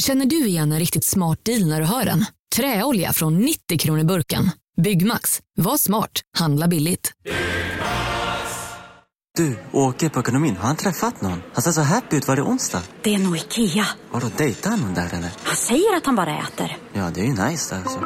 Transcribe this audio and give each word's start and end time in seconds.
Känner 0.00 0.26
du 0.26 0.46
igen 0.46 0.72
en 0.72 0.78
riktigt 0.78 1.04
smart 1.04 1.38
deal 1.44 1.66
när 1.66 1.80
du 1.80 1.86
hör 1.86 2.04
den? 2.04 2.24
Träolja 2.56 3.12
från 3.12 3.38
90 3.38 3.78
kronor 3.78 4.04
burken. 4.04 4.50
Byggmax. 4.82 5.40
Var 5.56 5.76
smart. 5.76 6.10
Handla 6.38 6.68
billigt. 6.68 7.12
Du, 9.36 9.58
åker 9.72 10.08
på 10.08 10.20
ekonomin. 10.20 10.56
Har 10.56 10.66
han 10.66 10.76
träffat 10.76 11.22
någon? 11.22 11.42
Han 11.52 11.62
ser 11.62 11.70
så 11.70 11.80
happy 11.80 12.16
ut. 12.16 12.28
Var 12.28 12.36
det 12.36 12.42
onsdag? 12.42 12.82
Det 13.02 13.14
är 13.14 13.18
nog 13.18 13.36
Ikea. 13.36 13.86
Har 14.10 14.20
du 14.20 14.26
dejtat 14.38 14.80
någon 14.80 14.94
där 14.94 15.06
eller? 15.06 15.30
Han 15.42 15.56
säger 15.56 15.96
att 15.96 16.06
han 16.06 16.16
bara 16.16 16.38
äter. 16.38 16.76
Ja, 16.92 17.10
det 17.14 17.20
är 17.20 17.24
ju 17.24 17.30
nice 17.30 17.74
där 17.74 17.82
alltså. 17.82 18.00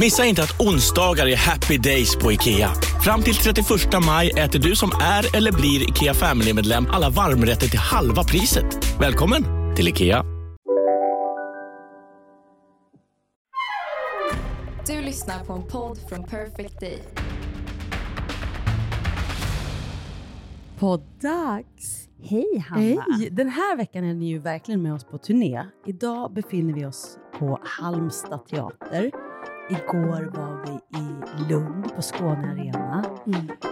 Missa 0.00 0.24
inte 0.24 0.42
att 0.42 0.60
onsdagar 0.60 1.26
är 1.26 1.36
happy 1.36 1.78
days 1.78 2.16
på 2.16 2.32
IKEA. 2.32 2.74
Fram 3.04 3.22
till 3.22 3.34
31 3.34 3.66
maj 4.06 4.30
äter 4.30 4.58
du 4.58 4.76
som 4.76 4.90
är 5.02 5.36
eller 5.36 5.52
blir 5.52 5.90
IKEA 5.90 6.14
Family-medlem 6.14 6.86
alla 6.90 7.10
varmrätter 7.10 7.68
till 7.68 7.78
halva 7.78 8.24
priset. 8.24 8.64
Välkommen 9.00 9.44
till 9.76 9.88
IKEA. 9.88 10.41
Lyssnar 15.12 15.44
på 15.44 15.52
en 15.52 15.62
podd 15.62 15.98
från 16.08 16.24
Perfect 16.24 16.80
Day. 16.80 17.02
Poddags! 20.78 22.08
Hej 22.22 22.64
Hanna! 22.68 22.80
Hej! 22.80 23.30
Den 23.30 23.48
här 23.48 23.76
veckan 23.76 24.04
är 24.04 24.14
ni 24.14 24.28
ju 24.28 24.38
verkligen 24.38 24.82
med 24.82 24.94
oss 24.94 25.04
på 25.04 25.18
turné. 25.18 25.66
Idag 25.86 26.32
befinner 26.32 26.74
vi 26.74 26.86
oss 26.86 27.18
på 27.38 27.60
Halmstad 27.62 28.46
teater. 28.46 29.10
Igår 29.70 30.36
var 30.36 30.66
vi 30.66 30.98
i 30.98 31.04
Lund 31.52 31.94
på 31.96 32.02
Skåne 32.02 32.50
Arena. 32.50 33.04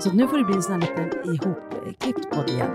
Så 0.00 0.12
nu 0.12 0.28
får 0.28 0.38
det 0.38 0.44
bli 0.44 0.54
en 0.54 0.62
sån 0.62 0.72
här 0.72 0.80
liten 0.80 1.34
ihopklippt 1.34 2.30
podd 2.30 2.50
igen. 2.50 2.70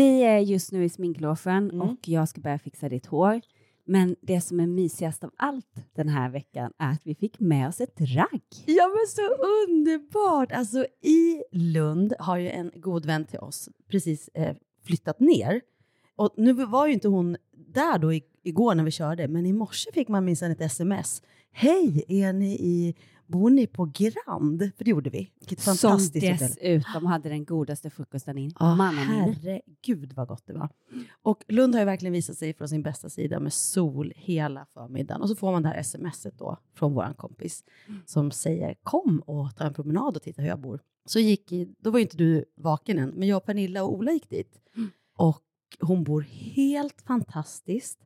Vi 0.00 0.22
är 0.22 0.38
just 0.38 0.72
nu 0.72 0.84
i 0.84 0.88
sminklogen 0.88 1.70
Mm. 1.70 1.80
och 1.80 2.08
jag 2.08 2.28
ska 2.28 2.40
börja 2.40 2.58
fixa 2.58 2.88
ditt 2.88 3.06
hår. 3.06 3.40
Men 3.84 4.16
det 4.20 4.40
som 4.40 4.60
är 4.60 4.66
mysigast 4.66 5.24
av 5.24 5.30
allt 5.36 5.74
den 5.94 6.08
här 6.08 6.30
veckan 6.30 6.72
är 6.78 6.92
att 6.92 7.06
vi 7.06 7.14
fick 7.14 7.40
med 7.40 7.68
oss 7.68 7.80
ett 7.80 8.00
ragg. 8.00 8.42
Ja 8.66 8.88
men 8.88 9.06
så 9.08 9.22
underbart! 9.68 10.52
Alltså 10.52 10.86
i 11.02 11.42
Lund 11.52 12.14
har 12.18 12.36
ju 12.36 12.48
en 12.50 12.70
god 12.74 13.06
vän 13.06 13.24
till 13.24 13.38
oss 13.38 13.68
precis 13.90 14.28
eh, 14.34 14.56
flyttat 14.86 15.20
ner. 15.20 15.60
Och 16.16 16.34
nu 16.36 16.52
var 16.52 16.86
ju 16.86 16.92
inte 16.92 17.08
hon 17.08 17.36
där 17.52 17.98
då 17.98 18.12
igår 18.42 18.74
när 18.74 18.84
vi 18.84 18.90
körde, 18.90 19.28
men 19.28 19.46
i 19.46 19.52
morse 19.52 19.90
fick 19.94 20.08
man 20.08 20.24
minsann 20.24 20.50
ett 20.50 20.60
sms. 20.60 21.22
Hej, 21.52 22.04
är 22.08 22.32
ni 22.32 22.52
i, 22.52 22.94
bor 23.30 23.50
ni 23.50 23.66
på 23.66 23.84
Grand? 23.84 24.70
För 24.76 24.84
det 24.84 24.90
gjorde 24.90 25.10
vi. 25.10 25.30
Vilket 25.40 25.60
Som 25.60 25.76
fantastiskt 25.76 26.26
hotell. 26.28 26.38
dessutom 26.38 27.06
hade 27.06 27.28
den 27.28 27.44
godaste 27.44 27.90
frukosten 27.90 28.38
i 28.38 28.50
Ja, 28.58 28.74
mannaminne. 28.74 29.36
herregud 29.42 30.12
vad 30.12 30.28
gott 30.28 30.46
det 30.46 30.52
var. 30.52 30.68
Och 31.22 31.44
Lund 31.48 31.74
har 31.74 31.80
ju 31.80 31.84
verkligen 31.84 32.12
visat 32.12 32.36
sig 32.36 32.54
från 32.54 32.68
sin 32.68 32.82
bästa 32.82 33.08
sida 33.08 33.40
med 33.40 33.52
sol 33.52 34.12
hela 34.16 34.66
förmiddagen. 34.74 35.22
Och 35.22 35.28
så 35.28 35.36
får 35.36 35.52
man 35.52 35.62
det 35.62 35.68
här 35.68 35.82
smset 35.82 36.38
då 36.38 36.56
från 36.74 36.94
våran 36.94 37.14
kompis 37.14 37.64
som 38.06 38.30
säger 38.30 38.74
kom 38.82 39.22
och 39.26 39.56
ta 39.56 39.64
en 39.64 39.74
promenad 39.74 40.16
och 40.16 40.22
titta 40.22 40.42
hur 40.42 40.48
jag 40.48 40.60
bor. 40.60 40.80
Så 41.04 41.18
gick, 41.18 41.52
då 41.78 41.90
var 41.90 41.98
ju 41.98 42.02
inte 42.02 42.16
du 42.16 42.44
vaken 42.56 42.98
än, 42.98 43.08
men 43.10 43.28
jag, 43.28 43.44
Pernilla 43.44 43.84
och 43.84 43.94
Ola 43.94 44.12
gick 44.12 44.30
dit. 44.30 44.60
Och 45.16 45.42
hon 45.80 46.04
bor 46.04 46.20
helt 46.54 47.02
fantastiskt. 47.02 47.98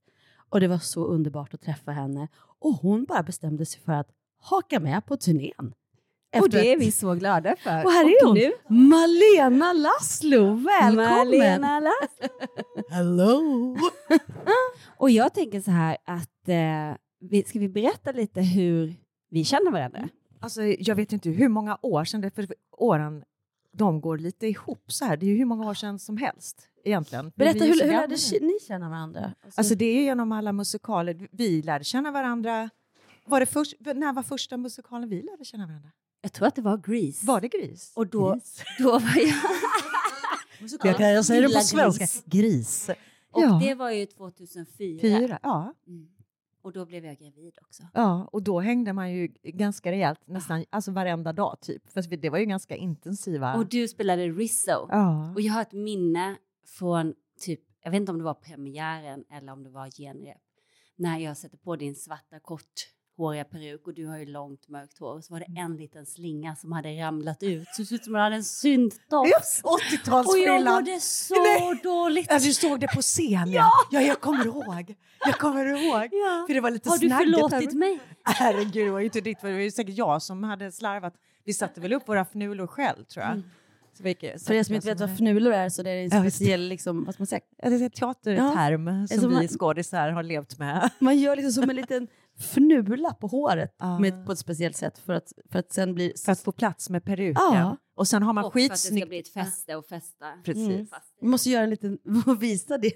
Och 0.49 0.61
det 0.61 0.69
var 0.69 0.79
så 0.79 1.05
underbart 1.05 1.55
att 1.55 1.61
träffa 1.61 1.93
henne. 1.93 2.29
Och 2.59 2.75
hon 2.75 3.05
bara 3.05 3.23
bestämde 3.23 3.67
sig 3.67 3.81
för 3.81 3.93
att 3.93 4.09
haka 4.45 4.81
med 4.81 5.07
på 5.07 5.17
turnén. 5.17 5.75
Och 6.37 6.47
Efter 6.47 6.63
det 6.63 6.73
är 6.73 6.79
vi 6.79 6.93
så 6.93 7.15
glada 7.15 7.57
för. 7.57 7.85
och 7.85 7.91
här 7.91 8.05
är 8.05 8.27
hon! 8.27 8.35
nu 8.35 8.53
Malena 8.69 9.73
Laszlo, 9.73 10.55
välkommen! 10.55 11.29
Malena 11.29 11.81
Lass. 11.81 12.31
Hello! 12.91 13.77
Och 14.97 15.11
jag 15.11 15.35
tänker 15.35 15.61
så 15.61 15.71
här 15.71 15.97
att 16.05 16.49
eh, 16.49 16.97
vi, 17.21 17.45
ska 17.47 17.59
vi 17.59 17.69
berätta 17.69 18.13
lite 18.13 18.41
hur 18.41 18.95
vi 19.31 19.45
känner 19.45 19.71
varandra? 19.71 20.09
Alltså, 20.41 20.63
jag 20.63 20.95
vet 20.95 21.13
inte 21.13 21.31
hur 21.31 21.49
många 21.49 21.79
år 21.83 22.05
sedan, 22.05 22.21
det, 22.21 22.31
för 22.31 22.47
åren 22.73 23.25
de 23.73 24.01
går 24.01 24.19
lite 24.19 24.47
ihop 24.47 24.93
så 24.93 25.05
här. 25.05 25.17
Det 25.17 25.27
är 25.27 25.31
ju 25.31 25.37
hur 25.37 25.45
många 25.45 25.71
år 25.71 25.75
sedan 25.75 25.99
som 25.99 26.17
helst 26.17 26.69
egentligen. 26.85 27.33
Berätta, 27.37 27.65
hur, 27.65 27.83
hur 27.83 27.93
lärde 27.93 28.17
ni 28.41 28.59
känna 28.69 28.89
varandra? 28.89 29.33
Alltså, 29.45 29.61
Alltså 29.61 29.75
det 29.75 29.85
är 29.85 30.03
genom 30.03 30.33
alla 30.33 30.53
musikaler. 30.53 31.29
Vi 31.33 31.63
lärde 31.63 31.85
känna 31.85 32.11
varandra. 32.13 32.71
Var 33.27 33.41
det 33.41 33.47
först, 33.47 33.75
när 33.81 34.13
var 34.13 34.23
första 34.23 34.57
musikalen 34.57 35.09
vi 35.09 35.23
lärde 35.23 35.45
känna 35.45 35.67
varandra? 35.67 35.91
Jag 36.21 36.33
tror 36.33 36.49
att 36.49 36.55
det 36.55 36.63
var 36.63 36.77
Grease. 36.77 37.27
Var 37.27 37.41
det 37.41 37.49
Gris? 37.49 37.93
Och 37.97 38.07
då, 38.07 38.41
då 38.79 38.91
var 38.91 39.17
jag... 39.17 39.37
jag, 40.85 40.97
kan, 40.97 41.11
jag 41.11 41.25
säger 41.25 41.43
det 41.43 41.55
på 41.55 41.61
svenska. 41.61 42.05
gris. 42.05 42.23
Gris. 42.27 42.91
Och 43.31 43.43
Ja. 43.43 43.61
det 43.63 43.75
var 43.75 43.91
ju 43.91 44.07
2004. 44.07 45.01
Fyra? 45.01 45.39
Ja. 45.43 45.75
Mm. 45.87 46.09
Och 46.63 46.73
då 46.73 46.87
blev 46.87 47.05
jag 47.07 47.19
gravid 47.19 47.59
också. 47.63 47.83
ja. 47.95 48.29
Och 48.33 48.43
då 48.43 48.61
hängde 48.61 48.93
man 48.93 49.13
ju 49.13 49.29
ganska 49.43 49.93
rejält, 49.93 50.21
nästan 50.25 50.65
alltså 50.71 50.91
varenda 50.93 51.33
dag 51.33 51.57
typ. 51.61 51.93
För 51.93 52.17
det 52.17 52.31
var 52.31 52.39
ju 52.39 52.45
ganska 52.45 52.77
intensiva... 52.77 53.55
Och 53.55 53.67
du 53.67 53.89
spelade 53.89 54.29
Rizzo. 54.29 54.87
ja. 54.91 55.33
Och 55.35 55.41
jag 55.41 55.53
har 55.53 55.63
ett 55.63 55.73
minne 55.73 56.37
från 56.67 57.15
typ, 57.41 57.61
jag 57.83 57.91
vet 57.91 58.01
inte 58.01 58.13
om 58.13 58.19
det 58.19 58.25
var 58.25 58.35
premiären 58.35 59.25
eller 59.31 59.53
om 59.53 59.63
det 59.63 59.71
var 59.71 59.91
genrep. 59.91 60.37
När 60.97 61.19
jag 61.19 61.37
sätter 61.37 61.57
på 61.57 61.77
din 61.77 61.95
svarta 61.95 62.41
korthåriga 63.17 63.45
peruk 63.45 63.87
och 63.87 63.95
du 63.95 64.07
har 64.07 64.19
ju 64.19 64.27
långt 64.27 64.69
mörkt 64.69 64.99
hår. 64.99 65.15
Och 65.17 65.25
så 65.25 65.33
var 65.35 65.41
det 65.41 65.61
en 65.61 65.77
liten 65.77 66.07
slinga 66.07 66.57
som 66.57 66.73
hade 66.73 66.89
ramlat 66.89 67.43
ut. 67.43 67.69
Så 67.73 67.83
det 67.83 67.87
såg 67.87 67.95
ut 67.97 68.05
som 68.05 68.13
att 68.13 68.17
man 68.17 68.21
hade 68.23 68.37
en 68.37 68.45
synttops. 68.45 69.61
Och 69.65 69.79
jag 69.91 70.01
80-talsfrillan. 70.01 70.75
mådde 70.75 71.01
så 71.01 71.35
Nej. 71.35 71.81
dåligt. 71.83 72.27
Ja, 72.31 72.39
du 72.39 72.53
såg 72.53 72.81
det 72.81 72.87
på 72.95 73.03
scen, 73.03 73.51
ja. 73.51 73.71
ja. 73.91 74.01
jag 74.01 74.21
kommer 74.21 74.45
ihåg. 74.47 74.95
Jag 75.27 75.39
kommer 75.39 75.67
ihåg. 75.67 76.09
Ja. 76.13 76.45
För 76.47 76.55
det 76.55 76.61
var 76.61 76.71
lite 76.71 76.89
Har 76.89 76.99
du 76.99 77.09
snaggigt 77.09 77.33
här. 77.37 77.49
förlåtit 77.49 77.73
mig? 77.75 78.01
Herregud, 78.25 78.87
det 78.87 78.91
var 78.91 78.99
ju 78.99 79.05
inte 79.05 79.21
ditt, 79.21 79.41
det 79.41 79.53
var 79.53 79.59
ju 79.61 79.71
säkert 79.71 79.97
jag 79.99 80.23
som 80.23 80.45
hade 80.45 80.73
slarvat. 80.73 81.15
Vi 81.45 81.53
satte 81.53 81.81
väl 81.81 81.93
upp 81.93 82.09
våra 82.09 82.21
fnulor 82.25 82.67
själv, 82.67 83.05
tror 83.05 83.25
jag. 83.25 83.43
Så 83.97 84.03
vi 84.03 84.09
gick- 84.09 84.23
Mm. 84.25 84.39
För 84.39 84.55
er 84.55 84.63
som 84.63 84.75
inte 84.75 84.87
vet 84.87 85.01
vad 85.01 85.11
fnulor 85.11 85.53
är 85.53 85.69
så 85.69 85.83
det 85.83 85.91
är 85.91 85.97
en 86.05 86.11
Ja, 86.13 86.21
speciell, 86.21 86.69
liksom, 86.69 87.05
vad 87.05 87.15
ska 87.15 87.21
man 87.23 87.27
säga? 87.27 87.41
Ja, 87.63 87.71
det 87.71 87.77
är 87.77 87.81
en 87.83 87.91
teaterterm 87.91 89.09
Som 89.09 89.21
som 89.21 89.33
man- 89.33 89.41
vi 89.41 89.49
skådisar 89.49 90.11
har 90.11 90.23
levt 90.23 90.59
med. 90.59 90.91
Man 90.99 91.19
gör 91.19 91.37
liksom 91.37 91.53
som 91.53 91.71
en 91.71 91.77
liten 91.77 92.09
fnula 92.39 93.15
på 93.15 93.27
håret 93.27 93.75
Ja. 93.79 93.99
med, 93.99 94.27
på 94.27 94.33
ett 94.33 94.39
speciellt 94.39 94.77
sätt 94.77 94.99
för 94.99 95.13
att, 95.13 95.33
för 95.53 95.59
att 95.59 95.73
sen 95.73 95.95
bli... 95.95 96.13
För 96.25 96.33
att 96.33 96.41
få 96.41 96.53
plats 96.53 96.91
med 96.91 97.05
peruken. 97.05 97.43
Ja. 97.53 97.77
Och 97.97 98.09
sen 98.09 98.23
har 98.23 98.33
man 98.33 98.45
Och 98.45 98.53
för 98.53 98.61
att 98.61 98.71
det 98.71 98.77
ska 98.77 99.07
bli 99.07 99.19
ett 99.19 99.29
fäste 99.33 99.77
och 99.77 99.87
fästa. 99.87 100.27
Precis. 100.45 100.69
Mm. 100.69 100.87
Vi 101.21 101.27
måste 101.27 101.51
göra 101.51 101.65
en 101.65 101.71
liten, 101.71 101.99
visa 102.41 102.79
det. 102.79 102.93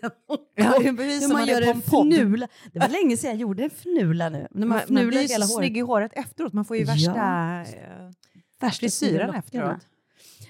Ja, 0.54 0.78
Hur 0.82 1.28
man 1.28 1.32
man 1.38 1.46
gör 1.48 1.60
en 1.62 1.64
på 1.64 1.70
en 1.70 1.82
podd. 1.82 2.12
fnula. 2.12 2.48
Det 2.72 2.78
var 2.78 2.88
länge 2.88 3.16
sedan 3.16 3.30
jag 3.30 3.38
gjorde 3.40 3.62
en 3.64 3.70
fnula 3.70 4.28
nu. 4.28 4.46
När 4.50 4.66
man, 4.66 4.68
Man, 4.68 4.94
man 4.94 5.08
blir 5.08 5.20
ju 5.22 5.28
hela 5.28 5.46
så 5.46 5.54
håret. 5.54 5.66
snygg 5.66 5.76
i 5.76 5.80
håret 5.80 6.12
efteråt. 6.14 6.52
Man 6.52 6.64
får 6.64 6.76
ju 6.76 6.82
Ja. 6.84 6.92
värsta 6.92 7.12
eh, 7.78 8.10
Värsta 8.60 8.80
frisyren 8.80 9.34
efteråt. 9.34 9.86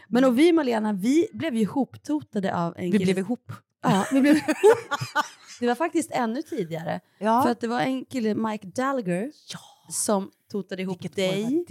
Men 0.09 0.25
och 0.25 0.39
vi 0.39 0.53
Malena, 0.53 0.93
vi 0.93 1.29
blev 1.33 1.55
ju 1.55 1.61
ihoptotade 1.61 2.57
av 2.57 2.75
en 2.77 2.85
Vi 2.85 2.93
kille. 2.93 3.05
blev 3.05 3.19
ihop. 3.19 3.53
Ja, 3.83 4.07
vi 4.13 4.21
blev 4.21 4.35
Det 5.61 5.67
var 5.67 5.75
faktiskt 5.75 6.11
ännu 6.11 6.43
tidigare. 6.43 7.01
Ja. 7.19 7.43
För 7.43 7.51
att 7.51 7.61
det 7.61 7.69
var 7.69 7.81
en 7.81 8.05
kille, 8.05 8.35
Mike 8.35 8.67
Dalger, 8.67 9.31
som 9.91 10.31
totade 10.51 10.83
ihop 10.83 10.97
Vilket 10.97 11.17
dig, 11.17 11.65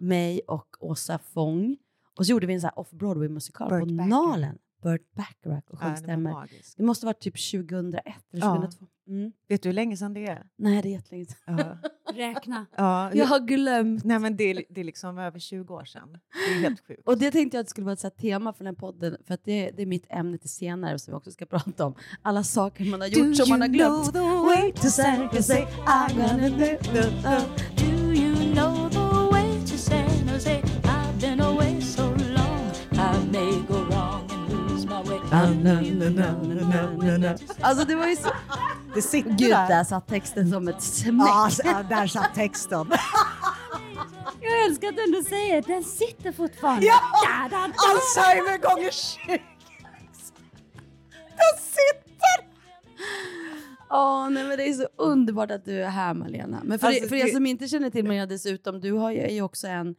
mig 0.00 0.40
och 0.46 0.76
Åsa 0.80 1.18
Fång. 1.18 1.76
Och 2.18 2.26
så 2.26 2.30
gjorde 2.30 2.46
vi 2.46 2.54
en 2.54 2.60
off-Broadway-musikal 2.76 3.68
på. 3.68 3.84
Nalen. 3.86 4.58
Burt 4.84 5.14
Bacharach 5.14 5.64
och 5.70 5.78
Ja, 5.80 5.86
sjöng 5.86 5.96
stämmer. 5.96 6.32
magisk. 6.32 6.76
Det 6.76 6.82
måste 6.82 7.06
varit 7.06 7.20
typ 7.20 7.34
2001 7.50 8.04
eller 8.32 8.42
Ja. 8.46 8.54
2002. 8.54 8.86
Mm. 9.08 9.32
Vet 9.48 9.62
du 9.62 9.68
hur 9.68 9.74
länge 9.74 9.96
sedan 9.96 10.14
det 10.14 10.26
är? 10.26 10.46
Nej, 10.56 10.82
det 10.82 10.88
är 10.88 10.92
jättelänge 10.92 11.26
sedan. 11.26 11.58
Ja. 11.58 11.78
Räkna. 12.14 12.66
ja. 12.76 13.14
Jag 13.14 13.26
har 13.26 13.40
glömt. 13.40 14.04
Nej, 14.04 14.18
men 14.18 14.36
det 14.36 14.44
är, 14.44 14.64
det 14.70 14.80
är 14.80 14.84
liksom 14.84 15.18
över 15.18 15.38
20 15.38 15.74
år 15.74 15.84
sedan. 15.84 16.08
Det 16.48 16.54
är 16.54 16.60
helt 16.60 16.86
sjukt. 16.86 17.02
Och 17.08 17.18
det 17.18 17.30
tänkte 17.30 17.56
jag 17.56 17.60
att 17.60 17.66
det 17.66 17.70
skulle 17.70 17.84
vara 17.84 17.92
ett 18.08 18.16
tema 18.16 18.52
för 18.52 18.64
den 18.64 18.74
här 18.74 18.80
podden, 18.80 19.16
för 19.26 19.34
att 19.34 19.44
det, 19.44 19.70
det 19.70 19.82
är 19.82 19.86
mitt 19.86 20.06
ämne 20.08 20.38
till 20.38 20.50
senare 20.50 20.98
som 20.98 21.12
vi 21.12 21.16
också 21.18 21.30
ska 21.30 21.46
prata 21.56 21.86
om. 21.86 21.94
Alla 22.22 22.44
saker 22.44 22.84
man 22.84 23.00
har 23.00 23.08
gjort 23.08 23.36
som 23.36 23.48
man 23.48 23.60
har 23.60 23.68
glömt. 23.68 24.12
Alltså 37.60 37.84
det 37.84 37.94
var 37.94 38.06
ju 38.06 38.16
så... 38.16 38.28
Det 38.94 39.02
sitter 39.02 39.30
Gud, 39.30 39.50
där. 39.50 39.68
där 39.68 39.84
satt 39.84 40.08
texten 40.08 40.50
som 40.50 40.68
ett 40.68 40.82
smäck. 40.82 41.26
Ja, 41.64 41.82
där 41.88 42.06
satt 42.06 42.34
texten. 42.34 42.86
Jag 44.40 44.64
älskar 44.64 44.88
att 44.88 44.96
du 44.96 45.04
ändå 45.04 45.22
säger 45.22 45.62
den 45.62 45.84
sitter 45.84 46.32
fortfarande. 46.32 46.86
Ja! 46.86 47.00
Da, 47.26 47.56
da, 47.56 47.66
da. 47.66 47.72
Alzheimer 47.90 48.58
gånger 48.58 48.90
20. 48.90 49.42
Den 51.28 51.54
sitter! 51.60 52.54
Åh, 53.90 54.30
nej, 54.30 54.44
men 54.44 54.56
det 54.56 54.68
är 54.68 54.72
så 54.72 54.88
underbart 54.98 55.50
att 55.50 55.64
du 55.64 55.82
är 55.82 55.88
här 55.88 56.14
Malena. 56.14 56.60
Men 56.64 56.78
för, 56.78 56.86
Alltså, 56.86 57.04
er, 57.04 57.08
för 57.08 57.16
er 57.16 57.26
som 57.26 57.46
inte 57.46 57.68
känner 57.68 57.90
till 57.90 58.04
Malena 58.04 58.26
dessutom, 58.26 58.80
du 58.80 58.92
har 58.92 59.10
ju, 59.10 59.42
också 59.42 59.66
en, 59.66 59.94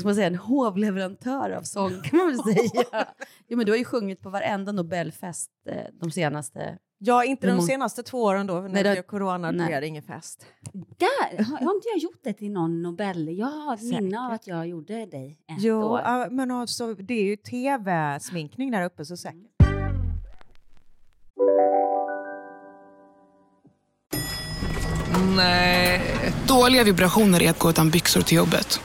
ska 0.00 0.08
man 0.08 0.14
säga, 0.14 0.26
en 0.26 0.36
hovleverantör 0.36 1.50
av 1.50 1.62
sång 1.62 2.02
kan 2.02 2.18
man 2.18 2.26
väl 2.26 2.38
säga. 2.38 2.84
jo, 3.48 3.56
men 3.56 3.66
du 3.66 3.72
har 3.72 3.76
ju 3.76 3.84
sjungit 3.84 4.20
på 4.20 4.30
varenda 4.30 4.72
Nobelfest 4.72 5.50
eh, 5.68 5.76
de 6.00 6.10
senaste... 6.10 6.78
Ja, 7.04 7.24
inte 7.24 7.46
de 7.46 7.60
senaste 7.60 8.02
två 8.02 8.22
åren 8.22 8.46
då, 8.46 8.60
när 8.60 8.68
Nej, 8.68 8.82
det 8.82 9.02
corona, 9.02 9.52
då 9.52 9.64
det 9.80 9.86
ingen 9.86 10.02
fest. 10.02 10.46
Där 10.72 11.44
har, 11.44 11.58
har 11.58 11.74
inte 11.74 11.88
jag 11.88 11.98
gjort 11.98 12.20
det 12.22 12.32
till 12.32 12.50
någon 12.50 12.82
Nobel. 12.82 13.38
Jag 13.38 13.46
har 13.46 13.74
ett 13.74 13.82
minne 13.82 14.26
av 14.26 14.32
att 14.32 14.46
jag 14.46 14.68
gjorde 14.68 15.06
dig 15.06 15.38
ett 15.48 15.56
Jo, 15.58 15.82
år. 15.82 16.00
ja, 16.04 16.26
men 16.30 16.50
alltså, 16.50 16.94
det 16.94 17.14
är 17.14 17.24
ju 17.24 17.36
tv-sminkning 17.36 18.70
där 18.70 18.84
uppe 18.84 19.04
så 19.04 19.16
säkert. 19.16 19.52
Nej. 25.36 26.00
Dåliga 26.48 26.84
vibrationer 26.84 27.42
är 27.42 27.50
att 27.50 27.58
gå 27.58 27.70
utan 27.70 27.90
byxor 27.90 28.20
till 28.20 28.36
jobbet. 28.36 28.80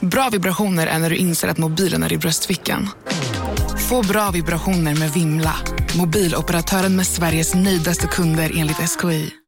Bra 0.00 0.28
vibrationer 0.32 0.86
är 0.86 0.98
när 0.98 1.10
du 1.10 1.16
inser 1.16 1.48
att 1.48 1.58
mobilen 1.58 2.02
är 2.02 2.12
i 2.12 2.18
bröstfickan. 2.18 2.88
Få 3.88 4.02
bra 4.02 4.30
vibrationer 4.30 4.94
med 4.94 5.12
Vimla. 5.12 5.54
Mobiloperatören 5.98 6.96
med 6.96 7.06
Sveriges 7.06 7.54
nöjdaste 7.54 8.06
kunder 8.06 8.52
enligt 8.56 8.76
SKI. 8.76 9.39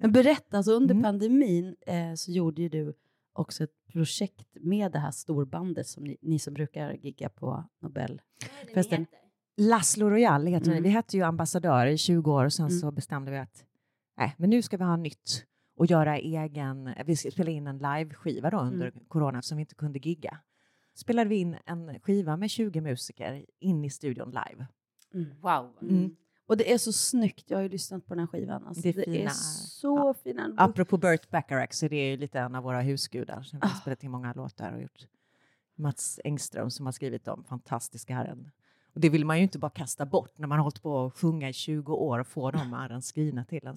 Men 0.00 0.12
berätta, 0.12 0.56
alltså 0.56 0.72
under 0.72 0.94
Mm. 0.94 1.02
pandemin 1.02 1.76
eh, 1.86 2.14
så 2.14 2.32
gjorde 2.32 2.62
ju 2.62 2.68
du 2.68 2.94
också 3.32 3.64
ett 3.64 3.86
projekt 3.92 4.48
med 4.60 4.92
det 4.92 4.98
här 4.98 5.10
storbandet 5.10 5.86
som 5.86 6.04
ni, 6.04 6.16
ni 6.22 6.38
som 6.38 6.54
brukar 6.54 6.92
gigga 6.92 7.28
på 7.28 7.64
Nobelfesten. 7.82 9.06
Laszlo 9.56 10.10
Royal 10.10 10.46
heter 10.46 10.66
Mm. 10.70 10.76
det. 10.82 10.88
Vi 10.88 10.94
hette 10.94 11.16
ju 11.16 11.22
ambassadörer 11.22 11.90
i 11.90 11.98
20 11.98 12.32
år 12.32 12.44
och 12.44 12.52
sen 12.52 12.66
Mm. 12.66 12.78
så 12.80 12.90
bestämde 12.90 13.30
vi 13.30 13.38
att 13.38 13.64
nej, 14.16 14.34
men 14.38 14.50
nu 14.50 14.62
ska 14.62 14.76
vi 14.76 14.84
ha 14.84 14.96
nytt 14.96 15.46
och 15.76 15.86
göra 15.86 16.18
egen, 16.18 16.94
vi 17.06 17.16
ska 17.16 17.30
spela 17.30 17.50
in 17.50 17.66
en 17.66 17.78
live-skiva 17.78 18.50
då 18.50 18.58
under 18.60 18.86
Mm. 18.88 19.04
corona 19.08 19.42
som 19.42 19.56
vi 19.56 19.60
inte 19.60 19.74
kunde 19.74 19.98
gigga. 19.98 20.38
Spelade 20.94 21.30
vi 21.30 21.36
in 21.36 21.56
en 21.66 22.00
skiva 22.00 22.36
med 22.36 22.50
20 22.50 22.80
musiker 22.80 23.44
in 23.60 23.84
i 23.84 23.90
studion 23.90 24.28
live. 24.30 24.66
Wow. 25.40 25.72
Mm. 25.82 26.16
Och 26.50 26.56
det 26.56 26.72
är 26.72 26.78
så 26.78 26.92
snyggt, 26.92 27.44
jag 27.50 27.58
har 27.58 27.62
ju 27.62 27.68
lyssnat 27.68 28.06
på 28.06 28.14
den 28.14 28.20
här 28.20 28.26
skivan. 28.26 28.66
Alltså, 28.66 28.82
Det 28.82 28.92
det, 28.92 29.00
är 29.06 29.08
är, 29.08 29.18
fina- 29.18 29.30
så 29.30 30.14
fina. 30.14 30.54
Apropå 30.58 30.96
Burt 30.96 31.30
Bacharach 31.30 31.72
så 31.72 31.88
det 31.88 31.96
är 31.96 32.10
ju 32.10 32.16
lite 32.16 32.40
en 32.40 32.54
av 32.54 32.62
våra 32.62 32.80
husgudar 32.80 33.42
som 33.42 33.58
vi 33.62 33.68
har 33.68 33.74
spelat 33.74 34.02
in 34.04 34.10
många 34.10 34.32
låtar 34.32 34.72
och 34.72 34.82
gjort. 34.82 35.06
Mats 35.74 36.20
Engström 36.24 36.70
som 36.70 36.86
har 36.86 36.92
skrivit 36.92 37.24
dem, 37.24 37.44
fantastiska 37.48 38.14
herren. 38.14 38.50
Och 38.94 39.00
det 39.00 39.08
vill 39.08 39.24
man 39.24 39.36
ju 39.36 39.42
inte 39.42 39.58
bara 39.58 39.70
kasta 39.70 40.06
bort 40.06 40.38
när 40.38 40.46
man 40.46 40.58
har 40.58 40.62
hållit 40.62 40.82
på 40.82 41.06
att 41.06 41.14
sjunga 41.14 41.48
i 41.48 41.52
20 41.52 41.92
år 41.94 42.18
och 42.18 42.26
få 42.26 42.50
de 42.50 42.72
herren 42.72 43.02
skrivna 43.12 43.44
till 43.44 43.66
en. 43.66 43.74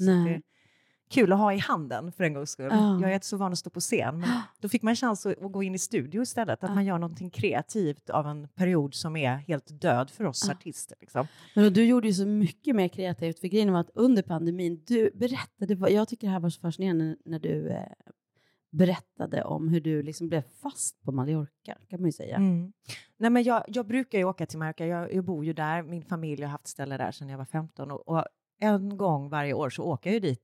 Kul 1.10 1.32
att 1.34 1.40
ha 1.40 1.54
i 1.54 1.58
handen 1.58 2.12
för 2.12 2.24
en 2.24 2.34
gångs 2.34 2.50
skull. 2.50 2.68
Ja. 2.72 3.00
Jag 3.02 3.10
är 3.10 3.14
inte 3.14 3.26
så 3.28 3.38
van 3.38 3.52
att 3.52 3.58
stå 3.60 3.70
på 3.70 3.80
scen, 3.80 4.20
men 4.20 4.30
då 4.62 4.70
fick 4.70 4.82
man 4.82 4.96
chans 4.96 5.26
att, 5.26 5.42
att 5.44 5.52
gå 5.52 5.64
in 5.64 5.76
i 5.76 5.80
studio 5.80 6.22
istället. 6.22 6.64
Att 6.64 6.70
Ja. 6.70 6.76
man 6.76 6.86
gör 6.86 6.98
någonting 6.98 7.30
kreativt 7.30 8.10
av 8.10 8.28
en 8.28 8.48
period 8.48 8.94
som 8.94 9.16
är 9.16 9.36
helt 9.36 9.82
död 9.82 10.10
för 10.10 10.24
oss 10.24 10.44
Ja. 10.48 10.54
artister. 10.54 10.98
Liksom. 11.02 11.28
Men 11.56 11.74
du 11.74 11.86
gjorde 11.86 12.08
ju 12.08 12.14
så 12.14 12.26
mycket 12.26 12.76
mer 12.76 12.88
kreativt, 12.88 13.40
för 13.40 13.48
grejen 13.48 13.72
var 13.74 13.80
att 13.80 13.90
under 13.94 14.22
pandemin, 14.24 14.84
du 14.88 15.12
berättade, 15.16 15.92
jag 15.92 16.08
tycker 16.08 16.28
det 16.28 16.34
här 16.34 16.40
var 16.40 16.50
så 16.50 16.62
fascinerande 16.62 17.16
när 17.26 17.40
du 17.40 17.70
eh, 17.70 17.80
berättade 18.72 19.44
om 19.44 19.68
hur 19.68 19.82
du 19.82 20.04
liksom 20.04 20.30
blev 20.30 20.42
fast 20.42 21.02
på 21.02 21.12
Mallorca, 21.12 21.78
kan 21.90 22.00
man 22.02 22.06
ju 22.08 22.12
säga. 22.12 22.36
Mm. 22.36 22.74
Nej, 23.18 23.30
men 23.30 23.44
jag, 23.44 23.64
jag 23.68 23.88
brukar 23.88 24.18
ju 24.18 24.24
åka 24.24 24.46
till 24.46 24.60
Mallorca, 24.60 24.86
jag, 24.86 25.14
jag 25.14 25.24
bor 25.24 25.46
ju 25.46 25.54
där, 25.54 25.84
min 25.84 26.04
familj 26.04 26.44
har 26.44 26.50
haft 26.50 26.68
ställe 26.68 26.98
där 26.98 27.12
sedan 27.12 27.30
jag 27.30 27.38
var 27.38 27.46
15 27.46 27.92
och, 27.92 28.08
och 28.08 28.26
en 28.60 28.98
gång 28.98 29.30
varje 29.30 29.54
år 29.54 29.70
så 29.70 29.84
åker 29.84 30.10
jag 30.10 30.14
ju 30.14 30.20
dit 30.20 30.42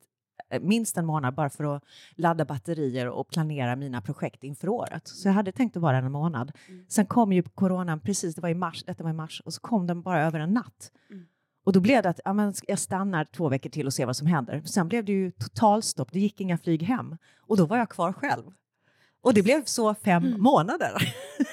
minst 0.61 0.97
en 0.97 1.05
månad 1.05 1.33
bara 1.35 1.49
för 1.49 1.75
att 1.75 1.83
ladda 2.15 2.45
batterier 2.45 3.07
och 3.07 3.27
planera 3.29 3.75
mina 3.75 4.01
projekt 4.01 4.43
inför 4.43 4.69
året. 4.69 5.07
Så 5.07 5.27
jag 5.27 5.33
hade 5.33 5.51
tänkt 5.51 5.75
att 5.77 5.81
vara 5.81 5.97
en 5.97 6.11
månad. 6.11 6.51
Sen 6.87 7.05
kom 7.05 7.33
ju 7.33 7.43
coronan 7.43 7.99
precis, 7.99 8.35
det 8.35 8.41
var 8.41 8.49
i 8.49 8.53
mars, 8.55 8.83
detta 8.83 9.03
var 9.03 9.09
i 9.09 9.13
mars, 9.13 9.41
och 9.45 9.53
så 9.53 9.61
kom 9.61 9.87
den 9.87 10.01
bara 10.01 10.21
över 10.25 10.39
en 10.39 10.53
natt. 10.53 10.91
Och 11.65 11.73
då 11.73 11.79
blev 11.79 12.03
det 12.03 12.09
att 12.09 12.19
ja, 12.25 12.33
men 12.33 12.53
jag 12.67 12.79
stannar 12.79 13.25
två 13.25 13.49
veckor 13.49 13.69
till 13.69 13.85
och 13.87 13.93
ser 13.93 14.05
vad 14.05 14.15
som 14.17 14.27
händer. 14.27 14.61
Sen 14.65 14.87
blev 14.87 15.05
det 15.05 15.11
ju 15.11 15.31
totalstopp, 15.31 16.11
det 16.11 16.19
gick 16.19 16.41
inga 16.41 16.57
flyg 16.57 16.83
hem. 16.83 17.17
Och 17.41 17.57
då 17.57 17.65
var 17.65 17.77
jag 17.77 17.89
kvar 17.89 18.13
själv. 18.13 18.43
Och 19.21 19.33
det 19.33 19.43
blev 19.43 19.63
så 19.65 19.95
fem 19.95 20.35
månader. 20.41 20.93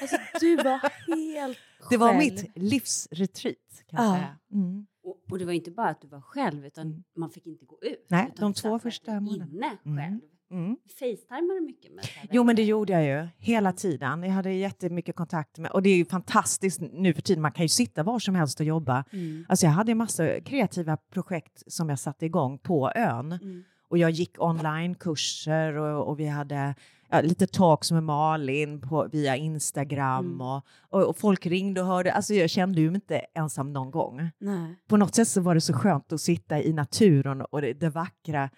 Alltså, 0.01 0.17
du 0.41 0.57
var 0.57 0.81
helt 1.35 1.59
Det 1.91 1.97
var 1.97 2.09
själv. 2.09 2.19
mitt 2.19 2.51
livsretreat 2.55 3.57
kan 3.91 4.05
jag 4.05 4.07
Ja. 4.07 4.15
säga. 4.17 4.37
Mm. 4.53 4.87
Och, 5.07 5.17
och 5.31 5.39
det 5.39 5.45
var 5.45 5.53
inte 5.53 5.71
bara 5.71 5.89
att 5.89 6.01
du 6.01 6.09
var 6.09 6.21
själv, 6.21 6.67
utan 6.67 7.05
man 7.17 7.31
fick 7.31 7.47
inte 7.47 7.65
gå 7.65 7.79
ut. 7.83 8.07
Nej, 8.09 8.33
de 8.37 8.53
två 8.55 8.79
första 8.79 9.21
månaderna. 9.21 9.45
Inne 9.57 9.79
Mm. 9.85 9.99
själv. 9.99 10.21
Mm. 10.51 10.77
Facetimade 10.99 11.61
mycket 11.61 11.93
med 11.95 12.05
här 12.05 12.29
Jo, 12.33 12.45
men 12.45 12.57
det 12.57 12.65
gjorde 12.65 12.93
jag 12.93 13.05
ju 13.05 13.29
hela 13.39 13.73
tiden. 13.73 14.23
Jag 14.23 14.31
hade 14.31 14.53
jättemycket 14.53 15.17
kontakt 15.17 15.59
med, 15.59 15.71
och 15.71 15.83
det 15.83 15.91
är 15.91 15.97
ju 15.97 16.05
fantastiskt 16.05 16.81
nu 16.81 17.15
för 17.15 17.23
tiden. 17.23 17.43
Man 17.43 17.53
kan 17.53 17.65
ju 17.65 17.69
sitta 17.69 18.03
var 18.03 18.19
som 18.19 18.35
helst 18.35 18.61
och 18.61 18.67
jobba. 18.67 19.05
Mm. 19.13 19.47
Alltså 19.49 19.67
jag 19.67 19.73
hade 19.73 19.93
en 19.93 19.99
massa 19.99 20.41
kreativa 20.41 20.97
projekt 20.97 21.73
som 21.73 21.89
jag 21.89 21.99
satte 21.99 22.27
igång 22.27 22.59
på 22.59 22.93
ön. 22.95 23.33
Mm. 23.33 23.65
Och 23.89 23.99
jag 23.99 24.11
gick 24.11 24.43
onlinekurser 24.43 25.77
och, 25.77 26.09
och 26.09 26.21
vi 26.21 26.27
hade 26.27 26.75
ja, 27.11 27.21
lite 27.21 27.47
talks 27.47 27.93
med 27.93 28.03
Malin 28.03 28.81
på, 28.81 29.09
via 29.13 29.37
Instagram. 29.37 30.27
Mm. 30.27 30.41
Och, 30.41 30.63
och, 30.81 31.09
och 31.09 31.17
folk 31.17 31.47
ringde 31.47 31.81
och 31.81 31.87
hörde. 31.87 32.13
Alltså 32.13 32.35
jag 32.35 32.51
kände 32.51 32.81
ju 32.81 32.91
mig 32.91 32.95
inte 32.95 33.19
ensam 33.19 33.73
någon 33.73 33.91
gång. 33.91 34.31
Nej. 34.39 34.77
På 34.89 34.97
något 34.97 35.15
sätt 35.15 35.29
så 35.29 35.41
var 35.41 35.55
det 35.55 35.61
så 35.61 35.73
skönt 35.73 36.13
att 36.13 36.21
sitta 36.21 36.63
i 36.63 36.73
naturen 36.73 37.43
och 37.43 37.61
det, 37.61 37.73
det 37.73 37.89
vackra 37.91 38.51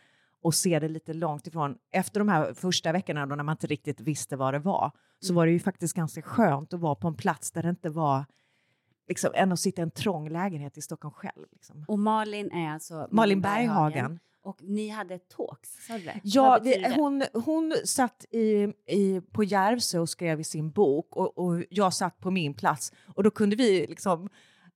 och 0.43 0.55
se 0.55 0.79
det 0.79 0.89
lite 0.89 1.13
långt 1.15 1.47
ifrån. 1.47 1.75
Efter 1.93 2.21
de 2.21 2.29
här 2.29 2.53
första 2.55 2.93
veckorna 2.93 3.27
då 3.27 3.35
när 3.35 3.45
man 3.45 3.53
inte 3.53 3.67
riktigt 3.67 4.01
visste 4.01 4.37
vad 4.37 4.55
det 4.55 4.59
var 4.59 4.91
så 5.21 5.33
Mm. 5.33 5.37
var 5.37 5.47
det 5.47 5.53
ju 5.53 5.59
faktiskt 5.61 5.95
ganska 5.95 6.23
skönt 6.23 6.75
att 6.75 6.81
vara 6.81 6.95
på 6.95 7.09
en 7.09 7.15
plats 7.15 7.51
där 7.53 7.63
det 7.63 7.69
inte 7.69 7.91
var 7.91 8.25
liksom, 9.09 9.31
än 9.35 9.53
att 9.53 9.61
sitta 9.61 9.83
i 9.83 9.85
en 9.85 9.91
trång 9.91 10.29
lägenhet 10.29 10.79
i 10.79 10.83
Stockholm 10.83 11.15
själv. 11.15 11.47
Liksom. 11.53 11.85
Och 11.89 11.99
Malin 11.99 12.53
är 12.53 12.73
alltså 12.73 13.09
Malin 13.11 13.41
Berghagen. 13.41 14.19
Och 14.43 14.63
ni 14.63 14.89
hade 14.89 15.19
talks, 15.19 15.87
sa 15.87 15.99
du 15.99 16.05
det? 16.05 16.21
Ja, 16.23 16.61
vi, 16.63 16.95
hon, 16.97 17.25
hon 17.33 17.75
satt 17.85 18.25
i, 18.31 18.73
i, 18.87 19.21
på 19.33 19.45
Järvsö 19.45 19.99
och 19.99 20.09
skrev 20.09 20.41
i 20.41 20.45
sin 20.45 20.71
bok 20.71 21.17
och, 21.17 21.39
och 21.39 21.65
jag 21.71 21.95
satt 21.95 22.21
på 22.21 22.31
min 22.31 22.55
plats 22.55 22.93
och 23.15 23.23
då 23.23 23.31
kunde 23.31 23.57
vi 23.57 23.87
liksom 23.87 24.29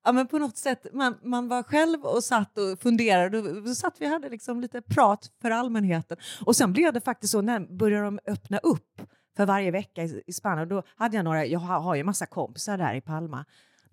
Ja, 0.04 0.12
men 0.12 0.26
på 0.26 0.38
något 0.38 0.56
sätt, 0.56 0.86
man, 0.92 1.18
man 1.22 1.48
var 1.48 1.62
själv 1.62 2.04
och 2.04 2.24
satt 2.24 2.58
och 2.58 2.80
funderade. 2.80 3.60
Då 3.60 3.74
satt 3.74 4.00
vi 4.00 4.06
och 4.06 4.10
hade 4.10 4.28
liksom 4.28 4.60
lite 4.60 4.82
prat 4.82 5.32
för 5.42 5.50
allmänheten. 5.50 6.16
Och 6.44 6.56
sen 6.56 6.72
blev 6.72 6.92
det 6.92 7.00
faktiskt 7.00 7.30
så, 7.30 7.40
när 7.40 7.60
började 7.60 8.04
de 8.04 8.20
öppna 8.26 8.58
upp 8.58 9.02
för 9.36 9.46
varje 9.46 9.70
vecka 9.70 10.04
i, 10.04 10.22
i 10.26 10.32
Spanien. 10.32 10.68
Då 10.68 10.82
hade 10.96 11.16
jag 11.16 11.24
några, 11.24 11.46
jag 11.46 11.60
har, 11.60 11.80
har 11.80 11.94
ju 11.94 12.04
massa 12.04 12.26
kompisar 12.26 12.78
där 12.78 12.94
i 12.94 13.00
Palma. 13.00 13.44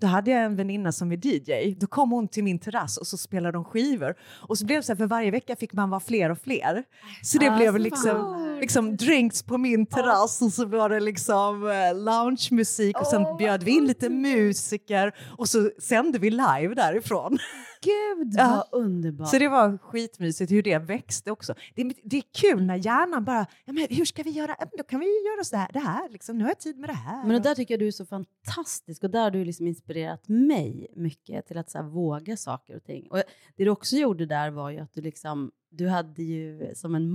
Då 0.01 0.07
hade 0.07 0.31
jag 0.31 0.43
en 0.43 0.55
väninna 0.55 0.91
som 0.91 1.11
är 1.11 1.25
DJ. 1.25 1.75
Då 1.79 1.87
kom 1.87 2.11
hon 2.11 2.27
till 2.27 2.43
min 2.43 2.59
terrass 2.59 2.97
och 2.97 3.07
så 3.07 3.17
spelade 3.17 3.51
de 3.51 3.65
skivor. 3.65 4.15
Och 4.47 4.57
så 4.57 4.65
blev 4.65 4.79
det 4.79 4.83
så 4.83 4.91
här, 4.91 4.97
för 4.97 5.05
varje 5.05 5.31
vecka 5.31 5.55
fick 5.55 5.73
man 5.73 5.89
vara 5.89 5.99
fler 5.99 6.29
och 6.29 6.37
fler. 6.41 6.83
Så 7.23 7.37
det 7.37 7.47
Ah, 7.49 7.57
blev 7.57 7.71
så 7.71 7.77
liksom, 7.77 8.57
liksom 8.61 8.95
drinks 8.97 9.43
på 9.43 9.57
min 9.57 9.85
terrass 9.85 10.41
och 10.41 10.53
så 10.53 10.65
var 10.65 10.89
det 10.89 10.99
liksom 10.99 11.69
eh, 11.69 12.03
loungemusik 12.03 12.99
och 12.99 13.07
sen 13.07 13.37
bjöd 13.37 13.63
vi 13.63 13.71
in 13.71 13.85
lite 13.85 14.09
musiker 14.09 15.15
och 15.37 15.49
så 15.49 15.69
sände 15.81 16.19
vi 16.19 16.29
live 16.29 16.73
därifrån. 16.75 17.37
Gud 17.81 18.33
Ja. 18.37 18.65
vad 18.71 18.81
underbart. 18.81 19.27
Så 19.29 19.37
det 19.39 19.47
var 19.47 19.77
skitmysigt 19.77 20.51
hur 20.51 20.63
det 20.63 20.77
växte 20.79 21.31
också. 21.31 21.53
Det, 21.75 21.81
är- 21.81 21.93
det 22.03 22.17
är 22.17 22.23
kul 22.33 22.63
när 22.65 22.75
hjärnan 22.75 23.25
bara, 23.25 23.45
ja, 23.65 23.73
men 23.73 23.87
hur 23.89 24.05
ska 24.05 24.23
vi 24.23 24.29
göra? 24.29 24.55
Ja, 24.59 24.65
då 24.77 24.83
kan 24.83 24.99
vi 24.99 25.05
ju 25.05 25.29
göra 25.31 25.43
så 25.43 25.55
här, 25.55 25.69
det 25.73 25.79
här, 25.79 26.09
liksom. 26.09 26.37
nu 26.37 26.43
har 26.43 26.49
jag 26.51 26.59
tid 26.59 26.77
med 26.77 26.89
det 26.89 26.93
här. 26.93 27.21
Men 27.23 27.29
det 27.29 27.39
där 27.49 27.55
tycker 27.55 27.73
jag 27.73 27.79
du 27.79 27.87
är 27.87 27.91
så 27.91 28.05
fantastisk 28.05 29.03
och 29.03 29.09
där 29.09 29.23
har 29.23 29.31
du 29.31 29.45
liksom 29.45 29.67
inspirerat 29.67 30.27
mig 30.27 30.87
mycket 30.95 31.47
till 31.47 31.57
att 31.57 31.69
så 31.71 31.77
här, 31.77 31.85
våga 31.85 32.37
saker 32.37 32.75
och 32.75 32.83
ting. 32.83 33.07
Och 33.11 33.17
det 33.57 33.63
du 33.63 33.69
också 33.69 33.95
gjorde 33.95 34.25
där 34.25 34.51
var 34.51 34.69
ju 34.69 34.79
att 34.79 34.93
du 34.93 35.01
liksom, 35.01 35.51
du 35.71 35.87
hade 35.87 36.23
ju 36.23 36.71
som 36.75 36.95
en 36.95 37.09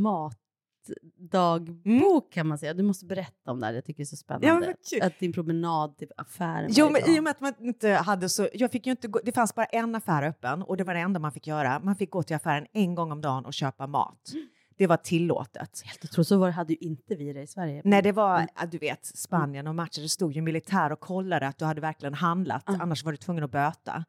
matdagbok 1.34 2.32
kan 2.32 2.46
man 2.46 2.58
säga. 2.58 2.74
Du 2.74 2.82
måste 2.82 3.06
berätta 3.06 3.50
om 3.50 3.60
det 3.60 3.66
här, 3.66 3.74
jag 3.74 3.84
tycker 3.84 3.96
det 3.96 4.02
är 4.02 4.04
så 4.04 4.16
spännande. 4.16 4.74
Ja, 4.90 5.06
att 5.06 5.18
din 5.18 5.32
promenad 5.32 5.96
till 5.96 6.08
affären 6.16 6.70
Jo, 6.72 6.90
men 6.90 7.10
i 7.10 7.18
och 7.18 7.22
med 7.24 7.30
att 7.30 7.40
man 7.40 7.52
inte 7.60 7.90
hade 7.90 8.28
så... 8.28 8.48
Jag 8.54 8.70
fick 8.70 8.86
ju 8.86 8.90
inte 8.90 9.08
gå, 9.08 9.20
det 9.24 9.32
fanns 9.32 9.54
bara 9.54 9.66
en 9.66 9.94
affär 9.94 10.22
öppen 10.22 10.62
och 10.62 10.76
det 10.76 10.84
var 10.84 10.94
det 10.94 11.00
enda 11.00 11.20
man 11.20 11.32
fick 11.32 11.46
göra. 11.46 11.80
Man 11.80 11.96
fick 11.96 12.10
gå 12.10 12.22
till 12.22 12.36
affären 12.36 12.66
en 12.72 12.94
gång 12.94 13.12
om 13.12 13.20
dagen 13.20 13.44
och 13.44 13.54
köpa 13.54 13.86
mat. 13.86 14.32
Det 14.76 14.86
var 14.86 14.96
tillåtet. 14.96 15.82
Jag 16.02 16.10
tror 16.10 16.24
så 16.24 16.38
var, 16.38 16.50
hade 16.50 16.72
ju 16.72 16.78
inte 16.78 17.14
vi 17.14 17.32
det 17.32 17.42
i 17.42 17.46
Sverige. 17.46 17.82
Nej, 17.84 18.02
det 18.02 18.12
var, 18.12 18.46
ja, 18.60 18.66
du 18.66 18.78
vet, 18.78 19.06
Spanien 19.06 19.66
och 19.66 19.74
matcher, 19.74 20.00
det 20.00 20.08
stod 20.08 20.32
ju 20.32 20.40
militär 20.40 20.92
och 20.92 21.00
kollade 21.00 21.46
att 21.46 21.58
du 21.58 21.64
hade 21.64 21.80
verkligen 21.80 22.14
handlat, 22.14 22.62
annars 22.66 23.04
var 23.04 23.12
du 23.12 23.16
tvungen 23.16 23.44
att 23.44 23.50
böta. 23.50 24.04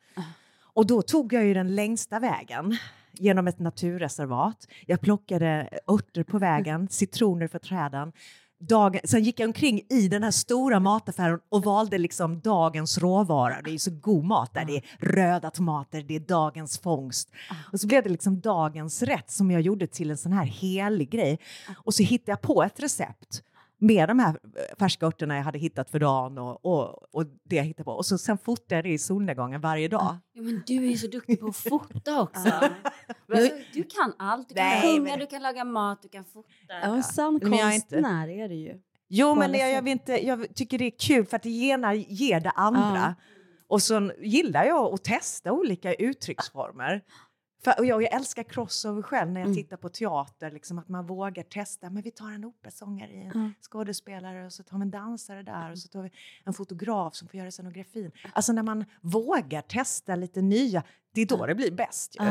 Och 0.73 0.87
då 0.87 1.01
tog 1.01 1.33
jag 1.33 1.45
ju 1.45 1.53
den 1.53 1.75
längsta 1.75 2.19
vägen 2.19 2.77
genom 3.17 3.47
ett 3.47 3.59
naturreservat. 3.59 4.67
Jag 4.85 5.01
plockade 5.01 5.69
örter 5.87 6.23
på 6.23 6.39
vägen, 6.39 6.87
citroner 6.91 7.47
för 7.47 7.59
träden. 7.59 8.11
Dagen, 8.59 9.01
sen 9.03 9.23
gick 9.23 9.39
jag 9.39 9.47
omkring 9.47 9.81
i 9.89 10.07
den 10.07 10.23
här 10.23 10.31
stora 10.31 10.79
mataffären 10.79 11.39
och 11.49 11.63
valde 11.63 11.97
liksom 11.97 12.39
dagens 12.39 12.97
råvara. 12.97 13.61
Det 13.61 13.69
är 13.69 13.71
ju 13.71 13.79
så 13.79 13.91
god 13.91 14.23
mat 14.23 14.53
där. 14.53 14.65
Det 14.65 14.77
är 14.77 14.83
röda 14.99 15.49
tomater, 15.49 16.01
det 16.01 16.15
är 16.15 16.19
dagens 16.19 16.79
fångst. 16.79 17.31
Och 17.71 17.79
så 17.79 17.87
blev 17.87 18.03
det 18.03 18.09
liksom 18.09 18.39
dagens 18.39 19.03
rätt 19.03 19.31
som 19.31 19.51
jag 19.51 19.61
gjorde 19.61 19.87
till 19.87 20.11
en 20.11 20.17
sån 20.17 20.33
här 20.33 20.45
helig 20.45 21.09
grej. 21.09 21.39
Och 21.83 21.93
så 21.93 22.03
hittade 22.03 22.31
jag 22.31 22.41
på 22.41 22.63
ett 22.63 22.79
recept 22.79 23.43
med 23.85 24.09
de 24.09 24.19
här 24.19 24.29
eh, 24.29 24.77
färska 24.79 25.05
örterna 25.05 25.35
jag 25.35 25.43
hade 25.43 25.57
hittat 25.59 25.89
för 25.89 25.99
dagen 25.99 26.37
och, 26.37 26.65
och, 26.65 27.15
och 27.15 27.25
det 27.43 27.55
jag 27.55 27.63
hittade 27.63 27.83
på. 27.83 27.91
Och 27.91 28.05
så 28.05 28.17
sen 28.17 28.37
fotade 28.37 28.75
jag 28.75 28.83
det 28.83 28.89
i 28.89 28.97
solnedgången 28.97 29.61
varje 29.61 29.87
dag. 29.87 30.17
Ja, 30.33 30.41
men 30.41 30.63
du 30.65 30.75
är 30.75 30.89
ju 30.89 30.97
så 30.97 31.07
duktig 31.07 31.39
på 31.39 31.47
att 31.47 31.55
fota 31.57 32.21
också. 32.21 32.49
Alltså, 32.49 33.55
du 33.73 33.83
kan 33.83 34.13
allt. 34.19 34.49
Du 34.49 34.55
kan 34.55 34.63
Nej, 34.65 34.81
sjunga, 34.81 35.01
men- 35.11 35.19
du 35.19 35.25
kan 35.27 35.41
laga 35.41 35.63
mat, 35.63 36.01
du 36.01 36.09
kan 36.09 36.25
fota. 36.25 36.47
Ja, 36.67 36.75
en 36.75 37.03
sann 37.03 37.39
Men 37.43 37.51
jag 37.53 37.69
är 37.71 37.75
inte- 37.75 37.95
konstnär 37.95 38.27
är 38.27 38.49
det 38.49 38.55
ju. 38.55 38.79
Jo, 39.07 39.35
men 39.35 39.53
jag, 39.53 39.71
jag, 39.71 39.87
inte, 39.87 40.25
jag 40.27 40.55
tycker 40.55 40.77
det 40.77 40.85
är 40.85 40.99
kul 40.99 41.25
för 41.25 41.35
att 41.35 41.43
det 41.43 41.49
ena 41.49 41.93
ger 41.93 42.39
det 42.39 42.49
andra. 42.49 43.15
Och 43.67 43.81
så 43.81 44.11
gillar 44.21 44.63
jag 44.65 44.93
att 44.93 45.03
testa 45.03 45.51
olika 45.51 45.93
uttrycksformer. 45.93 47.01
För, 47.65 47.79
och 47.79 47.85
jag, 47.85 48.03
jag 48.03 48.13
älskar 48.13 48.43
crossover 48.43 49.01
själv 49.01 49.31
när 49.31 49.41
jag 49.41 49.47
Mm. 49.47 49.55
tittar 49.63 49.77
på 49.77 49.89
teater, 49.89 50.51
liksom 50.51 50.79
att 50.79 50.89
man 50.89 51.05
vågar 51.07 51.43
testa. 51.43 51.89
Men 51.89 52.03
vi 52.03 52.11
tar 52.11 52.31
en 52.31 52.45
operasångare 52.45 53.11
i 53.11 53.21
en 53.21 53.31
Mm. 53.31 53.53
skådespelare 53.61 54.45
och 54.45 54.53
så 54.53 54.63
tar 54.63 54.77
vi 54.77 54.81
en 54.81 54.91
dansare 54.91 55.43
där 55.43 55.71
och 55.71 55.79
så 55.79 55.87
tar 55.87 56.01
vi 56.03 56.11
en 56.43 56.53
fotograf 56.53 57.15
som 57.15 57.27
får 57.27 57.37
göra 57.39 57.51
scenografin. 57.51 58.11
Alltså 58.33 58.53
när 58.53 58.63
man 58.63 58.85
vågar 59.01 59.61
testa 59.61 60.15
lite 60.15 60.41
nya, 60.41 60.83
det 61.11 61.21
är 61.21 61.25
då 61.25 61.45
det 61.45 61.55
blir 61.55 61.71
bäst 61.71 62.15
ju. 62.19 62.25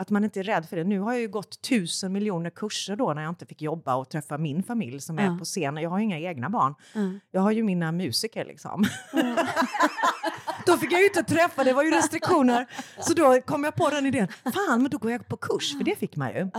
Att 0.00 0.10
man 0.10 0.24
inte 0.24 0.40
är 0.40 0.44
rädd 0.44 0.66
för 0.68 0.76
det. 0.76 0.84
Nu 0.84 1.00
har 1.00 1.12
jag 1.12 1.20
ju 1.20 1.28
gått 1.28 1.62
tusen 1.62 2.12
miljoner 2.12 2.50
kurser 2.50 2.96
då 2.96 3.14
när 3.14 3.22
jag 3.22 3.30
inte 3.30 3.46
fick 3.46 3.62
jobba 3.62 3.94
och 3.94 4.08
träffa 4.08 4.38
min 4.38 4.62
familj 4.62 5.00
som 5.00 5.18
är 5.18 5.24
Ja. 5.24 5.36
på 5.38 5.44
scenen. 5.44 5.82
Jag 5.82 5.90
har 5.90 5.98
ju 5.98 6.04
inga 6.04 6.18
egna 6.18 6.50
barn. 6.50 6.74
Mm. 6.94 7.20
Jag 7.30 7.40
har 7.40 7.50
ju 7.50 7.62
mina 7.62 7.92
musiker 7.92 8.44
liksom. 8.44 8.84
då 10.66 10.76
fick 10.76 10.92
jag 10.92 11.00
ju 11.00 11.06
inte 11.06 11.22
träffa, 11.22 11.64
det 11.64 11.72
var 11.72 11.82
ju 11.82 11.90
restriktioner. 11.90 12.66
Så 13.00 13.14
då 13.14 13.40
kom 13.40 13.64
jag 13.64 13.74
på 13.74 13.90
den 13.90 14.06
idén. 14.06 14.28
Fan, 14.44 14.82
men 14.82 14.90
då 14.90 14.98
går 14.98 15.10
jag 15.10 15.28
på 15.28 15.36
kurs, 15.36 15.76
för 15.76 15.84
det 15.84 15.98
fick 15.98 16.16
man 16.16 16.28
ju. 16.34 16.50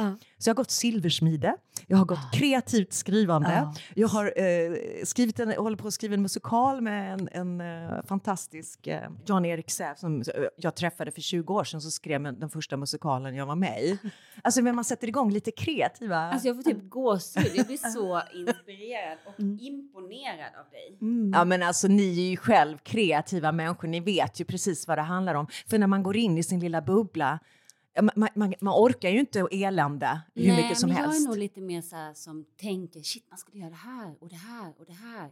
Så 0.42 0.50
jag 0.50 0.56
har 0.56 0.58
gått 0.58 0.72
silversmide, 0.72 1.56
jag 1.88 1.98
har 1.98 2.06
gått 2.06 2.34
kreativt 2.34 2.94
skrivande, 2.94 3.50
Ja. 3.52 3.74
jag 3.96 4.08
har 4.08 4.26
eh, 4.26 5.04
skrivit 5.04 5.40
en, 5.40 5.52
håller 5.52 5.78
på 5.78 5.88
att 5.88 5.94
skriva 5.94 6.14
en 6.14 6.22
musikal 6.22 6.82
med 6.82 7.14
en, 7.14 7.30
en 7.32 7.62
eh, 7.62 8.04
fantastisk 8.06 8.88
eh, 8.88 9.10
Jan-Erik 9.26 9.72
Säf 9.72 9.98
som 10.00 10.22
eh, 10.22 10.26
jag 10.58 10.76
träffade 10.76 11.12
för 11.12 11.22
20 11.22 11.54
år 11.54 11.64
sedan, 11.64 11.82
så 11.82 11.92
skrev 11.92 12.24
den 12.24 12.50
första 12.50 12.78
musikalen 12.78 13.36
jag 13.36 13.46
var 13.46 13.56
med 13.56 13.84
i. 13.84 13.98
Alltså 14.42 14.62
men 14.62 14.76
man 14.76 14.84
sätter 14.86 15.08
igång 15.08 15.32
lite 15.32 15.52
kreativa... 15.52 16.18
Alltså 16.18 16.48
jag 16.48 16.56
får 16.56 16.64
typ 16.64 16.84
gåshud. 16.90 17.52
Jag 17.56 17.66
blir 17.68 17.78
så 17.78 18.22
inspirerad 18.34 19.18
och 19.26 19.40
imponerad 19.40 20.52
av 20.60 20.72
dig. 20.72 20.98
Ja 21.34 21.46
men 21.46 21.64
alltså 21.64 21.88
ni 21.88 22.20
är 22.26 22.30
ju 22.30 22.38
själv 22.38 22.78
kreativa 22.78 23.52
människor, 23.52 23.88
ni 23.88 24.00
vet 24.00 24.40
ju 24.42 24.46
precis 24.46 24.88
vad 24.88 24.98
det 24.98 25.02
handlar 25.02 25.36
om. 25.36 25.48
För 25.68 25.78
när 25.78 25.88
man 25.88 26.04
går 26.04 26.18
in 26.18 26.38
i 26.38 26.44
sin 26.44 26.60
lilla 26.60 26.82
bubbla, 26.82 27.40
man, 28.02 28.28
man, 28.36 28.54
man 28.62 28.74
orkar 28.74 29.10
ju 29.10 29.20
inte 29.20 29.48
elände 29.52 30.22
hur 30.36 30.48
Nej, 30.48 30.64
mycket 30.64 30.78
som 30.78 30.90
men 30.90 30.98
helst. 30.98 31.16
jag 31.20 31.24
är 31.24 31.28
nog 31.28 31.38
lite 31.38 31.62
mer 31.62 31.82
så 31.82 32.12
som 32.16 32.46
tänker, 32.62 33.02
shit 33.02 33.26
man 33.30 33.38
skulle 33.38 33.58
göra 33.60 33.70
det 33.70 33.76
här 33.76 34.16
och 34.22 34.30
det 34.30 34.36
här 34.36 34.74
och 34.80 34.86
det 34.86 34.94
här. 34.94 35.30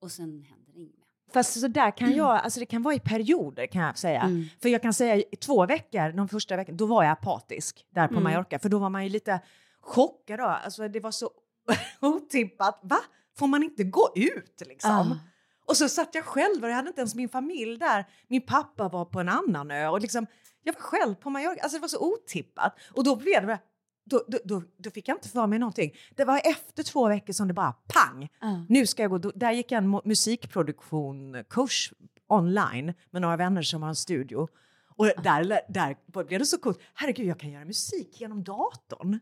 Och 0.00 0.10
sen 0.10 0.24
händer 0.48 0.72
det 0.74 0.80
inget. 0.80 0.96
Fast 1.32 1.60
så 1.60 1.68
där 1.68 1.90
kan 1.96 2.12
jag, 2.12 2.30
alltså 2.36 2.60
det 2.60 2.66
kan 2.66 2.82
vara 2.82 2.94
i 2.94 3.00
perioder 3.00 3.66
kan 3.66 3.82
jag 3.82 3.98
säga. 3.98 4.20
Mm. 4.22 4.44
För 4.62 4.68
jag 4.68 4.82
kan 4.82 4.94
säga 4.94 5.16
i 5.16 5.36
två 5.40 5.66
veckor, 5.66 6.12
de 6.16 6.28
första 6.28 6.56
veckorna, 6.56 6.76
då 6.76 6.86
var 6.86 7.02
jag 7.04 7.12
apatisk 7.12 7.86
där 7.90 8.08
på 8.08 8.14
Mm. 8.14 8.24
Mallorca. 8.24 8.58
För 8.58 8.68
då 8.68 8.78
var 8.78 8.90
man 8.90 9.02
ju 9.04 9.08
lite 9.10 9.40
chockad. 9.80 10.40
Alltså 10.40 10.88
det 10.88 11.00
var 11.00 11.10
så 11.10 11.30
otippat. 12.00 12.80
Va? 12.82 12.98
Får 13.38 13.46
man 13.46 13.62
inte 13.62 13.84
gå 13.84 14.12
ut 14.16 14.62
liksom? 14.66 14.90
Ah. 14.90 15.18
Och 15.66 15.76
så 15.76 15.88
satt 15.88 16.14
jag 16.14 16.24
själv 16.24 16.64
och 16.64 16.70
jag 16.70 16.74
hade 16.74 16.88
inte 16.88 17.00
ens 17.00 17.14
min 17.14 17.28
familj 17.28 17.78
där. 17.78 18.04
Min 18.28 18.42
pappa 18.42 18.88
var 18.88 19.04
på 19.04 19.20
en 19.20 19.28
annan 19.28 19.70
ö 19.70 19.88
och 19.88 20.00
liksom, 20.00 20.26
jag 20.62 20.72
var 20.72 20.80
själv 20.80 21.14
på 21.14 21.30
Mallorca. 21.30 21.62
Alltså 21.62 21.78
det 21.78 21.80
var 21.80 21.88
så 21.88 22.12
otippat. 22.14 22.78
Och 22.94 23.04
då 23.04 23.16
blev 23.16 23.46
det 23.46 23.58
då, 24.04 24.24
då, 24.28 24.38
då, 24.44 24.62
då 24.76 24.90
fick 24.90 25.08
jag 25.08 25.16
inte 25.16 25.28
för 25.28 25.46
mig 25.46 25.58
någonting. 25.58 25.92
Det 26.16 26.24
var 26.24 26.40
efter 26.44 26.82
två 26.82 27.08
veckor 27.08 27.32
som 27.32 27.48
det 27.48 27.54
bara 27.54 27.72
pang! 27.72 28.28
Nu 28.68 28.86
ska 28.86 29.02
jag 29.02 29.10
gå, 29.10 29.18
där 29.18 29.52
gick 29.52 29.72
jag 29.72 29.84
en 29.84 30.00
musikproduktion-kurs 30.04 31.92
online 32.26 32.94
med 33.10 33.22
några 33.22 33.36
vänner 33.36 33.62
som 33.62 33.82
har 33.82 33.88
en 33.88 33.96
studio. 33.96 34.48
Och 34.96 35.06
där, 35.06 35.60
där 35.72 36.24
blev 36.24 36.38
det 36.38 36.46
så 36.46 36.58
coolt. 36.58 36.80
Herregud, 36.94 37.26
jag 37.26 37.40
kan 37.40 37.50
göra 37.50 37.64
musik 37.64 38.20
genom 38.20 38.44
datorn. 38.44 39.20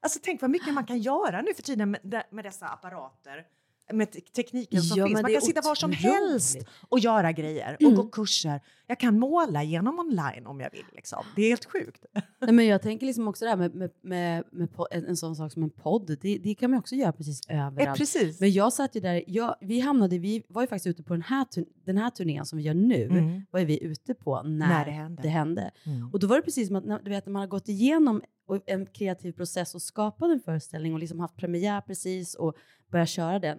Alltså 0.00 0.18
tänk 0.22 0.40
vad 0.40 0.50
mycket 0.50 0.74
man 0.74 0.86
kan 0.86 0.98
göra 0.98 1.42
nu 1.42 1.54
för 1.54 1.62
tiden 1.62 1.90
med, 1.90 2.24
med 2.30 2.44
dessa 2.44 2.66
apparater. 2.66 3.44
Med 3.92 4.12
te- 4.12 4.20
tekniken 4.20 4.82
som 4.82 4.98
Ja, 4.98 5.06
finns. 5.06 5.22
Man 5.22 5.32
kan 5.32 5.42
sitta 5.42 5.60
var 5.60 5.74
som 5.74 5.92
helst 5.92 6.56
och 6.88 6.98
göra 6.98 7.32
grejer 7.32 7.74
och 7.74 7.82
Mm. 7.82 7.94
gå 7.94 8.08
kurser. 8.08 8.60
Jag 8.92 8.98
kan 8.98 9.18
måla 9.18 9.62
genom 9.62 9.98
online 9.98 10.46
om 10.46 10.60
jag 10.60 10.70
vill. 10.70 10.84
Liksom. 10.92 11.24
Det 11.36 11.42
är 11.42 11.48
helt 11.48 11.64
sjukt. 11.64 12.04
Nej, 12.40 12.52
men 12.52 12.66
jag 12.66 12.82
tänker 12.82 13.06
liksom 13.06 13.28
också 13.28 13.44
det 13.44 13.50
här 13.50 13.56
med, 13.56 13.74
med, 13.74 13.90
med, 14.02 14.44
med 14.52 14.68
en, 14.90 15.04
en 15.06 15.16
sån 15.16 15.36
sak 15.36 15.52
som 15.52 15.62
en 15.62 15.70
podd. 15.70 16.16
Det, 16.20 16.38
det 16.38 16.54
kan 16.54 16.70
man 16.70 16.78
också 16.80 16.94
göra 16.94 17.12
precis 17.12 17.40
överallt. 17.48 17.98
precis. 17.98 18.40
Men 18.40 18.50
jag 18.52 18.72
satt 18.72 18.96
ju 18.96 19.00
där, 19.00 19.24
jag, 19.26 19.56
vi 19.60 19.80
hamnade, 19.80 20.18
vi 20.18 20.42
var 20.48 20.62
ju 20.62 20.68
faktiskt 20.68 20.86
ute 20.86 21.02
på 21.02 21.14
den 21.14 21.22
här, 21.22 21.46
den 21.84 21.98
här 21.98 22.10
turnén 22.10 22.44
som 22.46 22.56
vi 22.58 22.64
gör 22.64 22.74
nu, 22.74 23.02
Mm. 23.04 23.42
var 23.50 23.60
vi 23.60 23.84
ute 23.84 24.14
på 24.14 24.42
när, 24.42 24.68
När 24.68 24.84
det 24.84 24.90
hände. 24.90 25.22
det 25.22 25.28
hände. 25.28 25.70
Mm. 25.86 26.10
Och 26.12 26.18
då 26.20 26.26
var 26.26 26.36
det 26.36 26.42
precis 26.42 26.66
som 26.66 26.76
att 26.76 26.84
när, 26.84 26.98
du 27.02 27.10
vet, 27.10 27.26
när 27.26 27.32
man 27.32 27.40
har 27.40 27.46
gått 27.46 27.68
igenom 27.68 28.22
en 28.66 28.86
kreativ 28.86 29.32
process 29.32 29.74
och 29.74 29.82
skapat 29.82 30.30
en 30.30 30.40
föreställning 30.40 30.92
och 30.94 30.98
liksom 31.00 31.20
haft 31.20 31.36
premiär 31.36 31.80
precis 31.80 32.34
och 32.34 32.54
börjat 32.90 33.08
köra 33.08 33.38
den. 33.38 33.58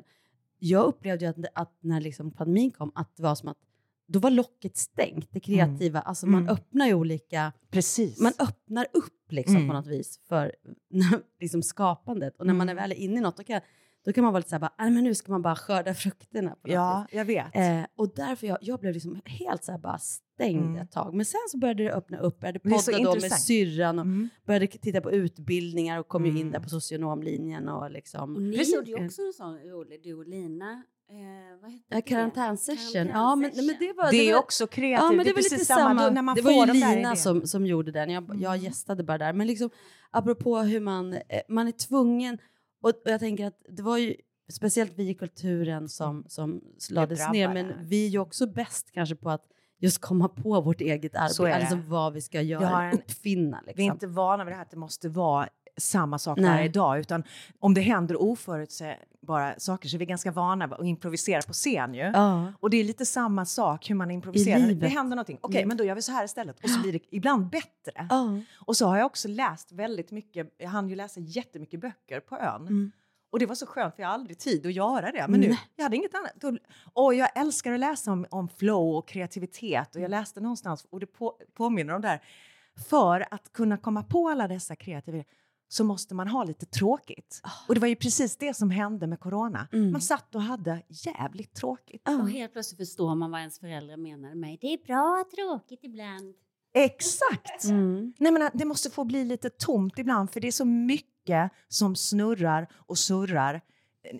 Jag 0.59 0.85
upplevde 0.85 1.25
ju 1.25 1.29
att, 1.31 1.37
att 1.55 1.77
när 1.81 2.01
liksom 2.01 2.31
pandemin 2.31 2.71
kom, 2.71 2.91
att 2.95 3.15
det 3.17 3.23
var 3.23 3.35
som 3.35 3.49
att 3.49 3.57
då 4.13 4.19
var 4.19 4.29
locket 4.29 4.77
stängt, 4.77 5.27
det 5.31 5.39
kreativa. 5.39 5.99
Alltså 6.01 6.27
man 6.27 6.41
Mm. 6.41 6.53
öppnar 6.53 6.87
ju 6.87 6.93
olika... 6.93 7.51
Precis. 7.71 8.19
Man 8.19 8.33
öppnar 8.39 8.87
upp 8.93 9.31
liksom 9.31 9.55
Mm. 9.55 9.67
på 9.67 9.73
något 9.73 9.87
vis 9.87 10.19
för 10.29 10.51
liksom 11.39 11.63
skapandet. 11.63 12.35
Och 12.39 12.47
när 12.47 12.53
man 12.53 12.69
är 12.69 12.73
Mm. 12.73 12.81
väl 12.89 12.91
inne 12.97 13.17
i 13.17 13.21
något, 13.21 13.37
då 13.37 13.43
kan, 13.43 13.61
då 14.05 14.13
kan 14.13 14.23
man 14.23 14.33
vara 14.33 14.39
lite 14.39 14.49
så 14.49 14.55
här, 14.55 14.59
bara, 14.59 14.73
"Nej, 14.79 14.91
men 14.91 15.03
nu 15.03 15.15
ska 15.15 15.31
man 15.31 15.41
bara 15.41 15.55
skörda 15.55 15.93
frukterna. 15.93 16.49
På 16.49 16.67
något 16.67 16.73
Ja, 16.73 17.05
vis. 17.09 17.17
jag 17.17 17.25
vet. 17.25 17.55
Eh, 17.55 17.81
och 17.95 18.13
därför 18.15 18.47
jag, 18.47 18.57
jag 18.61 18.79
blev 18.79 18.93
liksom 18.93 19.21
helt 19.25 19.63
så 19.63 19.71
här 19.71 19.79
bara 19.79 19.99
stängd 20.43 20.65
Mm. 20.65 20.81
ett 20.81 20.91
tag. 20.91 21.13
Men 21.13 21.25
sen 21.25 21.39
så 21.49 21.57
började 21.57 21.83
det 21.83 21.91
öppna 21.93 22.17
upp, 22.17 22.39
började 22.39 22.59
Det 22.63 22.69
podda 22.69 22.97
då 23.03 23.11
med 23.21 23.31
syrran 23.31 23.99
och 23.99 24.05
Mm. 24.05 24.29
började 24.45 24.67
titta 24.67 25.01
på 25.01 25.11
utbildningar 25.11 25.99
och 25.99 26.07
kom 26.07 26.25
ju 26.25 26.31
in 26.31 26.37
Mm. 26.37 26.51
där 26.51 26.59
på 26.59 26.69
socionomlinjen 26.69 27.69
och 27.69 27.91
liksom. 27.91 28.35
Och 28.35 28.41
ni 28.41 28.57
Precis. 28.57 28.75
gjorde 28.75 28.89
ju 28.91 29.05
också 29.05 29.21
en 29.21 29.33
sån 29.33 29.57
rolig, 29.59 30.03
du 30.03 30.13
och 30.13 30.27
Lina. 30.27 30.83
Eh, 31.09 31.61
vad 31.61 31.71
hette 31.71 31.83
Ja, 31.89 31.95
det? 31.95 32.01
karantänsession. 32.01 33.07
Ja, 33.07 33.35
men, 33.35 33.51
nej, 33.55 33.65
men 33.65 33.75
det 33.79 33.93
var... 33.93 34.11
Det 34.11 34.29
är 34.29 34.33
var, 34.33 34.39
också 34.39 34.67
kreativt. 34.67 35.01
Ja, 35.03 35.07
men 35.09 35.17
Det 35.17 35.23
det, 35.23 35.29
är 35.29 35.33
precis 35.33 35.67
samma. 35.67 35.79
samma 35.81 36.07
då 36.07 36.13
när 36.13 36.21
man 36.21 36.35
det 36.35 36.41
får 36.41 36.49
var 36.49 36.67
ju 36.67 36.73
Lina 36.73 37.15
som, 37.15 37.47
som 37.47 37.65
gjorde 37.65 37.91
den. 37.91 38.09
Jag, 38.09 38.23
jag 38.23 38.53
Mm. 38.53 38.63
gästade 38.65 39.03
bara 39.03 39.17
där. 39.17 39.33
Men 39.33 39.47
liksom, 39.47 39.69
apropå 40.11 40.57
hur 40.59 40.79
man, 40.79 41.13
eh, 41.13 41.19
man 41.49 41.67
är 41.67 41.71
tvungen... 41.71 42.37
Och, 42.81 42.89
och 42.89 42.95
jag 43.11 43.19
tänker 43.19 43.45
att 43.47 43.61
det 43.69 43.83
var 43.83 43.97
ju 43.97 44.15
speciellt 44.51 44.91
vi 44.95 45.09
i 45.09 45.13
kulturen 45.13 45.89
som, 45.89 46.23
som 46.27 46.61
lades 46.91 47.31
ner. 47.31 47.53
Men 47.53 47.73
vi 47.87 48.05
är 48.05 48.09
ju 48.09 48.19
också 48.19 48.47
bäst 48.47 48.91
kanske 48.91 49.15
på 49.15 49.29
att 49.29 49.43
just 49.83 50.01
komma 50.01 50.27
på 50.29 50.61
vårt 50.61 50.81
eget 50.81 51.15
arbete. 51.15 51.55
Alltså 51.55 51.75
vad 51.87 52.13
vi 52.13 52.21
ska 52.21 52.41
göra, 52.41 52.83
en- 52.83 52.93
uppfinna. 52.93 53.57
Liksom. 53.65 53.73
Vi 53.77 53.87
är 53.87 53.91
inte 53.91 54.07
vana 54.07 54.43
vid 54.43 54.51
det 54.51 54.55
här 54.55 54.61
att 54.63 54.71
det 54.71 54.77
måste 54.77 55.09
vara 55.09 55.47
samma 55.77 56.19
sak 56.19 56.37
Nej. 56.39 56.49
varje 56.51 56.69
dag, 56.69 56.99
utan 56.99 57.23
om 57.59 57.73
det 57.73 57.81
händer 57.81 58.21
oförutsägbara 58.21 59.53
saker 59.57 59.89
så 59.89 59.97
är 59.97 59.99
vi 59.99 60.05
ganska 60.05 60.31
vana 60.31 60.65
att 60.65 60.85
improvisera 60.85 61.41
på 61.41 61.53
scen 61.53 61.93
ju. 61.93 62.01
Ja. 62.01 62.53
Och 62.59 62.69
det 62.69 62.77
är 62.77 62.83
lite 62.83 63.05
samma 63.05 63.45
sak 63.45 63.89
hur 63.89 63.95
man 63.95 64.11
improviserar. 64.11 64.73
Det 64.73 64.87
händer 64.87 65.15
någonting, 65.15 65.37
okej 65.41 65.57
Mm. 65.61 65.67
men 65.67 65.77
då 65.77 65.83
gör 65.83 65.95
vi 65.95 66.01
så 66.01 66.11
här 66.11 66.25
istället 66.25 66.63
och 66.63 66.69
så 66.69 66.81
blir 66.81 66.93
det 66.93 66.99
ibland 67.09 67.49
bättre. 67.49 68.07
Ja. 68.09 68.39
Och 68.55 68.77
så 68.77 68.87
har 68.87 68.97
jag 68.97 69.05
också 69.05 69.27
läst 69.27 69.71
väldigt 69.71 70.11
mycket, 70.11 70.53
jag 70.57 70.69
hann 70.69 70.89
ju 70.89 70.95
läsa 70.95 71.19
jättemycket 71.19 71.79
böcker 71.81 72.19
på 72.19 72.37
ön. 72.37 72.61
Mm. 72.61 72.91
Och 73.33 73.39
det 73.39 73.45
var 73.45 73.55
så 73.55 73.65
skönt 73.65 73.95
för 73.95 74.03
jag 74.03 74.09
har 74.09 74.13
aldrig 74.13 74.37
tid 74.37 74.65
att 74.65 74.73
göra 74.73 75.11
det. 75.11 75.25
Men 75.29 75.39
nu, 75.39 75.47
Nej. 75.47 75.59
jag 75.75 75.83
hade 75.83 75.95
inget 75.95 76.15
annat. 76.15 76.59
Och 76.93 77.13
jag 77.13 77.29
älskar 77.37 77.71
att 77.73 77.79
läsa 77.79 78.11
om, 78.11 78.25
om 78.29 78.49
flow 78.49 78.95
och 78.95 79.07
kreativitet. 79.07 79.89
Och 79.89 79.95
Mm. 79.95 80.03
jag 80.11 80.19
läste 80.19 80.41
någonstans, 80.41 80.85
och 80.89 80.99
det 80.99 81.05
på, 81.05 81.37
påminner 81.53 81.93
om 81.93 82.01
det 82.01 82.07
här. 82.07 82.21
För 82.89 83.33
att 83.33 83.53
kunna 83.53 83.77
komma 83.77 84.03
på 84.03 84.29
alla 84.29 84.47
dessa 84.47 84.75
kreativa 84.75 85.23
så 85.67 85.83
måste 85.83 86.15
man 86.15 86.27
ha 86.27 86.43
lite 86.43 86.65
tråkigt. 86.65 87.41
Och 87.67 87.73
det 87.75 87.79
var 87.81 87.87
ju 87.87 87.95
precis 87.95 88.37
det 88.37 88.53
som 88.53 88.69
hände 88.69 89.07
med 89.07 89.19
corona. 89.19 89.67
Mm. 89.73 89.91
Man 89.91 90.01
satt 90.01 90.35
och 90.35 90.41
hade 90.41 90.81
jävligt 90.89 91.55
tråkigt. 91.55 92.07
Och 92.07 92.29
helt 92.29 92.53
plötsligt 92.53 92.77
förstår 92.77 93.15
man 93.15 93.31
vad 93.31 93.39
ens 93.39 93.59
föräldrar 93.59 93.97
menar 93.97 94.35
med 94.35 94.57
det 94.61 94.73
är 94.73 94.77
bra 94.85 95.21
att 95.21 95.31
tråkigt 95.31 95.79
ibland. 95.83 96.35
Exakt! 96.73 97.63
Mm. 97.63 98.13
Nej, 98.19 98.31
men 98.31 98.49
det 98.53 98.65
måste 98.65 98.89
få 98.89 99.03
bli 99.03 99.23
lite 99.25 99.49
tomt 99.49 99.99
ibland 99.99 100.31
för 100.31 100.39
det 100.39 100.47
är 100.47 100.51
så 100.51 100.65
mycket 100.65 101.12
som 101.67 101.95
snurrar 101.95 102.67
och 102.73 102.97
surrar 102.97 103.61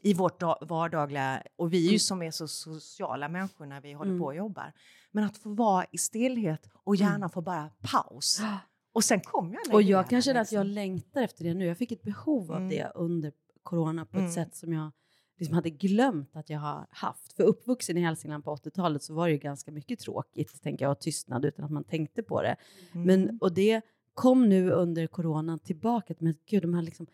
i 0.04 0.14
vårt 0.14 0.40
da- 0.40 0.58
vardagliga... 0.62 1.44
Och 1.56 1.74
vi 1.74 1.88
är 1.88 1.92
ju 1.92 2.00
som 2.00 2.22
är 2.22 2.32
så 2.32 2.48
sociala 2.48 3.28
människor 3.30 3.66
när 3.66 3.82
vi 3.82 3.94
håller 3.94 4.10
Mm. 4.12 4.20
på 4.22 4.26
och 4.26 4.36
jobbar. 4.36 4.74
Men 5.12 5.24
att 5.24 5.38
få 5.38 5.50
vara 5.50 5.86
i 5.92 5.98
stillhet 5.98 6.70
och 6.74 6.96
gärna 6.96 7.30
få 7.30 7.42
bara 7.42 7.70
paus. 7.82 8.42
Och 8.94 9.04
sen 9.04 9.20
kommer 9.22 9.58
jag 9.66 9.74
Och 9.74 9.82
jag 9.82 10.10
kan 10.10 10.22
känna 10.22 10.40
att 10.42 10.52
jag 10.52 10.66
längtar 10.66 11.22
efter 11.22 11.44
det 11.44 11.54
nu. 11.54 11.66
Jag 11.66 11.78
fick 11.78 11.92
ett 11.92 12.04
behov 12.04 12.52
av 12.52 12.58
Mm. 12.58 12.70
det 12.70 12.92
under 12.96 13.32
corona 13.64 14.06
på 14.06 14.18
ett 14.18 14.22
Mm. 14.22 14.32
sätt 14.34 14.56
som 14.56 14.74
jag 14.74 14.92
liksom 15.38 15.56
hade 15.56 15.70
glömt 15.70 16.36
att 16.36 16.50
jag 16.50 16.60
har 16.60 16.88
haft. 16.90 17.34
För 17.34 17.44
uppvuxen 17.44 17.98
i 17.98 18.02
Hälsingland 18.02 18.44
på 18.44 18.52
80-talet 18.52 19.04
så 19.04 19.14
var 19.14 19.26
det 19.28 19.32
ju 19.32 19.38
ganska 19.38 19.72
mycket 19.72 20.00
tråkigt, 20.00 20.62
tänker 20.64 20.86
jag, 20.86 20.92
och 20.92 21.00
tystnad 21.00 21.46
utan 21.46 21.66
att 21.66 21.72
man 21.72 21.84
tänkte 21.84 22.24
på 22.24 22.42
det. 22.42 22.56
Mm. 22.94 23.08
Men, 23.08 23.38
och 23.42 23.54
det 23.54 23.82
kom 24.14 24.50
nu 24.50 24.72
under 24.72 25.08
coronan 25.08 25.60
tillbaka. 25.60 26.14
Men 26.20 26.36
gud, 26.46 26.62
de 26.62 26.74
här 26.74 26.82
liksom 26.82 27.08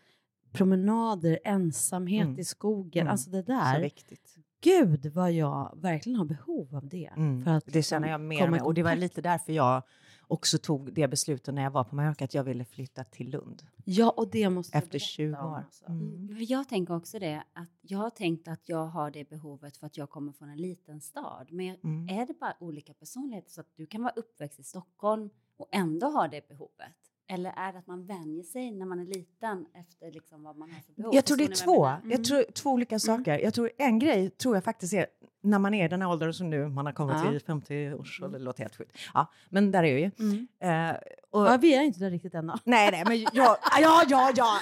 promenader, 0.52 1.38
ensamhet 1.44 2.26
Mm. 2.26 2.38
i 2.38 2.44
skogen, 2.44 3.00
Mm. 3.00 3.10
alltså 3.10 3.30
det 3.30 3.42
Så 3.42 3.52
där. 3.52 3.80
viktigt. 3.82 4.36
Gud 4.60 5.06
vad 5.06 5.32
jag 5.32 5.78
verkligen 5.80 6.18
har 6.18 6.24
behov 6.24 6.74
av 6.76 6.88
det. 6.88 7.10
Mm. 7.16 7.44
För 7.44 7.50
att 7.50 7.66
det 7.66 7.74
liksom 7.74 7.96
känner 7.96 8.08
jag 8.08 8.20
mer 8.20 8.48
med. 8.50 8.62
Och 8.62 8.74
det 8.74 8.82
var 8.82 8.96
lite 8.96 9.20
därför 9.22 9.52
jag 9.52 9.82
också 10.26 10.58
tog 10.58 10.92
det 10.92 11.08
beslutet 11.08 11.54
när 11.54 11.62
jag 11.62 11.70
var 11.70 11.84
på 11.84 11.94
Mallorca 11.96 12.24
att 12.24 12.34
jag 12.34 12.44
ville 12.44 12.64
flytta 12.64 13.04
till 13.04 13.30
Lund. 13.30 13.62
Ja, 13.84 14.10
och 14.10 14.30
det 14.30 14.50
måste 14.50 14.76
jag 14.76 14.82
Efter 14.82 14.90
berätta 14.92 15.04
20 15.06 15.36
om, 15.38 15.52
år. 15.52 15.56
alltså. 15.56 15.84
Mm. 15.86 16.36
Jag 16.48 16.68
tänker 16.68 16.96
också 16.96 17.18
det, 17.18 17.42
att 17.52 17.68
jag 17.80 17.98
har 17.98 18.10
tänkt 18.10 18.48
att 18.48 18.68
jag 18.68 18.86
har 18.86 19.10
det 19.10 19.28
behovet 19.28 19.76
för 19.76 19.86
att 19.86 19.96
jag 19.96 20.10
kommer 20.10 20.32
från 20.32 20.48
en 20.48 20.56
liten 20.58 21.00
stad. 21.00 21.46
Men 21.50 21.76
Mm. 21.84 22.08
är 22.20 22.26
det 22.26 22.38
bara 22.40 22.54
olika 22.60 22.94
personligheter 22.94 23.50
så 23.50 23.60
att 23.60 23.76
du 23.76 23.86
kan 23.86 24.02
vara 24.02 24.12
uppväxt 24.16 24.58
i 24.60 24.62
Stockholm 24.62 25.30
och 25.60 25.68
ändå 25.72 26.06
har 26.06 26.28
det 26.28 26.48
behovet? 26.48 27.09
Eller 27.32 27.52
är 27.56 27.72
det 27.72 27.78
att 27.78 27.86
man 27.86 28.06
vänjer 28.06 28.42
sig 28.42 28.70
när 28.70 28.86
man 28.86 29.00
är 29.00 29.04
liten 29.04 29.66
efter 29.74 30.12
liksom 30.12 30.42
vad 30.42 30.56
man 30.56 30.70
har 30.70 30.80
för 30.80 30.92
behov? 30.92 31.14
Jag 31.14 31.24
tror 31.24 31.36
det 31.36 31.44
är 31.44 31.64
två. 31.64 31.80
vad 31.82 31.94
jag 32.04 32.24
tror 32.24 32.44
två 32.54 32.70
olika 32.70 32.98
saker. 32.98 33.38
Jag 33.38 33.54
tror 33.54 33.70
en 33.78 33.98
grej 33.98 34.30
tror 34.30 34.56
jag 34.56 34.64
faktiskt 34.64 34.92
är 34.92 35.06
när 35.42 35.58
man 35.58 35.74
är 35.74 35.84
i 35.84 35.88
den 35.88 36.02
här 36.02 36.08
åldern 36.10 36.32
som 36.32 36.50
nu, 36.50 36.68
man 36.68 36.86
har 36.86 36.92
kommit 36.92 37.16
Ja. 37.24 37.30
till 37.30 37.40
50 37.40 37.92
års 37.94 38.22
ålder, 38.22 38.38
det 38.38 38.44
låter 38.44 38.62
helt 38.62 38.76
sjukt. 38.76 38.96
Ja, 39.14 39.32
men 39.48 39.70
där 39.72 39.84
är 39.84 39.94
vi 39.94 40.00
ju. 40.00 40.10
Mm. 40.18 40.48
Eh, 40.90 40.96
och, 41.30 41.46
Ja, 41.46 41.56
vi 41.56 41.74
är 41.74 41.82
inte 41.82 42.00
där 42.00 42.10
riktigt 42.10 42.34
ännu. 42.34 42.52
Nej, 42.64 42.90
nej, 42.92 43.04
men 43.06 43.20
jag, 43.20 43.56
ja, 43.80 44.04
ja, 44.08 44.32
ja. 44.36 44.58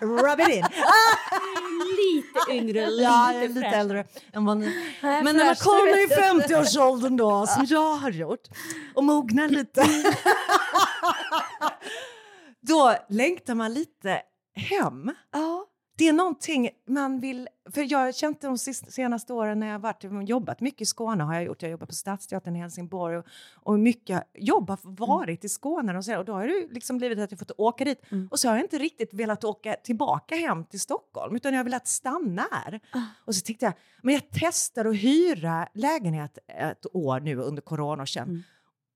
Rub 0.00 0.40
it 0.40 0.48
in. 0.48 0.64
Lite 1.96 2.52
yngre, 2.52 2.90
lite, 2.90 3.02
Ja, 3.02 3.32
jag 3.32 3.44
är 3.44 3.48
lite 3.48 3.66
äldre 3.66 4.04
än 4.32 4.44
vad 4.44 4.56
ni. 4.56 4.66
Men 5.02 5.24
när 5.24 5.44
man 5.44 5.54
kommer 5.54 6.02
i 6.04 6.06
vet 6.06 6.32
inte. 6.34 6.54
50-årsåldern 6.54 7.16
då, 7.16 7.46
som 7.46 7.64
jag 7.68 7.94
har 7.94 8.10
gjort, 8.10 8.48
och 8.94 9.04
mognar 9.04 9.48
lite, 9.48 9.80
då 12.66 12.96
längtar 13.08 13.54
man 13.54 13.74
lite 13.74 14.22
hem. 14.54 15.12
Ja. 15.32 15.66
Det 15.96 16.08
är 16.08 16.12
någonting 16.12 16.70
man 16.86 17.20
vill... 17.20 17.48
För 17.74 17.92
jag 17.92 17.98
har 17.98 18.12
känt 18.12 18.40
de 18.40 18.58
senaste 18.58 19.32
åren 19.32 19.60
när 19.60 19.66
jag 19.66 19.78
varit, 19.78 20.28
jobbat 20.28 20.60
mycket 20.60 20.80
i 20.80 20.86
Skåne 20.86 21.24
har 21.24 21.34
jag 21.34 21.44
gjort. 21.44 21.62
Jag 21.62 21.70
jobbar 21.70 21.86
på 21.86 21.94
Stadsteatern 21.94 22.56
i 22.56 22.58
Helsingborg 22.58 23.16
och, 23.16 23.26
och 23.54 23.78
mycket 23.78 24.22
jobb 24.34 24.70
har 24.70 24.78
varit 24.82 25.44
i 25.44 25.48
Skåne. 25.48 25.96
Och, 25.96 26.04
så, 26.04 26.18
och 26.18 26.24
då 26.24 26.32
har 26.32 26.46
det 26.46 26.74
liksom 26.74 26.98
blivit 26.98 27.18
att 27.18 27.30
jag 27.30 27.38
fått 27.38 27.50
åka 27.58 27.84
dit. 27.84 28.12
Mm. 28.12 28.28
Och 28.30 28.40
så 28.40 28.48
har 28.48 28.56
jag 28.56 28.64
inte 28.64 28.78
riktigt 28.78 29.14
velat 29.14 29.44
åka 29.44 29.74
tillbaka 29.74 30.36
hem 30.36 30.64
till 30.64 30.80
Stockholm 30.80 31.36
utan 31.36 31.52
jag 31.52 31.58
har 31.58 31.64
velat 31.64 31.86
stanna 31.86 32.48
här. 32.50 32.80
Ah. 32.92 33.00
Och 33.24 33.34
så 33.34 33.40
tyckte 33.40 33.64
jag, 33.64 33.74
men 34.02 34.14
jag 34.14 34.22
testar 34.30 34.84
att 34.84 34.96
hyra 34.96 35.68
lägenhet 35.74 36.38
ett 36.48 36.86
år 36.92 37.20
nu 37.20 37.36
under 37.36 37.62
corona 37.62 38.02
och 38.02 38.08
känn. 38.08 38.44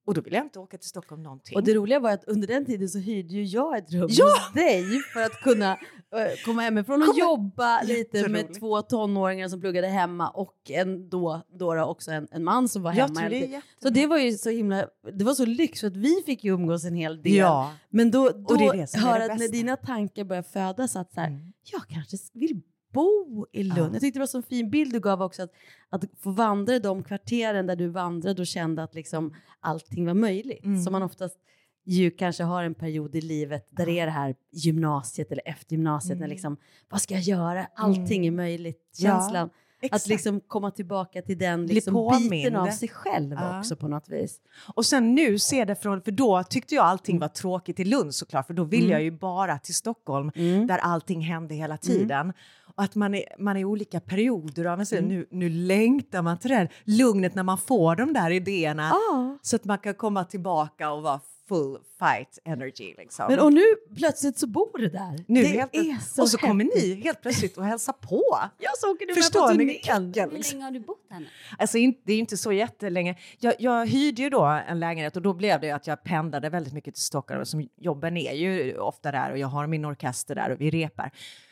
Och 0.08 0.14
då 0.14 0.20
vill 0.20 0.32
jag 0.32 0.44
inte 0.44 0.58
åka 0.58 0.78
till 0.78 0.88
Stockholm 0.88 1.22
någonting. 1.22 1.56
Och 1.56 1.64
det 1.64 1.74
roliga 1.74 2.00
var 2.00 2.10
att 2.10 2.24
under 2.24 2.46
den 2.48 2.64
tiden 2.64 2.88
så 2.88 2.98
hyrde 2.98 3.34
ju 3.34 3.44
jag 3.44 3.78
ett 3.78 3.92
rum 3.92 4.08
Ja! 4.10 4.24
hos 4.24 4.52
dig 4.54 4.84
för 5.12 5.20
att 5.20 5.40
kunna 5.40 5.72
eh, 5.72 6.44
komma 6.44 6.62
hemifrån 6.62 7.02
och 7.02 7.08
Komma- 7.08 7.18
jobba 7.20 7.82
lite 7.82 8.28
med 8.28 8.54
två 8.60 8.82
tonåringar 8.82 9.48
som 9.48 9.60
pluggade 9.60 9.86
hemma 9.86 10.28
och 10.30 10.54
en, 10.70 11.08
då, 11.08 11.42
då, 11.58 11.82
också 11.84 12.10
en, 12.10 12.28
en 12.30 12.44
man 12.44 12.68
som 12.68 12.82
var 12.82 12.94
Jag 12.94 13.08
hemma. 13.08 13.28
det. 13.28 13.60
Så 13.82 13.90
det 13.90 14.06
var 14.06 14.18
ju 14.18 14.32
så 14.32 14.50
himla, 14.50 14.86
det 15.12 15.24
var 15.24 15.34
så 15.34 15.44
lyx 15.44 15.80
för 15.80 15.86
att 15.86 15.96
vi 15.96 16.22
fick 16.26 16.44
ju 16.44 16.52
umgås 16.54 16.84
en 16.84 16.94
hel 16.94 17.22
del. 17.22 17.34
Ja. 17.34 17.72
Men 17.90 18.10
då, 18.10 18.30
då 18.30 18.54
det 18.54 18.64
är 18.64 18.72
det 18.72 18.94
är 18.94 18.98
hör 19.00 19.18
det 19.18 19.32
att 19.32 19.38
när 19.38 19.48
dina 19.48 19.76
tankar 19.76 20.24
börjar 20.24 20.42
födas 20.42 20.96
att 20.96 21.12
så 21.12 21.20
här, 21.20 21.28
Mm. 21.28 21.52
jag 21.72 21.82
kanske 21.88 22.16
vill 22.34 22.60
bo 22.98 23.46
i 23.52 23.62
Lund. 23.62 23.78
Ja. 23.78 23.88
Jag 23.92 24.00
tyckte 24.00 24.18
det 24.18 24.22
var 24.22 24.26
så 24.26 24.36
en 24.38 24.42
fin 24.42 24.70
bild 24.70 24.92
du 24.92 25.00
gav 25.00 25.22
också, 25.22 25.42
att, 25.42 25.52
att 25.90 26.04
få 26.22 26.30
vandra 26.30 26.74
i 26.74 26.78
de 26.78 27.02
kvarteren 27.02 27.66
där 27.66 27.76
du 27.76 27.88
vandrade 27.88 28.42
och 28.42 28.46
kände 28.46 28.82
att 28.82 28.94
liksom 28.94 29.34
allting 29.60 30.06
var 30.06 30.14
möjligt. 30.14 30.64
Mm. 30.64 30.82
Som 30.82 30.92
man 30.92 31.02
oftast 31.02 31.36
ju 31.84 32.10
kanske 32.10 32.42
har 32.44 32.64
en 32.64 32.74
period 32.74 33.14
i 33.14 33.20
livet 33.20 33.68
där 33.70 33.86
det 33.86 33.98
är 34.00 34.06
det 34.06 34.12
här 34.12 34.34
gymnasiet 34.52 35.32
eller 35.32 35.48
efter 35.48 35.72
gymnasiet 35.72 36.18
när 36.18 36.24
Mm. 36.26 36.30
liksom, 36.30 36.56
vad 36.88 37.02
ska 37.02 37.14
jag 37.14 37.22
göra? 37.22 37.66
Allting 37.76 38.26
är 38.26 38.30
möjligt. 38.30 38.82
Känslan. 38.98 39.50
Att 39.90 40.06
liksom 40.06 40.40
komma 40.40 40.70
tillbaka 40.70 41.22
till 41.22 41.38
den 41.38 41.66
liksom 41.66 42.10
biten 42.30 42.56
av 42.56 42.66
sig 42.70 42.88
själv 42.88 43.32
Ja. 43.32 43.58
också 43.58 43.76
på 43.76 43.88
något 43.88 44.08
vis. 44.08 44.40
Och 44.74 44.86
sen 44.86 45.14
nu 45.14 45.38
ser 45.38 45.66
det 45.66 45.74
från, 45.74 46.02
för 46.02 46.10
då 46.10 46.42
tyckte 46.42 46.74
jag 46.74 46.84
allting 46.84 47.18
var 47.18 47.28
tråkigt 47.28 47.80
i 47.80 47.84
Lund 47.84 48.14
såklart, 48.14 48.46
för 48.46 48.54
då 48.54 48.64
vill 48.64 48.80
Mm. 48.80 48.92
jag 48.92 49.02
ju 49.02 49.10
bara 49.10 49.58
till 49.58 49.74
Stockholm 49.74 50.30
där 50.68 50.78
allting 50.78 51.20
hände 51.20 51.54
hela 51.54 51.76
tiden. 51.76 52.32
Och 52.78 52.84
att 52.84 52.94
man 52.94 53.14
är, 53.14 53.24
man 53.38 53.56
är 53.56 53.60
i 53.60 53.64
olika 53.64 54.00
perioder 54.00 54.64
av 54.64 54.78
liv. 54.78 54.88
Mm. 54.92 55.08
nu, 55.08 55.26
nu 55.30 55.48
längtar 55.48 56.22
man 56.22 56.38
till 56.38 56.50
det 56.50 56.56
här 56.56 56.72
lugnet 56.84 57.34
när 57.34 57.42
man 57.42 57.58
får 57.58 57.96
de 57.96 58.12
där 58.12 58.30
idéerna 58.30 58.88
Ja. 58.92 59.38
så 59.42 59.56
att 59.56 59.64
man 59.64 59.78
kan 59.78 59.94
komma 59.94 60.24
tillbaka 60.24 60.90
och 60.90 61.02
vara 61.02 61.20
full 61.48 61.78
fight 61.98 62.38
energy. 62.44 62.94
Liksom. 62.98 63.26
Men 63.28 63.40
och 63.40 63.52
nu 63.52 63.62
plötsligt 63.96 64.38
så 64.38 64.46
bor 64.46 64.78
du 64.78 64.88
där. 64.88 65.24
nu 65.28 65.42
det 65.42 65.48
helt, 65.48 65.74
är 65.74 65.96
så 66.14 66.22
och 66.22 66.28
så 66.28 66.38
kommer 66.38 66.64
ni 66.64 66.94
helt 67.04 67.22
plötsligt 67.22 67.58
och 67.58 67.64
hälsar 67.64 67.92
på. 67.92 68.22
Ja, 68.58 68.70
så 68.78 68.90
åker 68.90 69.06
du 69.06 69.14
Förstår 69.14 69.40
med 69.54 69.56
på 69.56 69.86
turnén. 69.92 70.30
Hur 70.30 70.52
länge 70.52 70.64
har 70.64 70.70
du 70.70 70.80
bott 70.80 71.06
här 71.10 71.20
nu? 71.20 71.26
Alltså 71.58 71.78
in- 71.78 72.00
det 72.04 72.12
är 72.12 72.18
inte 72.18 72.36
så 72.36 72.52
jättelänge. 72.52 73.16
Jag, 73.38 73.54
jag 73.58 73.86
hyrde 73.86 74.22
ju 74.22 74.30
då 74.30 74.44
en 74.68 74.80
lägenhet 74.80 75.16
och 75.16 75.22
då 75.22 75.32
blev 75.34 75.60
det 75.60 75.70
att 75.70 75.86
jag 75.86 76.04
pendlade 76.04 76.48
väldigt 76.50 76.72
mycket 76.72 76.94
till 76.94 77.04
Stockholm. 77.04 77.44
Som 77.44 77.68
jobben 77.76 78.16
är 78.16 78.32
ju 78.32 78.78
ofta 78.78 79.12
där 79.12 79.30
och 79.32 79.38
jag 79.38 79.48
har 79.48 79.66
min 79.66 79.84
orkester 79.84 80.34
där 80.34 80.50
och 80.50 80.60
vi 80.60 80.70
repar. 80.70 81.10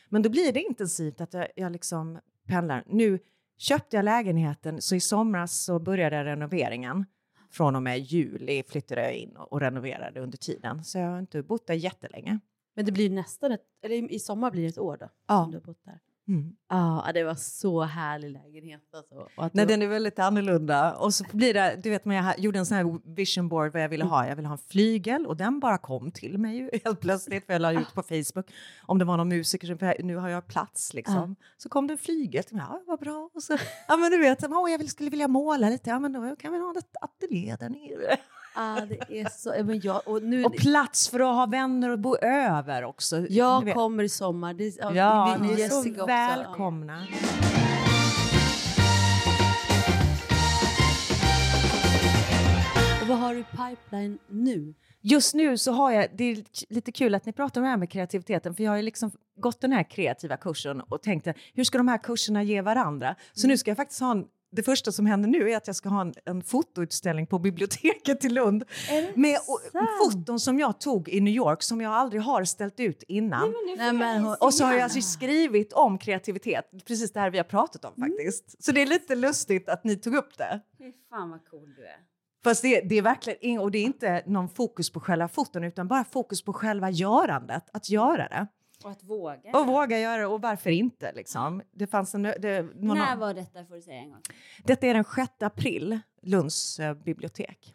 Men 0.09 0.23
då 0.23 0.29
blir 0.31 0.53
det 0.53 0.63
intensivt 0.63 1.21
att 1.21 1.35
jag, 1.35 1.49
jag 1.57 1.73
liksom 1.73 2.19
pendlar. 2.47 2.85
Nu 2.87 3.19
köpte 3.59 3.97
jag 3.97 4.05
lägenheten 4.05 4.83
så 4.83 4.95
i 4.95 5.01
somras 5.01 5.65
så 5.65 5.79
började 5.79 6.25
renoveringen. 6.25 7.05
Från 7.51 7.77
och 7.77 7.83
med 7.83 7.99
juli 7.99 8.63
flyttade 8.69 9.03
jag 9.03 9.15
in 9.15 9.37
och, 9.37 9.53
och 9.53 9.61
renoverade 9.61 10.21
under 10.21 10.39
tiden. 10.39 10.85
Så 10.85 10.99
jag 10.99 11.11
har 11.11 11.19
inte 11.19 11.43
bott 11.43 11.67
där 11.67 11.75
jättelänge. 11.75 12.39
Men 12.75 12.85
det 12.85 12.93
blir 12.93 13.11
nästan 13.11 13.53
ett, 13.53 13.61
eller 13.83 14.13
i- 14.13 14.19
sommar 14.19 14.51
blir 14.51 14.63
det 14.63 14.69
ett 14.69 14.79
år 14.79 14.97
då? 15.01 15.09
Ja. 15.27 15.49
Du 15.51 15.57
har 15.57 15.63
bott 15.65 15.85
där. 15.85 16.01
Mm. 16.29 16.53
Ja, 16.69 17.11
det 17.15 17.25
var 17.25 17.35
så 17.35 17.83
härlig 17.83 18.31
lägenhet 18.31 18.83
alltså. 18.95 19.29
Nej, 19.53 19.67
den 19.67 19.83
är 19.83 19.87
väldigt 19.87 20.19
annorlunda. 20.19 20.95
Och 20.95 21.15
så 21.15 21.25
blir 21.33 21.55
det, 21.55 21.81
du 21.83 21.91
vet, 21.91 22.03
jag 22.05 22.39
gjorde 22.39 22.59
en 22.59 22.67
sån 22.67 22.77
här 22.77 23.15
vision 23.17 23.49
board 23.49 23.73
vad 23.73 23.83
jag 23.83 23.89
ville 23.89 24.05
ha. 24.05 24.27
Jag 24.29 24.37
ville 24.37 24.49
ha 24.49 24.55
en 24.55 24.63
flygel 24.69 25.27
och 25.27 25.37
den 25.37 25.61
bara 25.61 25.79
kom 25.79 26.11
till 26.11 26.39
mig 26.39 26.57
ju 26.57 26.71
helt 26.85 27.01
plötsligt. 27.01 27.47
För 27.47 27.53
jag 27.53 27.63
la 27.63 27.73
ut 27.73 27.95
på 27.95 28.03
Facebook 28.03 28.51
om 28.87 28.99
det 28.99 29.05
var 29.05 29.17
någon 29.17 29.29
musiker 29.29 29.67
som, 29.67 29.79
för 29.79 30.03
nu 30.03 30.17
har 30.17 30.29
jag 30.29 30.47
plats 30.47 30.95
liksom. 30.95 31.37
Så 31.57 31.69
kom 31.69 31.87
det 31.87 31.95
en 31.95 31.99
flygel 31.99 32.45
till 32.45 32.57
mig, 32.57 32.65
ja 32.69 32.83
vad 32.87 33.01
bra. 33.01 33.31
Och 33.35 33.43
så, 33.43 33.57
ja 33.89 33.97
men 33.97 34.11
du 34.11 34.19
vet, 34.19 34.45
oh, 34.45 34.71
jag 34.71 34.89
skulle 34.91 35.11
vilja 35.11 35.29
måla 35.29 35.69
lite, 35.69 35.91
ja 35.91 35.99
men 35.99 36.13
då 36.13 36.37
kan 36.37 36.53
vi 36.53 36.59
ha 36.59 36.75
ett 36.79 36.97
ateljé 37.01 37.57
där 37.57 37.69
nere. 37.69 38.17
Ja, 38.57 38.81
det 38.89 39.21
är 39.21 39.29
så... 39.29 39.65
Men 39.65 39.81
jag, 39.81 40.09
och 40.09 40.23
nu, 40.23 40.45
Och 40.45 40.57
plats 40.57 41.09
för 41.09 41.21
att 41.21 41.35
ha 41.37 41.47
vänner 41.47 41.91
och 41.91 41.99
bo 41.99 42.17
över 42.17 42.85
också. 42.85 43.27
jag 43.29 43.75
kommer 43.75 44.03
i 44.05 44.09
sommar. 44.09 44.55
Det, 44.55 44.77
ja, 44.81 44.95
Ja, 44.95 45.37
vi- 45.41 45.47
ni 45.47 45.53
är 45.55 45.59
Jessica 45.59 45.75
så 45.83 45.91
också. 46.03 46.07
välkomna. 46.07 47.07
Och 53.03 53.09
vad 53.09 53.19
har 53.19 53.35
du 53.35 53.41
i 53.41 53.45
pipeline 53.45 54.19
nu? 54.29 54.75
Just 55.01 55.35
nu 55.35 55.59
så 55.59 55.73
har 55.73 55.91
jag, 55.93 56.07
det 56.15 56.25
är 56.25 56.45
lite 56.75 56.93
kul 56.93 57.15
att 57.15 57.27
ni 57.27 57.33
pratar 57.33 57.61
om 57.61 57.65
det 57.65 57.71
här 57.71 57.77
med 57.77 57.91
kreativiteten, 57.91 58.55
för 58.55 58.63
jag 58.65 58.71
har 58.71 58.77
ju 58.77 58.83
liksom 58.83 59.11
gått 59.41 59.61
den 59.61 59.73
här 59.73 59.83
kreativa 59.91 60.37
kursen 60.37 60.81
och 60.81 61.03
tänkte 61.03 61.35
hur 61.55 61.65
ska 61.65 61.79
de 61.79 61.89
här 61.89 61.99
kurserna 61.99 62.43
ge 62.43 62.63
varandra? 62.63 63.15
Så 63.33 63.47
nu 63.49 63.57
ska 63.59 63.71
jag 63.71 63.77
faktiskt 63.77 64.01
ha 64.01 64.11
en 64.11 64.25
det 64.57 64.63
första 64.63 64.93
som 64.93 65.07
händer 65.07 65.29
nu 65.29 65.51
är 65.51 65.57
att 65.57 65.67
jag 65.67 65.77
ska 65.77 65.89
ha 65.89 66.01
en, 66.01 66.15
en 66.25 66.43
fotoutställning 66.43 67.27
på 67.27 67.39
biblioteket 67.39 68.25
i 68.25 68.29
Lund 68.29 68.65
med 69.15 69.39
och, 69.47 69.61
foton 70.05 70.41
som 70.41 70.59
jag 70.59 70.81
tog 70.81 71.09
i 71.09 71.21
New 71.21 71.35
York 71.35 71.63
som 71.63 71.81
jag 71.81 71.93
aldrig 71.93 72.23
har 72.23 72.45
ställt 72.45 72.81
ut 72.81 73.03
innan. 73.09 73.55
Nej, 73.77 73.93
men 73.93 74.27
och 74.27 74.55
så 74.55 74.65
har 74.65 74.73
jag 74.73 74.83
alltså 74.83 75.01
skrivit 75.01 75.73
om 75.73 75.99
kreativitet, 75.99 76.71
precis 76.87 77.13
det 77.13 77.21
här 77.21 77.31
vi 77.31 77.39
har 77.39 77.45
pratat 77.45 77.85
om 77.85 77.95
faktiskt. 78.01 78.65
Så 78.65 78.73
det 78.73 78.83
är 78.83 78.87
lite 78.87 79.15
lustigt 79.15 79.69
att 79.69 79.85
ni 79.85 79.97
tog 79.97 80.15
upp 80.15 80.39
det. 80.39 80.61
Fy 80.79 80.93
fan 81.11 81.31
vad 81.31 81.45
cool 81.51 81.75
du 81.77 81.87
är. 81.87 81.97
Fast 82.45 82.63
det, 82.63 82.81
det 82.81 82.99
är 82.99 83.03
verkligen 83.03 83.61
och 83.61 83.71
det 83.71 83.79
är 83.79 83.85
inte 83.85 84.23
någon 84.27 84.49
fokus 84.49 84.91
på 84.91 85.01
själva 85.01 85.29
foton 85.29 85.65
utan 85.65 85.89
bara 85.89 86.05
fokus 86.05 86.45
på 86.45 86.53
själva 86.53 86.91
görandet, 86.91 87.65
att 87.73 87.91
göra 87.91 88.29
det. 88.29 88.47
Och 88.85 88.91
att 88.91 89.05
våga. 89.05 89.51
Och 89.59 89.67
våga 89.67 89.99
göra 89.99 90.19
det 90.19 90.27
och 90.27 90.41
varför 90.41 90.71
inte 90.71 91.13
liksom. 91.13 91.63
Det 91.73 91.87
fanns 91.87 92.15
en, 92.15 92.23
det, 92.23 92.67
någon, 92.75 92.99
När 92.99 93.17
var 93.17 93.35
detta 93.35 93.65
får 93.65 93.75
du 93.75 93.83
säga 93.83 93.97
en 93.99 94.11
gång? 94.11 94.23
Detta 94.65 94.87
är 94.87 94.95
den 94.95 95.05
6 95.05 95.33
april, 95.41 96.01
Lunds 96.23 96.81
eh, 96.81 96.95
bibliotek. 96.95 97.75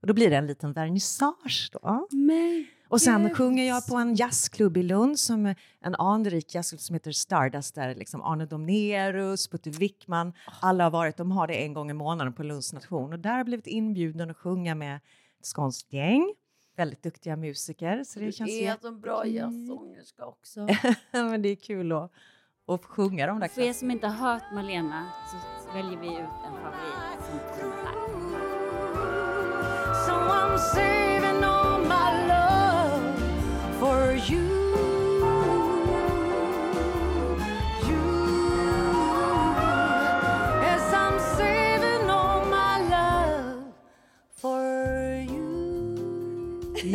Och 0.00 0.06
då 0.06 0.14
blir 0.14 0.30
det 0.30 0.36
en 0.36 0.46
liten 0.46 0.72
vernissage 0.72 1.70
då. 1.72 2.06
Men, 2.10 2.66
Och 2.88 3.00
sen 3.00 3.22
Gud. 3.22 3.36
sjunger 3.36 3.68
jag 3.68 3.86
på 3.86 3.96
en 3.96 4.14
jazzklubb 4.14 4.76
i 4.76 4.82
Lund, 4.82 5.18
som 5.18 5.54
en 5.80 5.94
anrik 5.94 6.54
jazzklubb 6.54 6.80
som 6.80 6.94
heter 6.94 7.12
Stardust, 7.12 7.74
där 7.74 7.94
liksom 7.94 8.22
Arne 8.22 8.46
Domnerus, 8.46 9.48
Putte 9.48 9.70
Wickman, 9.70 10.32
alla 10.60 10.84
har 10.84 10.90
varit, 10.90 11.16
de 11.16 11.30
har 11.32 11.46
det 11.46 11.54
en 11.64 11.72
gång 11.74 11.90
i 11.90 11.94
månaden 11.94 12.32
på 12.32 12.42
Lunds 12.42 12.72
nation. 12.72 13.12
Och 13.12 13.18
där 13.18 13.30
har 13.30 13.36
jag 13.36 13.46
blivit 13.46 13.66
inbjuden 13.66 14.30
att 14.30 14.36
sjunga 14.36 14.74
med 14.74 14.96
ett 14.96 15.46
skånskt 15.46 15.92
gäng, 15.92 16.34
väldigt 16.76 17.02
duktiga 17.02 17.36
musiker. 17.36 18.04
Så 18.04 18.18
det 18.18 18.26
Du 18.26 18.32
känns 18.32 18.50
är 18.50 18.76
så 18.80 18.92
bra 18.92 19.26
jazzsångerska 19.26 20.26
också. 20.26 20.68
Men 21.10 21.42
det 21.42 21.48
är 21.48 21.56
kul 21.56 21.92
att, 21.92 22.12
att 22.66 22.82
få 22.82 22.88
sjunga 22.88 23.26
de 23.26 23.40
där 23.40 23.48
För 23.48 23.62
er 23.62 23.72
som 23.72 23.90
inte 23.90 24.06
har 24.06 24.32
hört 24.32 24.42
Malena 24.54 25.12
så 25.30 25.36
väljer 25.74 26.00
vi 26.00 26.06
ut 26.06 26.18
en 26.18 26.54
favorit 26.62 27.26
som 27.26 27.38
kommer 27.38 27.84
här. 27.84 28.02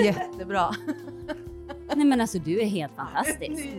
Jättebra. 0.06 0.70
Nej 1.96 2.06
men 2.06 2.22
alltså 2.22 2.40
du 2.40 2.62
är 2.62 2.66
helt 2.66 2.94
fantastisk. 2.96 3.70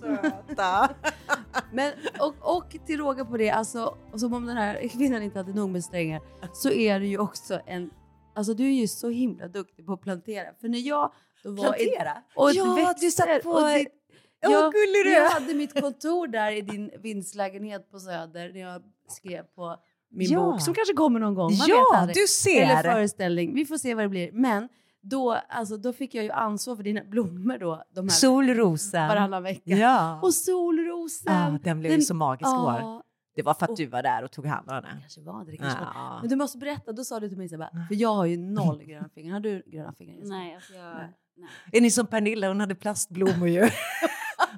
söta. 0.00 0.88
Men, 1.72 1.92
och, 2.20 2.56
och 2.56 2.76
till 2.86 2.98
råga 2.98 3.24
på 3.24 3.36
det, 3.36 3.50
alltså, 3.50 3.96
som 4.16 4.34
om 4.34 4.46
den 4.46 4.56
här 4.56 4.88
kvinnan 4.88 5.22
inte 5.22 5.38
hade 5.38 5.52
nog 5.52 5.70
med 5.70 5.84
strängar, 5.84 6.20
så 6.52 6.70
är 6.70 7.00
du 7.00 7.06
ju 7.06 7.18
också 7.18 7.60
en... 7.66 7.90
Alltså 8.34 8.54
du 8.54 8.64
är 8.64 8.72
ju 8.80 8.88
så 8.88 9.08
himla 9.08 9.48
duktig 9.48 9.86
på 9.86 9.92
att 9.92 10.00
plantera. 10.00 10.46
För 10.60 10.68
när 10.68 10.78
jag 10.78 11.12
då 11.44 11.50
var 11.50 11.56
Plantera? 11.64 12.12
och 12.36 12.50
Ja, 12.52 12.74
växter, 12.74 13.00
du 13.00 13.10
satt 13.10 13.42
på- 13.42 13.50
och 13.50 13.62
Åh, 13.62 14.52
jag, 14.52 14.72
gullig 14.72 15.04
du 15.04 15.10
jag 15.12 15.26
är. 15.26 15.30
hade 15.40 15.54
mitt 15.54 15.80
kontor 15.80 16.26
där 16.26 16.52
i 16.52 16.60
din 16.60 16.90
vindslägenhet 17.02 17.90
på 17.90 17.98
Söder 17.98 18.52
när 18.52 18.60
jag 18.60 18.82
skrev 19.08 19.42
på 19.42 19.76
min 20.10 20.30
Ja. 20.32 20.40
bok 20.44 20.60
som 20.62 20.74
kanske 20.74 20.94
kommer 20.94 21.20
någon 21.20 21.34
gång. 21.34 21.56
Man 21.58 21.66
Ja, 21.68 21.76
vet 21.92 22.00
aldrig. 22.00 22.16
du 22.16 22.26
ser. 22.26 22.62
Eller 22.62 22.82
föreställning. 22.92 23.54
Vi 23.54 23.64
får 23.66 23.76
se 23.78 23.94
vad 23.94 24.04
det 24.04 24.08
blir. 24.08 24.32
Men 24.32 24.68
då, 25.02 25.32
alltså, 25.48 25.76
då 25.76 25.92
fick 25.92 26.14
jag 26.14 26.24
ju 26.24 26.30
ansvar 26.30 26.76
för 26.76 26.82
dina 26.82 27.04
blommor 27.04 27.58
då. 27.58 27.84
De 27.94 28.00
här 28.00 28.08
Solrosa. 28.08 29.08
varannan 29.08 29.42
vecka. 29.42 29.70
Ja. 29.70 30.20
Och 30.22 30.34
solrosen. 30.34 31.32
Ja, 31.34 31.58
den 31.62 31.80
blev 31.80 31.92
ju 31.92 32.00
så 32.00 32.14
magisk 32.14 32.48
i 32.48 32.56
år. 32.56 33.02
Det 33.34 33.42
var 33.42 33.54
för 33.54 33.64
att 33.66 33.76
du 33.76 33.86
var 33.86 34.02
där 34.02 34.22
och 34.24 34.30
tog 34.30 34.46
hand 34.46 34.70
om 34.70 34.74
den. 34.82 35.00
kanske 35.00 35.20
var 35.20 35.44
det. 35.44 35.50
det 35.50 35.56
kanske 35.56 35.78
var. 35.80 35.92
Ja. 35.94 36.18
Men 36.20 36.30
du 36.30 36.36
måste 36.36 36.58
berätta, 36.58 36.92
då 36.92 37.04
sa 37.04 37.20
du 37.20 37.28
till 37.28 37.38
mig 37.38 37.48
så 37.48 37.58
bara, 37.58 37.70
för 37.88 37.94
jag 37.94 38.14
har 38.14 38.26
ju 38.26 38.36
noll 38.36 38.84
gröna 38.84 39.08
fingrar. 39.14 39.32
Har 39.32 39.40
du 39.40 39.62
gröna 39.66 39.92
fingrar? 39.92 40.18
Nej, 40.22 40.54
alltså 40.54 40.72
jag... 40.72 40.94
Nej. 40.94 41.16
Nej. 41.36 41.48
Är 41.72 41.80
ni 41.80 41.90
som 41.90 42.06
Pernilla? 42.06 42.48
Hon 42.48 42.60
hade 42.60 42.74
plastblommor 42.74 43.48
ju. 43.48 43.62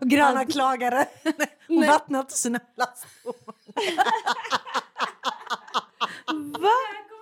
och 0.00 0.08
Gröna 0.10 0.44
klagare. 0.44 1.04
Hon 1.68 1.80
Nej. 1.80 1.88
vattnade 1.88 2.20
inte 2.20 2.34
sina 2.34 2.58
plastblommor. 2.58 3.54
Va? 6.60 6.68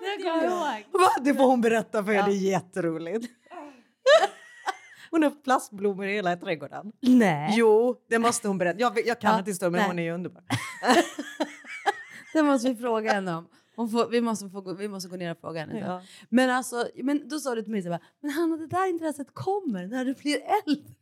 Det 0.00 0.22
kommer 0.22 0.42
jag 0.44 0.52
ihåg. 0.52 0.84
Va? 1.00 1.08
Det 1.20 1.34
får 1.34 1.46
hon 1.46 1.60
berätta 1.60 2.04
för 2.04 2.12
er, 2.12 2.22
det 2.22 2.30
är 2.32 2.50
jätteroligt. 2.50 3.26
Hon 5.10 5.22
har 5.22 5.30
plastblommor 5.30 6.06
i 6.06 6.14
hela 6.14 6.36
trädgården. 6.36 6.92
Nej. 7.00 7.54
Jo, 7.56 7.96
det 8.08 8.18
måste 8.18 8.48
hon 8.48 8.58
berätta. 8.58 8.80
Jag, 8.80 9.06
jag 9.06 9.20
kan 9.20 9.32
Ja, 9.32 9.38
inte 9.38 9.50
historien 9.50 9.72
men 9.72 9.80
nej. 9.80 9.88
hon 9.88 9.98
är 9.98 10.02
ju 10.02 10.10
underbar. 10.12 10.42
Det 12.32 12.42
måste 12.42 12.68
vi 12.68 12.76
fråga 12.76 13.12
henne 13.12 13.34
om. 13.34 13.48
Får, 13.90 14.08
vi, 14.10 14.20
måste 14.20 14.48
få, 14.50 14.60
gå- 14.60 14.74
vi 14.74 14.88
måste 14.88 15.08
gå 15.08 15.16
ner 15.16 15.30
och 15.32 15.40
fråga 15.40 15.60
henne. 15.60 15.78
Ja. 15.78 16.02
Men, 16.28 16.50
alltså, 16.50 16.88
men 17.02 17.28
då 17.28 17.38
sa 17.38 17.54
du 17.54 17.62
till 17.62 17.72
mig 17.72 17.82
så 17.82 17.88
bara, 17.88 18.00
men 18.22 18.30
Hanna 18.30 18.56
det 18.56 18.66
där 18.66 18.86
intresset 18.90 19.26
kommer 19.34 19.86
när 19.86 20.04
du 20.04 20.14
blir 20.14 20.36
äldre. 20.66 20.92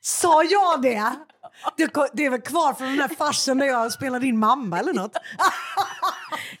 Sa 0.00 0.42
jag 0.42 0.82
det? 0.82 1.12
Det, 1.76 2.24
är 2.24 2.30
väl 2.30 2.40
kvar 2.40 2.72
från 2.74 2.86
den 2.88 2.96
där 2.96 3.08
farsen 3.08 3.58
när 3.58 3.66
jag 3.66 3.92
spelade 3.92 4.26
in 4.26 4.38
mamma 4.38 4.78
eller 4.78 4.92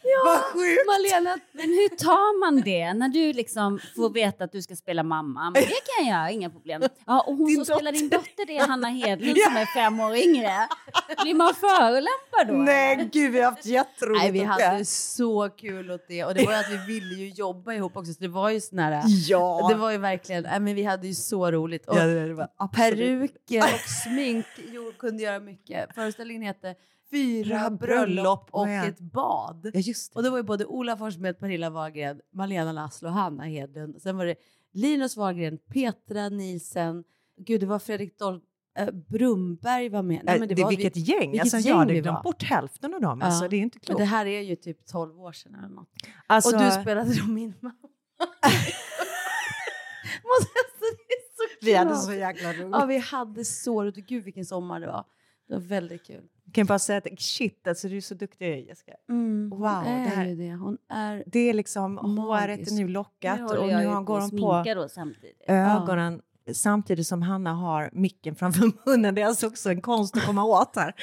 något? 0.06 0.26
Vad 0.34 0.38
sjukt! 0.44 0.82
Malena, 0.86 1.38
Men 1.52 1.64
hur 1.68 1.88
tar 1.96 2.40
man 2.40 2.60
det 2.60 2.92
när 2.94 3.08
du 3.08 3.32
liksom 3.32 3.80
får 3.96 4.10
veta 4.10 4.44
att 4.44 4.52
du 4.52 4.62
ska 4.62 4.76
spela 4.76 5.02
mamma? 5.02 5.40
Men 5.50 5.62
det 5.62 5.80
kan 5.96 6.06
jag, 6.06 6.32
inga 6.32 6.50
problem. 6.50 6.82
Ja, 7.06 7.20
och 7.26 7.36
hon 7.36 7.46
Din 7.46 7.64
som 7.64 7.76
spelar 7.76 7.92
din 7.92 8.08
dotter. 8.08 8.18
dotter 8.28 8.46
det 8.46 8.56
är 8.58 8.66
Hanna 8.66 8.88
Hedlund 8.88 9.38
som 9.38 9.56
är 9.56 9.66
fem 9.66 10.00
år 10.00 10.16
yngre. 10.16 10.68
Blir 11.22 11.34
man 11.34 11.54
förolämpad 11.54 12.46
då? 12.48 12.52
Nej 12.52 13.08
gud 13.12 13.32
vi 13.32 13.40
har 13.40 13.50
haft 13.50 13.66
jätteroligt 13.66 14.22
Nej, 14.22 14.32
vi 14.32 14.40
hade 14.44 14.78
det. 14.78 14.84
så 14.84 15.48
kul 15.48 15.90
åt 15.90 16.04
det. 16.08 16.24
Och 16.24 16.34
det 16.34 16.44
var 16.46 16.52
ju 16.52 16.58
att 16.58 16.70
vi 16.70 16.76
ville 16.94 17.14
ju 17.14 17.28
jobba 17.28 17.72
ihop 17.72 17.96
också. 17.96 18.12
Så 18.12 18.20
det 18.20 18.28
var 18.28 18.50
ju 18.50 18.60
sån 18.60 18.78
här... 18.78 19.02
Ja. 19.28 19.66
Det 19.68 19.74
var 19.74 19.90
ju 19.90 19.98
verkligen... 19.98 20.42
Nej, 20.42 20.60
men 20.60 20.74
vi 20.74 20.82
hade 20.84 21.06
ju 21.06 21.14
så 21.14 21.50
roligt. 21.50 21.88
Och 21.88 21.96
Ja, 21.96 22.04
det 22.04 22.34
var 22.34 22.68
peruker 22.68 23.62
och 23.62 23.80
smink 24.04 24.46
jo, 24.72 24.92
kunde 24.98 25.22
göra 25.22 25.40
mycket. 25.40 25.94
Föreställningen 25.94 26.42
hette 26.42 26.74
Fyra 27.16 27.70
bröllop 27.70 28.48
och 28.50 28.68
ja. 28.68 28.86
ett 28.86 29.00
bad. 29.00 29.70
Ja, 29.74 29.80
det. 29.84 30.14
Och 30.14 30.22
det 30.22 30.30
var 30.30 30.36
ju 30.36 30.42
både 30.42 30.66
Ola 30.66 30.96
Forssmed, 30.96 31.38
Pernilla 31.38 31.70
Wahlgren, 31.70 32.20
Malena 32.32 32.72
Laszlo, 32.72 33.08
Hanna 33.08 33.44
Hedlund. 33.44 34.02
Sen 34.02 34.16
var 34.16 34.26
det 34.26 34.34
Linus 34.72 35.16
Wahlgren, 35.16 35.58
Petra 35.58 36.28
Nielsen. 36.28 37.04
Gud, 37.36 37.60
det 37.60 37.66
var 37.66 37.78
Fredrik 37.78 38.18
Dol 38.18 38.40
äh, 38.78 38.90
Brumberg 38.90 39.88
var 39.88 40.02
med. 40.02 40.20
Nej, 40.24 40.46
det, 40.46 40.62
var, 40.62 40.70
vilket 40.70 40.96
gäng! 40.96 41.30
vilket 41.30 41.40
alltså, 41.40 41.56
gäng 41.56 41.68
jag 41.68 41.76
hade 41.76 41.92
vi 41.92 42.00
glömt 42.00 42.22
bort 42.22 42.42
hälften 42.42 42.94
av 42.94 43.00
dem. 43.00 43.18
Ja. 43.20 43.26
Alltså, 43.26 43.48
det 43.48 43.56
är 43.56 43.60
inte 43.60 43.78
Men 43.78 43.86
klokt. 43.86 43.98
det 43.98 44.04
här 44.04 44.26
är 44.26 44.40
ju 44.40 44.56
typ 44.56 44.86
12 44.86 45.20
år 45.20 45.32
sedan 45.32 45.54
eller 45.54 45.74
något. 45.74 45.88
Alltså, 46.26 46.56
Och 46.56 46.62
du 46.62 46.70
spelade 46.70 47.14
då 47.14 47.26
min 47.26 47.54
mamma. 47.60 47.74
Det 51.60 51.66
vi 51.66 51.74
hade 51.74 51.96
så 51.96 52.12
jäkla 52.12 52.52
roligt. 52.52 52.68
Ja, 52.72 52.86
vi 52.86 52.98
hade 52.98 53.44
så 53.44 53.84
roligt. 53.84 54.06
Gud 54.06 54.24
vilken 54.24 54.44
sommar 54.44 54.80
det 54.80 54.86
var. 54.86 55.04
Det 55.48 55.54
var 55.54 55.60
väldigt 55.60 56.06
kul. 56.06 56.28
Kan 56.56 56.66
bara 56.66 56.78
säga 56.78 56.98
att 56.98 57.20
shit, 57.20 57.66
alltså, 57.66 57.88
du 57.88 57.96
är 57.96 58.00
så 58.00 58.14
duktig 58.14 58.66
Jessica. 58.68 58.92
Mm, 59.08 59.50
Wow, 59.50 59.60
hon 59.60 59.86
är 59.86 60.02
det 60.04 60.08
här- 60.10 60.26
det. 60.34 60.52
Hon 60.54 60.78
är... 60.88 61.24
Det 61.26 61.38
är 61.38 61.54
liksom, 61.54 61.98
håret 61.98 62.70
är 62.70 62.74
nu 62.74 62.88
lockat 62.88 63.38
Nu 63.38 63.44
och 63.44 63.66
nu 63.68 64.04
går 64.04 64.20
hon 64.20 64.30
på 64.30 64.36
ögonen 65.48 66.22
samtidigt 66.52 67.06
som 67.06 67.22
Hanna 67.22 67.52
har 67.54 67.90
micken 67.92 68.34
framför 68.36 68.72
munnen. 68.86 69.14
Det 69.14 69.22
är 69.22 69.26
alltså 69.26 69.46
också 69.46 69.70
en 69.70 69.80
konst 69.80 70.16
att 70.16 70.24
komma 70.26 70.44
åt 70.44 70.76
här. 70.76 70.94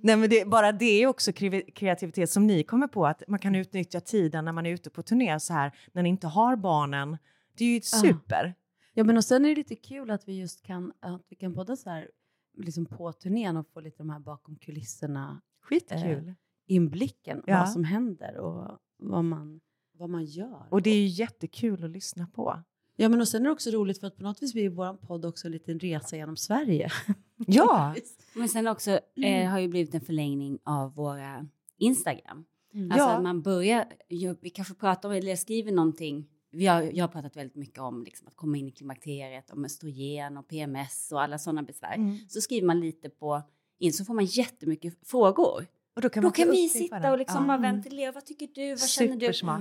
Nej, 0.00 0.16
men 0.16 0.30
det, 0.30 0.48
bara 0.48 0.72
det 0.72 1.02
är 1.02 1.06
också 1.06 1.30
kre- 1.30 1.70
kreativitet 1.74 2.30
som 2.30 2.46
ni 2.46 2.62
kommer 2.62 2.86
på, 2.86 3.06
att 3.06 3.22
man 3.28 3.38
kan 3.38 3.54
utnyttja 3.54 4.00
tiden 4.00 4.44
när 4.44 4.52
man 4.52 4.66
är 4.66 4.70
ute 4.70 4.90
på 4.90 5.02
turné 5.02 5.40
så 5.40 5.52
här, 5.52 5.72
när 5.92 6.02
ni 6.02 6.08
inte 6.08 6.26
har 6.26 6.56
barnen. 6.56 7.18
Det 7.58 7.64
är 7.64 7.68
ju 7.74 7.80
super. 7.80 8.54
Ja, 8.94 9.04
men 9.04 9.16
och 9.16 9.24
sen 9.24 9.44
är 9.44 9.48
det 9.48 9.54
lite 9.54 9.76
kul 9.76 10.10
att 10.10 10.28
vi 10.28 10.40
just 10.40 10.62
kan, 10.66 10.92
att 11.00 11.22
vi 11.28 11.36
kan 11.36 11.54
podda 11.54 11.76
så 11.76 11.90
här 11.90 12.08
liksom 12.58 12.86
på 12.86 13.12
turnén 13.12 13.56
och 13.56 13.66
få 13.68 13.80
lite 13.80 13.96
de 13.98 14.10
här 14.10 14.20
bakom 14.20 14.56
kulisserna 14.56 15.40
Skitkul. 15.60 16.28
eh, 16.28 16.34
inblicken, 16.66 17.42
Ja. 17.46 17.58
vad 17.58 17.70
som 17.70 17.84
händer 17.84 18.36
och 18.38 18.78
vad 18.96 19.24
man, 19.24 19.60
vad 19.92 20.10
man 20.10 20.24
gör. 20.24 20.66
Och 20.70 20.82
det 20.82 20.90
är 20.90 20.96
ju 21.00 21.06
jättekul 21.06 21.84
att 21.84 21.90
lyssna 21.90 22.26
på. 22.26 22.62
Ja, 22.96 23.08
men 23.08 23.20
och 23.20 23.28
sen 23.28 23.40
är 23.42 23.44
det 23.44 23.50
också 23.52 23.70
roligt 23.70 24.00
för 24.00 24.06
att 24.06 24.16
på 24.16 24.22
något 24.22 24.42
vis 24.42 24.52
blir 24.52 24.68
vår 24.68 24.94
podd 24.94 25.24
också 25.24 25.46
en 25.48 25.52
liten 25.52 25.78
resa 25.78 26.16
genom 26.16 26.36
Sverige. 26.36 26.90
Ja, 27.46 27.94
Men 28.34 28.48
sen 28.48 28.66
också 28.66 28.90
eh, 29.24 29.48
har 29.50 29.58
ju 29.58 29.68
blivit 29.68 29.94
en 29.94 30.00
förlängning 30.00 30.58
av 30.64 30.94
våra 30.94 31.46
Instagram. 31.76 32.44
Mm. 32.74 32.90
Alltså 32.90 33.06
Ja. 33.08 33.16
att 33.16 33.22
man 33.22 33.42
börjar, 33.42 33.84
ju- 34.08 34.36
vi 34.40 34.50
kanske 34.50 34.74
pratar 34.74 35.08
om, 35.08 35.14
eller 35.14 35.36
skriver 35.36 35.72
någonting. 35.72 36.28
Vi 36.50 36.66
har, 36.66 36.82
jag 36.82 37.02
har 37.04 37.08
pratat 37.08 37.36
väldigt 37.36 37.56
mycket 37.56 37.78
om 37.78 38.04
liksom, 38.04 38.28
att 38.28 38.36
komma 38.36 38.56
in 38.56 38.68
i 38.68 38.70
klimakteriet, 38.70 39.50
om 39.50 39.64
östrogen 39.64 40.36
och 40.36 40.48
PMS 40.48 41.12
och 41.12 41.22
alla 41.22 41.38
sådana 41.38 41.62
besvär. 41.62 41.94
Mm. 41.94 42.18
Så 42.28 42.40
skriver 42.40 42.66
man 42.66 42.80
lite 42.80 43.08
på 43.10 43.42
in 43.78 43.92
så 43.92 44.04
får 44.04 44.14
man 44.14 44.24
jättemycket 44.24 45.08
frågor. 45.08 45.66
Och 45.96 46.02
då 46.02 46.08
kan, 46.08 46.22
Då 46.22 46.30
kan 46.30 46.50
vi 46.50 46.62
det 46.62 46.68
sitta 46.68 47.12
och 47.12 47.18
liksom 47.18 47.42
Ja. 47.42 47.46
bara 47.46 47.58
ventilera. 47.58 48.12
Vad 48.12 48.26
tycker 48.26 48.48
du? 48.54 48.70
Vad 48.70 48.88
känner 48.88 49.16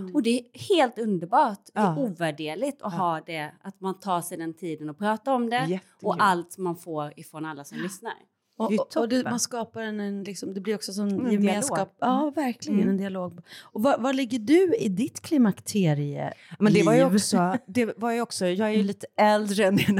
du? 0.07 0.13
Och 0.13 0.23
det 0.23 0.29
är 0.39 0.59
helt 0.75 0.99
underbart. 0.99 1.65
Det 1.65 1.71
Ja. 1.73 1.93
är 1.93 1.99
ovärderligt 1.99 2.81
att 2.81 2.93
ha 2.93 3.21
det. 3.21 3.51
Att 3.61 3.81
man 3.81 3.99
tar 3.99 4.21
sig 4.21 4.37
den 4.37 4.53
tiden 4.53 4.89
och 4.89 4.97
pratar 4.97 5.33
om 5.33 5.49
det. 5.49 5.55
Jättekul. 5.55 5.79
Och 6.01 6.15
allt 6.19 6.57
man 6.57 6.75
får 6.75 7.13
ifrån 7.19 7.45
alla 7.45 7.63
som 7.63 7.77
lyssnar. 7.77 8.13
Och, 8.57 8.69
Det 8.69 8.75
är 8.75 8.79
och, 8.81 8.97
och 8.97 9.09
det, 9.09 9.23
man 9.23 9.39
skapar 9.39 9.81
en, 9.81 9.99
en 9.99 10.23
liksom, 10.23 10.53
det 10.53 10.61
blir 10.61 10.75
också 10.75 10.93
som 10.93 11.07
Mm, 11.09 11.31
gemenskap. 11.31 11.77
dialog. 11.77 11.89
Ja, 11.99 12.31
verkligen 12.35 12.79
Mm. 12.79 12.89
en 12.89 12.97
dialog. 12.97 13.39
Och 13.61 13.83
var, 13.83 13.97
var 13.97 14.13
ligger 14.13 14.39
du 14.39 14.75
i 14.75 14.89
ditt 14.89 15.21
klimakterie 15.21 16.33
Men 16.59 16.73
det 16.73 16.83
var 16.83 16.93
ju 16.93 17.03
också, 17.05 17.57
det 17.67 17.97
var 17.97 18.11
ju 18.11 18.21
också 18.21 18.45
jag 18.47 18.67
är 18.67 18.73
ju 18.73 18.83
lite 18.83 19.07
äldre 19.17 19.65
än. 19.65 19.75
Nej, 19.85 19.95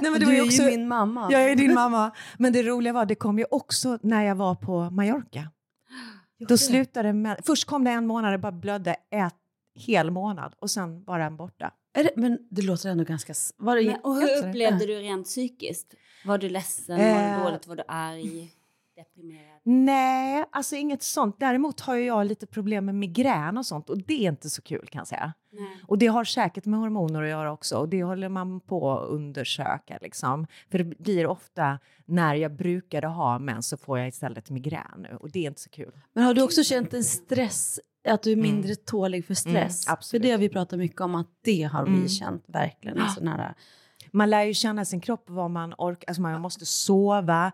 men 0.00 0.12
det 0.12 0.18
du 0.18 0.24
var 0.24 0.32
är 0.32 0.36
ju 0.36 0.42
också, 0.42 0.62
ju 0.62 0.70
min 0.70 0.88
mamma. 0.88 1.28
Jag 1.32 1.50
är 1.50 1.56
din 1.56 1.74
mamma. 1.74 2.10
Men 2.38 2.52
det 2.52 2.62
roliga 2.62 2.92
var, 2.92 3.06
det 3.06 3.14
kom 3.14 3.38
ju 3.38 3.44
också 3.50 3.98
när 4.02 4.24
jag 4.24 4.34
var 4.34 4.54
på 4.54 4.90
Mallorca. 4.90 5.50
Då 6.48 6.58
slutade 6.58 7.12
med, 7.12 7.40
först 7.46 7.64
kom 7.64 7.84
det 7.84 7.90
en 7.90 8.06
månad, 8.06 8.32
det 8.32 8.38
bara 8.38 8.52
blödde 8.52 8.90
ett 9.10 9.34
hel 9.86 10.10
månad 10.10 10.54
och 10.60 10.70
sen 10.70 11.04
var 11.04 11.18
den 11.18 11.36
borta. 11.36 11.70
Det, 11.92 12.10
men 12.16 12.38
det 12.50 12.62
låter 12.62 12.88
ändå 12.90 13.04
ganska... 13.04 13.34
Var 13.56 13.76
det, 13.76 13.82
Men, 13.86 14.00
och 14.00 14.14
hur 14.14 14.44
upplevde 14.48 14.86
du 14.86 14.94
rent 14.98 15.26
psykiskt? 15.26 15.94
Var 16.24 16.38
du 16.38 16.48
ledsen? 16.48 16.98
Var 16.98 17.04
Eh. 17.04 17.38
du 17.38 17.44
dåligt? 17.44 17.66
Var 17.66 17.76
du 17.76 17.82
arg? 17.88 18.52
Deprimerad? 18.96 19.48
Nej, 19.64 20.44
alltså 20.52 20.76
inget 20.76 21.02
sånt. 21.02 21.36
Däremot 21.40 21.80
har 21.80 21.94
jag 21.96 22.26
lite 22.26 22.46
problem 22.46 22.84
med 22.84 22.94
migrän 22.94 23.58
och 23.58 23.66
sånt 23.66 23.90
och 23.90 23.98
det 23.98 24.24
är 24.26 24.28
inte 24.28 24.50
så 24.50 24.62
kul 24.62 24.86
kan 24.90 24.98
jag 25.00 25.06
säga. 25.08 25.32
Nej. 25.52 25.76
Och 25.88 25.98
det 25.98 26.06
har 26.06 26.24
säkert 26.24 26.64
med 26.64 26.80
hormoner 26.80 27.22
att 27.22 27.28
göra 27.28 27.52
också 27.52 27.76
och 27.76 27.88
det 27.88 28.02
håller 28.02 28.28
man 28.28 28.60
på 28.60 28.92
att 28.92 29.08
undersöka 29.08 29.98
liksom. 30.00 30.46
För 30.70 30.78
det 30.78 30.84
blir 30.84 31.26
ofta 31.26 31.78
när 32.04 32.34
jag 32.34 32.52
brukade 32.52 33.06
ha 33.06 33.38
mens 33.38 33.68
så 33.68 33.76
får 33.76 33.98
jag 33.98 34.08
istället 34.08 34.50
migrän 34.50 34.84
nu 35.10 35.16
och 35.20 35.30
det 35.30 35.38
är 35.38 35.46
inte 35.46 35.60
så 35.60 35.70
kul. 35.70 35.92
Men 36.12 36.24
har 36.24 36.34
du 36.34 36.42
också 36.42 36.62
känt 36.64 36.94
en 36.94 37.04
stress, 37.04 37.80
att 38.08 38.22
du 38.22 38.32
är 38.32 38.36
mindre 38.36 38.74
tålig 38.74 39.26
för 39.26 39.34
stress? 39.34 39.86
Mm, 39.88 39.98
för 40.10 40.18
det 40.18 40.30
har 40.30 40.38
vi 40.38 40.48
pratat 40.48 40.78
mycket 40.78 41.00
om, 41.00 41.14
att 41.14 41.26
det 41.42 41.62
har 41.62 41.84
vi 41.84 41.90
Mm. 41.96 42.08
känt 42.08 42.44
verkligen. 42.46 42.98
En 42.98 43.08
sån 43.10 43.28
här, 43.28 43.54
Man 44.14 44.30
lär 44.30 44.42
ju 44.42 44.54
känna 44.54 44.84
sin 44.84 45.00
kropp, 45.00 45.24
vad 45.26 45.50
man 45.50 45.74
orkar. 45.78 46.08
Alltså 46.08 46.22
man 46.22 46.40
måste 46.40 46.66
sova, 46.66 47.52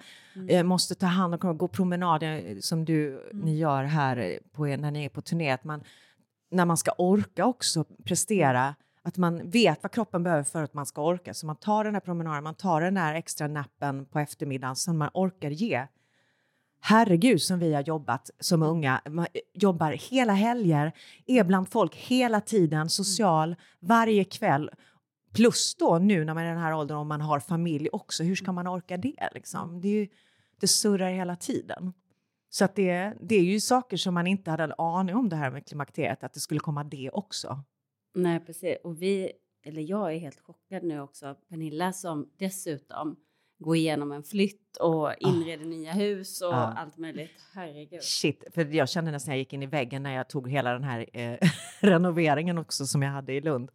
eh, 0.48 0.62
måste 0.62 0.94
ta 0.94 1.06
hand 1.06 1.44
om 1.44 1.58
gå 1.58 1.68
promenader 1.68 2.42
eh, 2.46 2.56
som 2.60 2.84
du, 2.84 3.30
ni 3.32 3.58
gör 3.58 3.84
här 3.84 4.38
på, 4.52 4.64
när 4.64 4.90
ni 4.90 5.04
är 5.04 5.08
på 5.08 5.20
turné. 5.20 5.50
Att 5.50 5.64
man, 5.64 5.82
när 6.50 6.64
man 6.64 6.76
ska 6.76 6.90
orka 6.98 7.46
också 7.46 7.84
prestera, 8.04 8.74
att 9.02 9.16
man 9.16 9.50
vet 9.50 9.82
vad 9.82 9.92
kroppen 9.92 10.22
behöver 10.22 10.42
för 10.42 10.62
att 10.62 10.74
man 10.74 10.86
ska 10.86 11.02
orka. 11.02 11.34
Så 11.34 11.46
man 11.46 11.56
tar 11.56 11.84
den 11.84 11.94
här 11.94 12.00
promenaden, 12.00 12.44
man 12.44 12.54
tar 12.54 12.80
den 12.80 12.96
här 12.96 13.14
extra 13.14 13.48
nappen 13.48 14.06
på 14.06 14.18
eftermiddagen 14.18 14.76
som 14.76 14.98
man 14.98 15.10
orkar 15.14 15.50
ge. 15.50 15.86
Herregud 16.80 17.42
som 17.42 17.58
vi 17.58 17.74
har 17.74 17.82
jobbat 17.82 18.30
som 18.40 18.62
unga, 18.62 19.00
man 19.08 19.26
jobbar 19.54 19.92
hela 19.92 20.32
helger, 20.32 20.92
är 21.26 21.44
bland 21.44 21.68
folk 21.68 21.96
hela 21.96 22.40
tiden, 22.40 22.88
social, 22.88 23.56
varje 23.80 24.24
kväll. 24.24 24.70
Plus 25.34 25.74
då 25.74 25.98
nu 25.98 26.24
när 26.24 26.34
man 26.34 26.44
är 26.44 26.50
i 26.50 26.52
den 26.52 26.62
här 26.62 26.74
åldern, 26.74 26.96
om 26.96 27.08
man 27.08 27.20
har 27.20 27.40
familj 27.40 27.88
också, 27.92 28.22
hur 28.22 28.34
ska 28.34 28.52
man 28.52 28.66
orka 28.66 28.96
det? 28.96 29.28
Liksom? 29.34 29.80
Det, 29.80 29.88
ju, 29.88 30.08
det 30.60 30.68
surrar 30.68 31.10
hela 31.10 31.36
tiden. 31.36 31.92
Så 32.50 32.64
att 32.64 32.74
det, 32.74 33.14
det 33.20 33.34
är 33.34 33.44
ju 33.44 33.60
saker 33.60 33.96
som 33.96 34.14
man 34.14 34.26
inte 34.26 34.50
hade 34.50 34.64
en 34.64 34.72
aning 34.78 35.16
om 35.16 35.28
det 35.28 35.36
här 35.36 35.50
med 35.50 35.66
klimakteriet, 35.66 36.24
att 36.24 36.34
det 36.34 36.40
skulle 36.40 36.60
komma 36.60 36.84
det 36.84 37.10
också. 37.10 37.64
Nej, 38.14 38.40
precis. 38.40 38.76
Och 38.84 39.02
vi, 39.02 39.32
eller 39.64 39.82
jag 39.82 40.14
är 40.14 40.18
helt 40.18 40.40
chockad 40.40 40.82
nu 40.82 41.00
också. 41.00 41.34
Pernilla 41.48 41.92
som 41.92 42.30
dessutom 42.36 43.16
går 43.58 43.76
igenom 43.76 44.12
en 44.12 44.22
flytt 44.22 44.76
och 44.80 45.12
inreder 45.20 45.64
nya 45.64 45.92
hus 45.92 46.40
och 46.40 46.48
Ja. 46.52 46.72
allt 46.76 46.96
möjligt. 46.98 47.30
Herregud. 47.54 48.02
Shit, 48.02 48.44
för 48.54 48.64
jag 48.74 48.88
kände 48.88 49.10
nästan 49.10 49.32
jag 49.34 49.38
gick 49.38 49.52
in 49.52 49.62
i 49.62 49.66
väggen 49.66 50.02
när 50.02 50.14
jag 50.14 50.28
tog 50.28 50.50
hela 50.50 50.72
den 50.72 50.84
här 50.84 51.06
eh, 51.12 51.38
renoveringen 51.80 52.58
också 52.58 52.86
som 52.86 53.02
jag 53.02 53.10
hade 53.10 53.32
i 53.32 53.40
Lund 53.40 53.70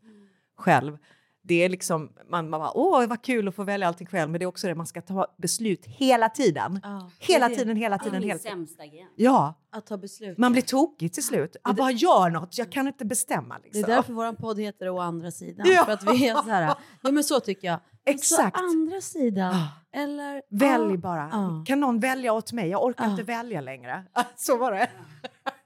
själv. 0.57 0.97
Det 1.45 1.63
är 1.63 1.69
liksom, 1.69 2.09
man, 2.29 2.49
man 2.49 2.59
bara, 2.59 2.71
åh 2.77 3.05
vad 3.07 3.21
kul 3.21 3.47
att 3.47 3.55
få 3.55 3.63
välja 3.63 3.87
allting 3.87 4.07
själv, 4.07 4.31
men 4.31 4.39
det 4.39 4.45
är 4.45 4.47
också 4.47 4.67
det, 4.67 4.75
man 4.75 4.87
ska 4.87 5.01
ta 5.01 5.27
beslut 5.37 5.85
hela 5.85 6.29
tiden. 6.29 6.79
hela 7.19 7.47
det 7.47 7.53
det. 7.55 7.59
tiden, 7.59 7.77
hela 7.77 7.97
Det 7.97 8.01
är 8.01 8.03
tiden, 8.03 8.19
min 8.19 8.29
hela 8.29 8.39
tiden. 8.39 8.57
sämsta 8.57 8.85
grej. 8.85 9.07
Ja, 9.15 9.53
att 9.71 9.85
ta 9.85 9.97
beslut. 9.97 10.37
man 10.37 10.51
blir 10.51 10.61
tokig 10.61 11.13
till 11.13 11.23
slut. 11.23 11.55
Jag 11.63 11.75
bara 11.75 11.91
gör 11.91 12.29
något, 12.29 12.57
jag 12.57 12.71
kan 12.71 12.87
inte 12.87 13.05
bestämma. 13.05 13.55
Det 13.57 13.63
Liksom. 13.63 13.83
är 13.91 13.95
därför 13.95 14.13
vår 14.13 14.33
podd 14.33 14.59
heter 14.59 14.89
Å 14.89 14.99
andra 14.99 15.31
sidan. 15.31 15.65
Ja. 15.69 15.85
För 15.85 15.91
att 15.91 16.03
vi 16.03 16.27
är 16.27 16.35
så 16.35 16.49
här, 16.49 16.75
ja 17.01 17.11
men 17.11 17.23
så 17.23 17.39
tycker 17.39 17.67
jag. 17.67 17.79
Exakt. 18.05 18.57
Så 18.57 18.63
andra 18.65 19.01
sidan, 19.01 19.55
eller... 19.91 20.41
Välj 20.49 20.97
bara. 20.97 21.29
Kan 21.67 21.79
någon 21.79 21.99
välja 21.99 22.33
åt 22.33 22.51
mig? 22.53 22.69
Jag 22.69 22.83
orkar 22.83 23.09
inte 23.11 23.23
välja 23.23 23.61
längre. 23.61 24.03
Så 24.35 24.57
var 24.57 24.71
det. 24.71 24.87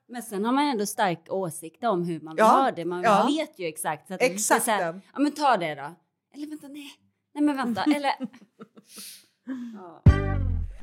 Men 0.10 0.24
sen 0.24 0.46
har 0.46 0.52
man 0.52 0.65
ändå 0.65 0.86
stark 0.86 1.26
åsikt 1.30 1.84
om 1.84 2.04
hur 2.04 2.20
man 2.20 2.36
vill 2.36 2.39
Ja, 2.39 2.46
ha 2.46 2.72
det. 2.72 2.86
Man 2.86 3.04
ja. 3.04 3.28
vet 3.28 3.60
ju 3.60 3.65
exakt. 3.65 4.08
Så 4.08 4.13
att 4.13 4.22
Exakt 4.22 4.65
så 4.65 4.72
här. 4.72 5.02
Ja 5.13 5.20
men 5.20 5.32
ta 5.32 5.58
det 5.58 5.76
då. 5.76 5.96
Eller 6.34 6.48
vänta 6.48 6.67
nej. 6.67 6.91
Nej 7.34 7.43
men 7.43 7.58
vänta. 7.58 7.84
Eller. 7.96 8.13
Ja. 9.74 10.02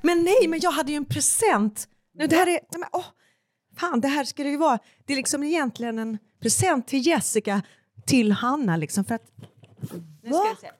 Men 0.02 0.24
nej, 0.24 0.48
men 0.48 0.60
jag 0.60 0.70
hade 0.70 0.92
ju 0.92 0.96
en 0.96 1.04
present. 1.04 1.88
Nu, 2.12 2.26
det 2.26 2.36
här 2.36 2.46
är, 2.46 2.60
men, 2.72 2.88
åh, 2.92 3.04
fan, 3.76 4.00
det 4.00 4.08
här 4.08 4.24
det 4.44 4.50
ju 4.50 4.56
vara. 4.56 4.78
Det 5.04 5.12
är 5.12 5.16
liksom 5.16 5.42
egentligen 5.44 5.98
en 5.98 6.18
present 6.40 6.86
till 6.86 7.06
Jessica, 7.06 7.62
till 8.06 8.32
Hanna 8.32 8.76
liksom 8.76 9.04
för 9.04 9.14
att... 9.14 9.30
Nu 10.22 10.32
ska 10.32 10.50
vi 10.50 10.56
se. 10.60 10.70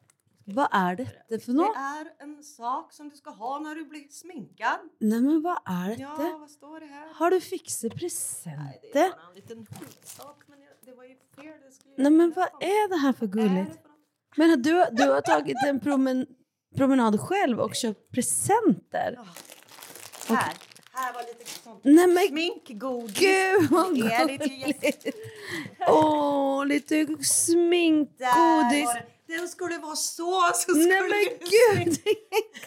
Vad 0.45 0.69
är 0.71 0.97
det 1.29 1.39
för 1.45 1.53
något? 1.53 1.75
Det 1.75 1.81
är 1.81 2.13
en 2.19 2.43
sak 2.43 2.93
som 2.93 3.09
du 3.09 3.17
ska 3.17 3.31
ha 3.31 3.59
när 3.59 3.75
du 3.75 3.85
blir 3.85 4.09
sminkad. 4.09 4.79
Nej 4.99 5.21
men 5.21 5.43
vad 5.43 5.59
är 5.67 5.89
det? 5.97 6.03
Ja, 6.03 6.37
vad 6.41 6.51
står 6.51 6.81
det 6.81 6.87
här? 6.87 7.15
Har 7.15 7.31
du 7.31 7.41
fixat 7.41 7.95
presenter? 7.95 8.79
Det 8.93 8.99
är 8.99 9.11
bara 9.11 9.29
en 9.29 9.35
liten 9.35 9.67
skitsak, 9.67 10.43
men 10.47 10.59
det 10.85 10.95
var 10.95 11.05
ju 11.05 11.15
fel. 11.37 11.61
Det 11.65 11.73
skulle 11.75 11.95
Nej 11.97 12.11
men 12.13 12.33
vad 12.37 12.49
är 12.61 12.89
det 12.89 12.97
här 12.97 13.13
för 13.13 13.27
gulligt? 13.27 13.79
Men 14.37 14.63
du, 14.63 14.85
du 14.93 15.11
har 15.11 15.21
tagit 15.21 15.57
en 15.67 15.81
promen, 15.81 16.27
promenad 16.77 17.21
själv 17.21 17.61
och 17.61 17.75
köpt 17.75 18.11
presenter? 18.11 19.19
Här, 20.29 20.53
här 20.93 21.13
var 21.15 21.23
lite 21.23 21.51
sånt 21.51 21.81
Nej 21.83 22.07
men 22.07 22.29
sminkgodis. 22.29 23.19
gud 23.19 23.71
vad 23.71 23.97
gulligt! 23.97 25.07
Åh, 25.89 26.67
lite 26.67 27.07
sminkgodis. 27.25 28.89
Den 29.27 29.49
skulle 29.49 29.79
vara 29.79 29.97
så, 29.97 30.51
så 30.55 30.73
skulle 30.73 30.89
Nej 30.89 31.01
men 31.01 31.39
gud! 31.39 31.99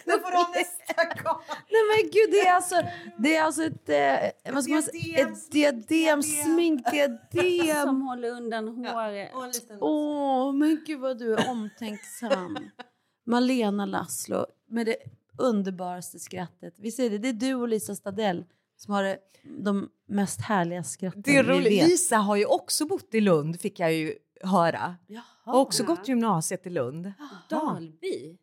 Det 0.06 0.12
får 0.12 0.32
du 0.32 0.38
ha 0.38 0.54
nästa 0.56 1.24
gång. 1.24 1.42
Nej 1.48 1.82
men 1.90 2.12
gud, 2.12 2.32
det 2.32 2.48
är 2.48 2.54
alltså, 2.54 2.76
det 3.18 3.36
är 3.36 3.44
alltså 3.44 3.64
ett, 3.64 3.90
eh, 3.90 4.54
vad 4.54 4.64
ska 4.64 4.74
man 4.74 4.84
säga, 4.84 5.28
ett 5.28 5.52
diadem, 5.52 6.24
sminkdiadem. 6.24 7.86
Som 7.86 8.02
håller 8.02 8.32
undan 8.32 8.68
håret. 8.68 9.32
Liten... 9.54 9.78
Åh, 9.82 10.54
men 10.54 10.84
gud 10.86 11.00
vad 11.00 11.20
du 11.20 11.34
är 11.34 11.50
omtänksam. 11.50 12.58
Malena 13.26 13.86
Laszlo 13.86 14.46
med 14.70 14.86
det 14.86 14.98
underbaraste 15.38 16.20
skrattet. 16.20 16.74
Vi 16.78 16.92
ser 16.92 17.10
det, 17.10 17.18
det 17.18 17.30
är 17.30 17.34
du 17.34 17.56
och 17.56 17.68
Lisa 17.68 17.96
Stadell 17.96 18.46
som 18.78 18.94
har 18.94 19.04
det, 19.04 19.18
de 19.44 19.90
mest 20.08 20.42
härliga 20.42 20.84
skratten 20.84 21.22
Det 21.22 21.38
är 21.38 21.44
roligt. 21.44 21.88
Lisa 21.88 22.18
har 22.18 22.36
ju 22.36 22.46
också 22.46 22.86
bott 22.86 23.14
i 23.14 23.22
Lund, 23.22 23.60
fick 23.62 23.80
jag 23.80 23.94
ju 23.94 24.16
höra. 24.42 24.96
Jaha. 25.08 25.24
Har 25.44 25.60
också 25.60 25.84
gått 25.84 26.08
gymnasiet 26.08 26.68
i 26.68 26.70
Lund. 26.70 27.12
Dalby. 27.50 28.38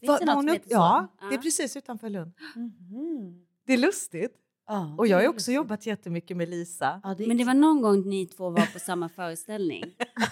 Finns 0.00 0.18
det 0.18 0.24
något 0.24 0.34
som 0.34 0.48
upp- 0.48 0.54
heter 0.54 0.68
så? 0.68 0.74
ja, 0.74 1.06
det 1.28 1.34
är 1.34 1.38
precis 1.38 1.76
utanför 1.76 2.08
Lund. 2.08 2.32
Mhm. 2.56 3.44
Det 3.66 3.72
är 3.72 3.78
lustigt. 3.78 4.34
Ja, 4.70 4.94
Och 4.98 5.06
jag 5.06 5.16
har 5.16 5.24
också 5.24 5.34
lustigt. 5.34 5.54
jobbat 5.54 5.86
jättemycket 5.86 6.36
med 6.36 6.48
Lisa. 6.48 7.00
Ja, 7.04 7.14
det 7.18 7.24
är 7.24 7.28
Men 7.28 7.36
det 7.36 7.44
var 7.44 7.54
någon 7.54 7.82
gång 7.82 8.08
ni 8.08 8.26
två 8.26 8.50
var 8.50 8.72
på 8.72 8.78
samma 8.78 9.08
föreställning. 9.16 9.84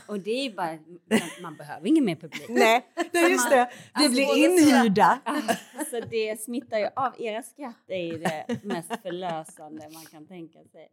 Och 0.07 0.20
det 0.20 0.31
är 0.31 0.44
ju 0.44 0.55
bara, 0.55 0.72
man, 1.11 1.20
man 1.42 1.57
behöver 1.57 1.87
ingen 1.87 2.05
mer 2.05 2.16
publik. 2.16 2.46
Nej, 2.48 2.87
det 3.12 3.18
är 3.18 3.29
just 3.29 3.50
det. 3.50 3.70
Vi 3.94 4.05
Alltså, 4.05 4.11
blir 4.12 4.44
inhyrda. 4.44 5.18
Alltså 5.79 6.00
det 6.11 6.40
smittar 6.40 6.79
ju 6.79 6.88
av. 6.96 7.12
Era 7.20 7.42
skratt 7.42 7.85
är 7.88 8.02
ju 8.12 8.18
det 8.18 8.64
mest 8.64 8.88
förlösande 9.02 9.88
man 9.92 10.05
kan 10.05 10.26
tänka 10.26 10.59
sig. 10.72 10.88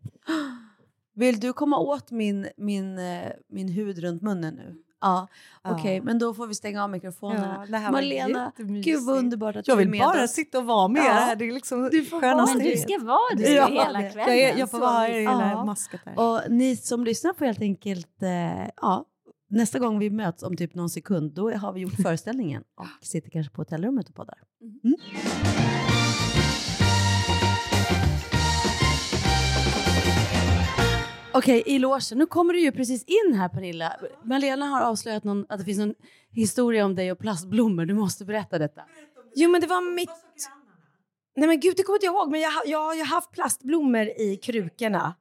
Vill 1.16 1.40
du 1.40 1.54
komma 1.54 1.78
åt 1.78 2.12
min, 2.12 2.48
min, 2.58 2.98
eh, 3.00 3.32
min 3.50 3.68
hud 3.68 4.00
runt 4.00 4.22
munnen 4.22 4.56
nu? 4.56 4.76
Ja, 5.02 5.28
okej, 5.62 5.96
Ja. 5.96 6.04
men 6.04 6.20
då 6.20 6.34
får 6.34 6.48
vi 6.48 6.54
stänga 6.56 6.84
av 6.84 6.90
mikrofonen. 6.90 7.50
Ja, 7.60 7.66
det 7.70 7.78
här 7.78 7.92
var 7.92 8.02
Malena, 8.02 8.52
gud 8.58 9.04
vad 9.06 9.18
underbart 9.18 9.56
att 9.56 9.68
Jag 9.68 9.78
du 9.78 9.82
är 9.82 9.86
vill 9.86 9.92
med 9.92 10.00
bara 10.00 10.24
oss. 10.24 10.32
sitta 10.32 10.58
och 10.60 10.66
vara 10.66 10.88
med 10.88 11.00
Ja. 11.06 11.12
här. 11.12 11.36
Det 11.36 11.46
är 11.46 11.52
liksom 11.52 11.90
Du 11.92 12.06
får 12.06 12.20
skönaste 12.22 12.54
vara 12.54 12.58
Men 12.58 12.66
du 12.66 12.72
det. 12.72 12.78
ska 12.78 13.06
vara 13.06 13.36
det 13.38 13.54
Ja, 13.54 13.68
hela 13.68 14.10
kvällen. 14.10 14.38
Jag, 14.38 14.40
är- 14.40 14.58
jag 14.58 14.72
får 14.72 14.78
Så 14.78 14.84
vara 14.84 14.92
här 14.92 15.10
i 15.10 15.24
Ja. 15.24 15.32
hela 15.32 15.66
masket 15.66 16.02
här. 16.06 16.20
Och 16.20 16.42
ni 16.52 16.76
som 16.76 17.04
lyssnar 17.04 17.34
får 17.34 17.46
helt 17.46 17.62
enkelt, 17.62 18.24
eh, 18.24 18.68
ja, 18.82 19.06
nästa 19.50 19.80
gång 19.80 20.00
vi 20.00 20.10
möts 20.10 20.44
om 20.44 20.58
typ 20.58 20.76
någon 20.76 20.90
sekund, 20.90 21.32
då 21.34 21.52
har 21.52 21.74
vi 21.74 21.80
gjort 21.82 22.02
föreställningen 22.04 22.64
och 22.78 23.06
sitter 23.06 23.30
kanske 23.30 23.54
på 23.54 23.62
hotellrummet 23.62 24.10
och 24.10 24.16
poddar. 24.16 24.38
Mm. 24.62 24.96
Okej, 31.34 31.64
i 31.66 31.80
logen. 31.80 32.18
Nu 32.18 32.26
kommer 32.26 32.54
du 32.54 32.60
ju 32.60 32.72
precis 32.72 33.04
in 33.04 33.34
här 33.34 33.50
Pernilla. 33.50 33.96
Malena 34.24 34.66
har 34.66 34.82
avslöjat 34.82 35.24
någon, 35.24 35.46
att 35.50 35.60
det 35.60 35.66
finns 35.66 35.80
en 35.80 35.96
historia 36.32 36.86
om 36.86 36.96
dig 36.96 37.12
och 37.12 37.20
plastblommor. 37.20 37.86
Du 37.86 37.94
måste 37.94 38.26
berätta 38.26 38.58
detta. 38.58 38.82
Jo 39.36 39.50
men 39.50 39.62
det 39.62 39.68
var 39.68 39.96
mitt... 39.96 40.10
Nej 41.36 41.48
men 41.48 41.60
gud, 41.60 41.74
det 41.78 41.84
kommer 41.84 41.98
inte 41.98 42.06
jag 42.06 42.16
ihåg. 42.16 42.32
Men 42.32 42.40
jag, 42.42 42.52
har- 42.52 42.64
jag 42.66 42.80
har 42.84 42.96
ju 42.96 43.04
haft 43.04 43.32
plastblommor 43.32 44.02
i 44.06 44.40
krukorna. 44.44 45.16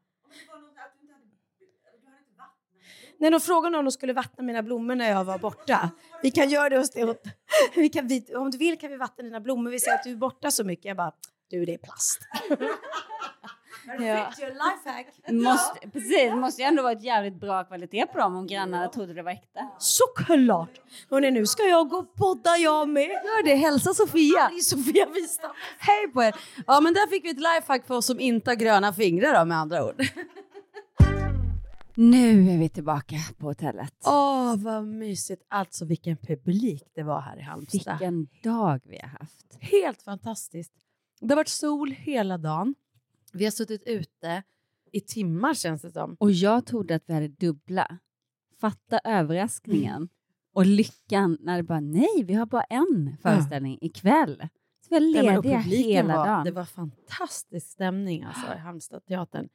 Nej, 3.18 3.31
de 3.31 3.40
frågade 3.40 3.79
om 3.79 3.85
de 3.85 3.90
skulle 3.92 4.12
vattna 4.12 4.44
mina 4.44 4.62
blommor 4.62 4.94
när 4.94 5.11
jag 5.11 5.25
var 5.25 5.38
borta. 5.38 5.90
Vi 6.22 6.31
kan 6.31 6.51
göra 6.51 6.68
det 6.68 6.79
hos 6.79 6.90
dig. 6.90 7.14
Vi 7.77 7.88
kan, 7.88 8.07
vi, 8.09 8.35
om 8.37 8.51
du 8.51 8.59
vill 8.59 8.79
kan 8.79 8.90
vi 8.90 8.96
vattna 8.96 9.25
dina 9.25 9.40
blommor. 9.40 9.70
Vi 9.70 9.81
ser 9.81 9.92
att 9.94 10.03
du 10.05 10.11
är 10.11 10.16
borta 10.16 10.51
så 10.51 10.64
mycket. 10.64 10.85
Jag 10.85 10.96
bara, 10.96 11.12
du 11.51 11.64
det 11.64 11.75
är 11.75 11.79
plast. 11.79 12.18
Ja. 13.87 14.33
Lifehack. 14.38 15.07
Måste, 15.29 15.88
precis, 15.92 16.31
det 16.31 16.37
måste 16.37 16.62
ju 16.62 16.68
ändå 16.68 16.83
vara 16.83 16.92
ett 16.92 17.05
jävligt 17.05 17.40
bra 17.40 17.64
kvalitet 17.64 18.07
på 18.07 18.18
dem 18.18 18.37
om 18.37 18.47
grannarna 18.47 18.88
trodde 18.88 19.14
det 19.14 19.23
var 19.23 19.31
äkta. 19.31 19.61
Såklart! 19.79 20.81
Hörrni, 21.11 21.31
nu 21.31 21.47
ska 21.47 21.62
jag 21.62 21.88
gå 21.88 21.97
och 21.97 22.14
podda 22.14 22.57
jag 22.57 22.88
med. 22.88 23.09
Gör 23.09 23.45
det, 23.45 23.55
hälsa 23.55 23.95
Sofia. 23.95 24.40
Är 24.40 24.61
Sofia 24.61 25.07
Wistam. 25.14 25.51
Hej 25.79 26.09
på 26.09 26.23
er! 26.23 26.35
Ja 26.66 26.81
men 26.81 26.95
där 26.95 27.07
fick 27.07 27.25
vi 27.25 27.31
ett 27.31 27.37
lifehack 27.37 27.87
för 27.87 27.95
oss 27.95 28.07
som 28.07 28.21
inte 28.21 28.51
har 28.51 28.57
gröna 28.57 28.92
fingrar 28.92 29.38
då 29.38 29.45
med 29.45 29.59
andra 29.59 29.85
ord. 29.85 30.03
Nu 31.95 32.51
är 32.51 32.59
vi 32.59 32.68
tillbaka 32.68 33.16
på 33.38 33.47
hotellet. 33.47 33.95
Åh 34.07 34.57
vad 34.57 34.85
mysigt. 34.87 35.42
Alltså 35.49 35.85
vilken 35.85 36.16
publik 36.16 36.83
det 36.95 37.03
var 37.03 37.21
här 37.21 37.38
i 37.38 37.42
Halmstad. 37.42 37.99
Vilken 37.99 38.29
dag 38.42 38.81
vi 38.85 38.99
har 38.99 39.09
haft. 39.09 39.59
Helt 39.61 40.03
fantastiskt. 40.03 40.73
Det 41.21 41.29
har 41.29 41.37
varit 41.37 41.49
sol 41.49 41.90
hela 41.90 42.38
dagen. 42.38 42.75
Vi 43.33 43.45
har 43.45 43.51
suttit 43.51 43.83
ute 43.87 44.42
i 44.92 45.01
timmar 45.01 45.55
känns 45.55 45.83
det 45.83 45.90
som. 45.90 46.16
Och 46.21 46.33
jag 46.33 46.66
trodde 46.66 46.95
att 46.95 47.03
vi 47.07 47.14
hade 47.14 47.29
dubbla. 47.29 47.99
Fatta 48.61 49.01
överraskningen 49.05 50.09
och 50.53 50.66
lyckan 50.66 51.38
när 51.40 51.57
det 51.57 51.62
bara 51.62 51.81
nej, 51.81 52.25
vi 52.25 52.35
har 52.35 52.47
bara 52.47 52.62
en 52.62 53.16
föreställning 53.23 53.79
ikväll. 53.81 54.49
Så 54.81 54.88
vi 54.90 54.97
är 54.97 55.01
lediga 55.23 55.59
hela 55.59 56.16
var, 56.16 56.27
dagen. 56.27 56.45
Det 56.45 56.51
var 56.51 56.64
fantastisk 56.64 57.71
stämning 57.71 58.23
alltså, 58.23 58.55
i 58.55 58.59
Halmstadteatern. 58.59 59.49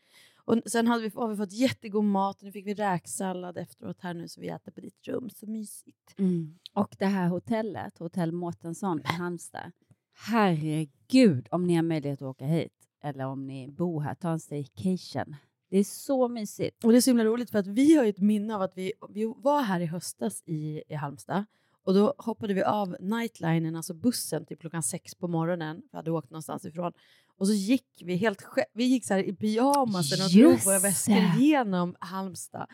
Och 0.45 0.61
sen 0.65 0.87
hade 0.87 1.03
vi, 1.03 1.11
har 1.15 1.27
vi 1.27 1.35
fått 1.35 1.51
jättegod 1.51 2.03
mat. 2.03 2.41
Nu 2.41 2.51
fick 2.51 2.65
vi 2.65 2.73
räksallad 2.73 3.57
efteråt 3.57 4.01
här 4.01 4.13
nu 4.13 4.27
så 4.27 4.41
vi 4.41 4.47
äter 4.47 4.71
på 4.71 4.81
ditt 4.81 5.07
rum. 5.07 5.29
Så 5.29 5.47
mysigt. 5.47 6.15
Mm. 6.17 6.57
Och 6.73 6.95
det 6.99 7.05
här 7.05 7.27
hotellet, 7.27 7.97
Hotell 7.97 8.31
Mårtensson 8.31 9.01
i 9.01 9.07
Halmstad. 9.07 9.71
Herregud, 10.13 11.47
om 11.51 11.67
ni 11.67 11.75
har 11.75 11.83
möjlighet 11.83 12.21
att 12.21 12.27
åka 12.27 12.45
hit 12.45 12.76
eller 13.03 13.25
om 13.25 13.47
ni 13.47 13.67
bor 13.67 14.01
här, 14.01 14.15
ta 14.15 14.29
en 14.29 14.39
staycation. 14.39 15.35
Det 15.69 15.77
är 15.77 15.83
så 15.83 16.27
mysigt. 16.27 16.83
Och 16.83 16.91
det 16.91 16.97
är 16.97 17.01
så 17.01 17.09
himla 17.09 17.25
roligt 17.25 17.51
för 17.51 17.59
att 17.59 17.67
vi 17.67 17.95
har 17.95 18.03
ju 18.03 18.09
ett 18.09 18.19
minne 18.19 18.55
av 18.55 18.61
att 18.61 18.77
vi, 18.77 18.93
vi 19.09 19.33
var 19.37 19.61
här 19.61 19.79
i 19.79 19.85
höstas 19.85 20.43
i, 20.45 20.83
i 20.87 20.95
Halmstad 20.95 21.45
och 21.87 21.93
då 21.93 22.13
hoppade 22.17 22.53
vi 22.53 22.63
av 22.63 22.97
nightlinen, 22.99 23.75
alltså 23.75 23.93
bussen, 23.93 24.45
till 24.45 24.57
klockan 24.57 24.83
sex 24.83 25.15
på 25.15 25.27
morgonen. 25.27 25.81
Vi 25.91 25.97
hade 25.97 26.11
åkt 26.11 26.29
någonstans 26.29 26.65
ifrån. 26.65 26.93
Och 27.37 27.47
så 27.47 27.53
gick 27.53 28.01
vi 28.05 28.15
helt 28.15 28.43
vi 28.73 28.83
gick 28.83 29.05
så 29.05 29.13
här 29.13 29.23
i 29.23 29.33
pyjamasen 29.33 30.25
och 30.25 30.31
drog 30.31 30.65
våra 30.65 30.79
väskor 30.79 31.39
genom 31.39 31.95
Halmstad 31.99 32.67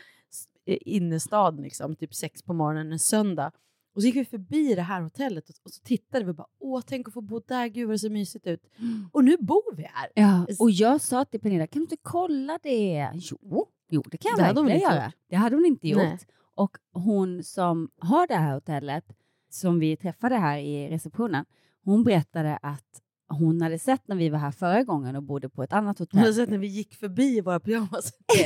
innerstad 0.65 1.59
liksom, 1.59 1.95
typ 1.95 2.15
sex 2.15 2.43
på 2.43 2.53
morgonen 2.53 2.91
en 2.91 2.99
söndag. 2.99 3.51
Och 3.93 4.01
så 4.01 4.07
gick 4.07 4.15
vi 4.15 4.25
förbi 4.25 4.75
det 4.75 4.81
här 4.81 5.01
hotellet 5.01 5.49
och, 5.49 5.55
och 5.63 5.71
så 5.71 5.81
tittade 5.81 6.25
vi 6.25 6.31
och 6.31 6.35
bara 6.35 6.47
åh, 6.59 6.81
tänk 6.85 7.07
att 7.07 7.13
få 7.13 7.21
bo 7.21 7.39
där, 7.39 7.67
gud 7.67 7.87
vad 7.87 7.93
det 7.93 7.99
ser 7.99 8.09
mysigt 8.09 8.47
ut. 8.47 8.63
Och 9.11 9.23
nu 9.23 9.37
bor 9.39 9.75
vi 9.75 9.83
här. 9.83 10.09
Ja, 10.15 10.45
och 10.59 10.71
jag 10.71 11.01
sa 11.01 11.25
till 11.25 11.39
Pernilla, 11.39 11.67
kan 11.67 11.79
du 11.79 11.83
inte 11.83 11.97
kolla 12.01 12.59
det? 12.63 13.09
Jo, 13.13 13.67
jo 13.89 14.03
det 14.11 14.17
kan 14.17 14.29
jag 14.29 14.39
Det 14.55 14.61
verkligen 14.61 14.81
göra. 14.81 15.05
gjort. 15.05 15.13
Det 15.29 15.35
hade 15.35 15.55
hon 15.55 15.65
inte 15.65 15.87
gjort. 15.87 15.97
Nej. 15.97 16.19
Och 16.55 16.77
hon 16.93 17.43
som 17.43 17.89
har 17.99 18.27
det 18.27 18.35
här 18.35 18.53
hotellet, 18.53 19.05
som 19.49 19.79
vi 19.79 19.97
träffade 19.97 20.35
här 20.35 20.57
i 20.57 20.89
receptionen, 20.89 21.45
hon 21.83 22.03
berättade 22.03 22.57
att 22.61 23.01
hon 23.33 23.61
hade 23.61 23.79
sett 23.79 24.07
när 24.07 24.15
vi 24.15 24.29
var 24.29 24.39
här 24.39 24.51
förra 24.51 24.83
gången 24.83 25.15
och 25.15 25.23
bodde 25.23 25.49
på 25.49 25.63
ett 25.63 25.73
annat 25.73 25.99
Hon 25.99 26.07
hade 26.11 26.21
hotell. 26.21 26.33
sett 26.35 26.49
när 26.49 26.57
vi 26.57 26.67
gick 26.67 26.93
förbi 26.95 27.37
i 27.37 27.41
våra 27.41 27.59
pyjamas. 27.59 28.11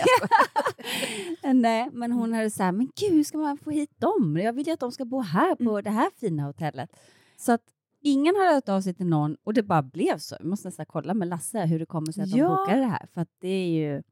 Nej, 1.54 1.90
men 1.94 2.12
hon 2.12 2.34
hade 2.34 2.50
så 2.50 2.64
här, 2.64 2.72
men 2.72 2.90
gud, 3.00 3.12
hur 3.14 3.24
ska 3.24 3.38
man 3.38 3.58
få 3.58 3.72
hit 3.72 4.00
dem? 4.00 4.38
Jag 4.44 4.54
vill 4.54 4.68
ju 4.68 4.74
att 4.74 4.80
de 4.80 4.92
ska 4.92 5.06
bo 5.06 5.22
här 5.22 5.56
på 5.56 5.64
Mm. 5.72 5.84
det 5.84 5.90
här 5.90 6.10
fina 6.20 6.44
hotellet. 6.44 6.90
Så 7.38 7.52
att 7.52 7.62
ingen 8.02 8.36
hade 8.36 8.54
hört 8.56 8.70
av 8.70 8.82
sig 8.82 8.94
till 8.94 9.06
någon 9.06 9.36
och 9.44 9.54
det 9.54 9.64
bara 9.64 9.82
blev 9.84 10.18
så. 10.18 10.36
Vi 10.40 10.48
måste 10.48 10.68
nästan 10.68 10.86
kolla 10.86 11.14
med 11.14 11.28
Lasse 11.28 11.66
hur 11.66 11.80
det 11.80 11.86
kommer 11.86 12.12
sig 12.12 12.24
att 12.24 12.32
de 12.32 12.38
Ja. 12.38 12.48
bokade 12.58 12.80
det 12.80 12.86
här, 12.88 13.08
för 13.14 13.22
att 13.22 13.30
det 13.42 13.48
är 13.48 13.68
ju 13.68 14.04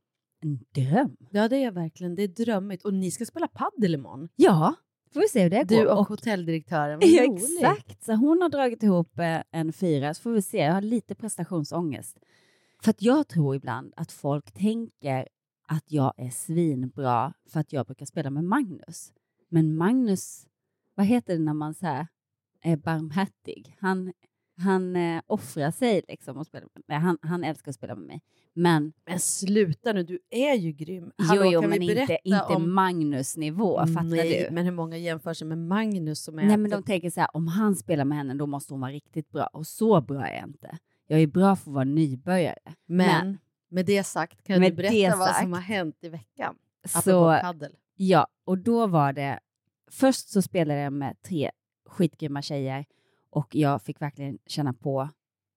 en 0.44 0.60
dröm. 0.76 1.16
Ja, 1.30 1.48
det 1.50 1.64
är 1.64 1.72
verkligen. 1.72 2.16
Det 2.16 2.24
är 2.24 2.28
drömmigt. 2.28 2.86
Och 2.86 2.94
ni 2.94 3.12
ska 3.12 3.26
spela 3.26 3.48
paddel 3.48 3.94
imorgon. 3.94 4.30
Ja, 4.36 4.74
får 5.16 5.22
vi 5.22 5.28
se 5.28 5.44
hur 5.44 5.50
det 5.50 5.64
går. 5.64 5.76
Du 5.76 5.88
och, 5.88 6.08
hotelldirektören. 6.08 7.00
Vad 7.00 7.10
Ja, 7.10 7.24
exakt. 7.24 8.04
Så 8.04 8.14
hon 8.14 8.42
har 8.42 8.50
dragit 8.50 8.84
ihop 8.84 9.20
eh, 9.20 9.42
en 9.52 9.74
fyra, 9.74 10.14
så 10.14 10.22
får 10.22 10.32
vi 10.32 10.42
se. 10.42 10.58
Jag 10.58 10.74
har 10.74 10.82
lite 10.82 11.16
prestationsångest. 11.16 12.20
För 12.84 12.90
att 12.90 13.02
jag 13.02 13.28
tror 13.28 13.56
ibland 13.56 13.94
att 13.96 14.12
folk 14.12 14.52
tänker 14.52 15.28
att 15.68 15.92
jag 15.92 16.14
är 16.18 16.30
svinbra 16.30 17.34
för 17.50 17.60
att 17.60 17.74
jag 17.74 17.86
brukar 17.86 18.06
spela 18.06 18.30
med 18.30 18.44
Magnus. 18.44 19.14
Men 19.50 19.76
Magnus, 19.76 20.48
vad 20.96 21.06
heter 21.06 21.34
det 21.34 21.40
när 21.40 21.54
man 21.54 21.74
så 21.74 21.86
här 21.86 22.08
är 22.62 22.78
barmhärtig? 22.78 23.76
Han, 23.80 24.14
han 24.58 24.96
eh, 24.96 25.22
offrar 25.28 25.72
sig 25.72 26.02
liksom 26.08 26.38
och 26.38 26.46
spelar 26.46 26.68
med 26.74 26.84
mig. 26.88 26.98
Han, 26.98 27.18
han 27.22 27.44
älskar 27.44 27.70
att 27.70 27.76
spela 27.76 27.96
med 27.96 28.08
mig. 28.08 28.22
Men, 28.54 28.94
Men 29.06 29.20
sluta 29.20 29.94
nu, 29.94 30.04
du 30.04 30.20
är 30.30 30.54
ju 30.54 30.72
grym. 30.72 31.12
jo, 31.18 31.26
Hallå, 31.26 31.46
jo, 31.46 31.62
kan 31.62 31.70
men 31.70 31.82
inte, 31.82 32.18
inte 32.24 32.42
om... 32.44 32.74
Magnus-nivå, 32.74 33.80
fattar 33.80 34.04
Nej, 34.04 34.48
du? 34.50 34.56
men 34.56 34.66
hur 34.66 34.72
många 34.72 34.98
jämför 34.98 35.34
sig 35.34 35.48
med 35.48 35.58
Magnus 35.58 36.24
som 36.24 36.40
är... 36.40 36.44
Nej, 36.44 36.58
men 36.58 36.72
de 36.72 36.84
tänker 36.84 37.10
så 37.10 37.20
här, 37.20 37.30
om 37.34 37.48
han 37.48 37.76
spelar 37.76 38.06
med 38.06 38.18
henne, 38.18 38.34
då 38.34 38.48
måste 38.48 38.74
hon 38.74 38.82
vara 38.82 38.92
riktigt 38.92 39.32
bra. 39.32 39.46
Och 39.46 39.68
så 39.68 40.02
bra 40.02 40.28
är 40.28 40.36
jag 40.36 40.48
inte. 40.48 40.78
Jag 41.08 41.22
är 41.22 41.28
bra 41.28 41.56
för 41.56 41.72
att 41.72 41.76
vara 41.76 41.84
nybörjare. 41.84 42.74
Men, 42.86 43.38
med 43.70 43.86
det 43.86 44.04
sagt, 44.04 44.44
kan 44.44 44.62
du 44.62 44.72
berätta 44.72 45.18
vad 45.18 45.28
sagt, 45.28 45.42
som 45.42 45.54
har 45.54 45.62
hänt 45.62 45.98
i 46.02 46.10
veckan? 46.10 46.56
så-. 46.88 47.42
Ja, 47.96 48.28
och 48.46 48.58
då 48.58 48.88
var 48.88 49.14
det... 49.14 49.40
Först 49.92 50.30
så 50.30 50.42
spelade 50.42 50.80
jag 50.80 50.94
med 50.94 51.22
tre 51.22 51.52
skitgrymma 51.86 52.42
tjejer 52.42 52.86
och 53.36 53.56
jag 53.56 53.82
fick 53.82 54.02
verkligen 54.02 54.38
känna 54.46 54.74
på 54.74 55.10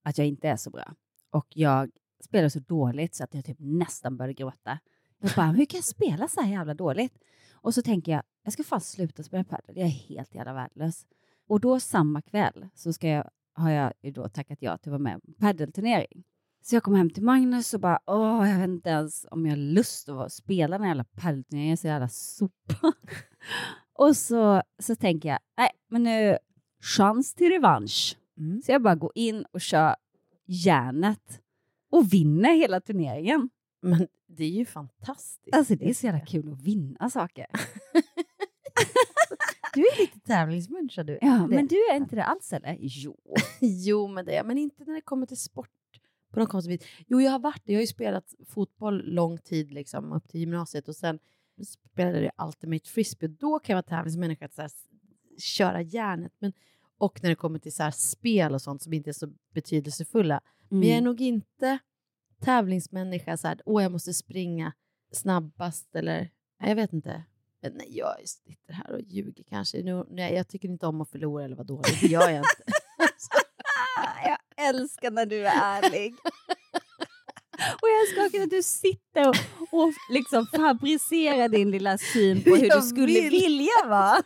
att 0.04 0.18
jag 0.18 0.26
inte 0.26 0.48
är 0.48 0.56
så 0.56 0.70
bra. 0.70 0.94
Och 1.30 1.46
jag 1.54 1.90
spelade 2.24 2.50
så 2.50 2.58
dåligt 2.60 3.14
så 3.14 3.24
att 3.24 3.34
jag 3.34 3.44
typ 3.44 3.56
nästan 3.60 4.16
började 4.16 4.34
gråta. 4.34 4.78
Jag 5.20 5.30
bara, 5.36 5.46
hur 5.46 5.64
kan 5.64 5.78
jag 5.78 5.84
spela 5.84 6.28
så 6.28 6.40
här 6.40 6.50
jävla 6.50 6.74
dåligt? 6.74 7.18
Och 7.52 7.74
så 7.74 7.82
tänker 7.82 8.12
jag, 8.12 8.22
jag 8.42 8.52
ska 8.52 8.62
fan 8.64 8.80
sluta 8.80 9.22
spela 9.22 9.44
padel. 9.44 9.76
Jag 9.76 9.86
är 9.86 9.90
helt 9.90 10.34
jävla 10.34 10.52
värdelös. 10.52 11.06
Och 11.48 11.60
då 11.60 11.80
samma 11.80 12.22
kväll 12.22 12.68
så 12.74 12.92
ska 12.92 13.08
jag, 13.08 13.30
har 13.54 13.70
jag 13.70 13.92
ju 14.02 14.10
då 14.10 14.28
tackat 14.28 14.58
ja 14.62 14.78
till 14.78 14.88
att 14.90 15.00
vara 15.00 15.02
med 15.02 15.22
på 15.22 15.32
padelturnering. 15.32 16.24
Så 16.62 16.76
jag 16.76 16.82
kom 16.82 16.94
hem 16.94 17.10
till 17.10 17.22
Magnus 17.22 17.74
och 17.74 17.80
bara, 17.80 17.98
åh, 18.06 18.50
jag 18.50 18.58
vet 18.58 18.68
inte 18.68 18.90
ens 18.90 19.26
om 19.30 19.46
jag 19.46 19.52
har 19.52 19.56
lust 19.56 20.08
att 20.08 20.14
vara- 20.16 20.28
spela 20.28 20.78
den 20.78 20.82
här 20.82 20.90
jävla 20.90 21.04
padelturneringen, 21.04 21.68
jag 21.68 21.72
är 21.72 21.76
så 21.76 21.86
jävla 21.86 22.08
sopa. 22.08 22.92
och 23.98 24.16
så, 24.16 24.62
så 24.78 24.96
tänker 24.96 25.28
jag, 25.28 25.38
nej, 25.56 25.70
men 25.88 26.02
nu, 26.02 26.38
chans 26.80 27.34
till 27.34 27.48
revansch. 27.50 28.16
Mm. 28.38 28.62
Så 28.62 28.72
jag 28.72 28.82
bara 28.82 28.94
går 28.94 29.12
in 29.14 29.44
och 29.52 29.60
kör 29.60 29.96
järnet 30.46 31.40
och 31.90 32.12
vinner 32.12 32.54
hela 32.54 32.80
turneringen. 32.80 33.50
Men 33.82 34.08
det 34.26 34.44
är 34.44 34.48
ju 34.50 34.64
fantastiskt. 34.64 35.56
Alltså 35.56 35.74
det 35.76 35.90
är 35.90 35.94
så 35.94 36.06
jävla 36.06 36.26
kul 36.26 36.52
att 36.52 36.62
vinna 36.62 37.10
saker. 37.10 37.46
Du 39.74 39.80
är 39.80 40.00
lite 40.00 40.20
tävlingsmänniska 40.20 41.02
du. 41.04 41.18
Ja, 41.20 41.46
Det- 41.50 41.54
men 41.56 41.66
du 41.66 41.76
är 41.92 41.96
inte 41.96 42.16
det 42.16 42.24
alls 42.24 42.52
eller? 42.52 42.76
Jo. 42.80 43.16
jo, 43.60 44.08
men 44.08 44.24
det 44.24 44.36
är 44.36 44.44
men 44.44 44.58
inte 44.58 44.84
när 44.84 44.94
det 44.94 45.00
kommer 45.00 45.26
till 45.26 45.36
sport. 45.40 45.70
På 46.32 46.40
något 46.40 46.48
konstigt 46.48 46.82
vis. 46.82 46.88
Jo, 47.06 47.20
jag 47.20 47.30
har 47.32 47.38
varit. 47.38 47.62
Jag 47.64 47.74
har 47.74 47.80
ju 47.80 47.86
spelat 47.86 48.34
fotboll 48.48 49.02
lång 49.14 49.38
tid, 49.38 49.72
liksom, 49.72 50.12
upp 50.12 50.28
till 50.28 50.40
gymnasiet. 50.40 50.88
Och 50.88 50.96
sen 50.96 51.18
spelade 51.66 52.20
jag 52.36 52.46
Ultimate 52.46 52.88
Frisbee. 52.88 53.28
Då 53.28 53.58
kan 53.58 53.72
jag 53.72 53.76
vara 53.76 53.96
tävlingsmänniska 53.98 54.48
så 54.48 54.62
här, 54.62 54.70
köra 55.38 55.82
järnet. 55.82 56.32
Men, 56.38 56.52
och 56.98 57.22
när 57.22 57.30
det 57.30 57.36
kommer 57.36 57.58
till 57.58 57.74
så 57.74 57.90
spel 57.94 58.54
och 58.54 58.62
sånt 58.62 58.82
som 58.82 58.92
inte 58.92 59.10
är 59.10 59.12
så 59.12 59.28
betydelsefulla. 59.54 60.40
Men 60.68 60.82
jag 60.82 60.88
är 60.90 60.92
Mm. 60.98 61.04
nog 61.04 61.20
inte 61.20 61.78
tävlingsmänniska 62.44 63.36
så 63.36 63.48
här, 63.48 63.60
åh 63.64 63.82
jag 63.82 63.92
måste 63.92 64.14
springa 64.14 64.72
snabbast 65.12 65.94
eller, 65.96 66.30
jag 66.64 66.74
vet 66.76 66.92
inte. 66.92 67.22
Men 67.62 67.72
Nej, 67.72 67.86
jag 67.90 68.14
sitter 68.28 68.72
här 68.72 68.90
och 68.92 69.00
ljuger 69.00 69.44
kanske. 69.48 69.82
Nu, 69.82 70.04
nej, 70.10 70.34
jag 70.34 70.48
tycker 70.48 70.68
inte 70.68 70.86
om 70.86 71.00
att 71.00 71.10
förlora 71.10 71.44
eller 71.44 71.56
vara 71.56 71.66
dålig. 71.66 71.98
Det 72.00 72.06
gör 72.06 72.30
jag 72.30 72.38
inte. 72.38 72.62
Jag 74.24 74.38
älskar 74.68 75.10
när 75.10 75.26
du 75.26 75.46
är 75.46 75.52
ärlig. 75.82 76.14
Och 77.82 77.88
jag 77.88 78.00
älskar 78.08 78.26
också 78.26 78.42
att 78.42 78.50
du 78.50 78.62
sitter 78.62 79.28
och, 79.28 79.34
och 79.72 79.92
liksom 80.10 80.46
fabricerar 80.46 81.48
din 81.48 81.70
lilla 81.70 81.98
syn 81.98 82.42
på 82.44 82.50
hur 82.50 82.66
Jag 82.66 82.78
du 82.82 82.86
skulle 82.86 83.06
vill. 83.06 83.30
vilja 83.30 83.70
vara. 83.86 84.22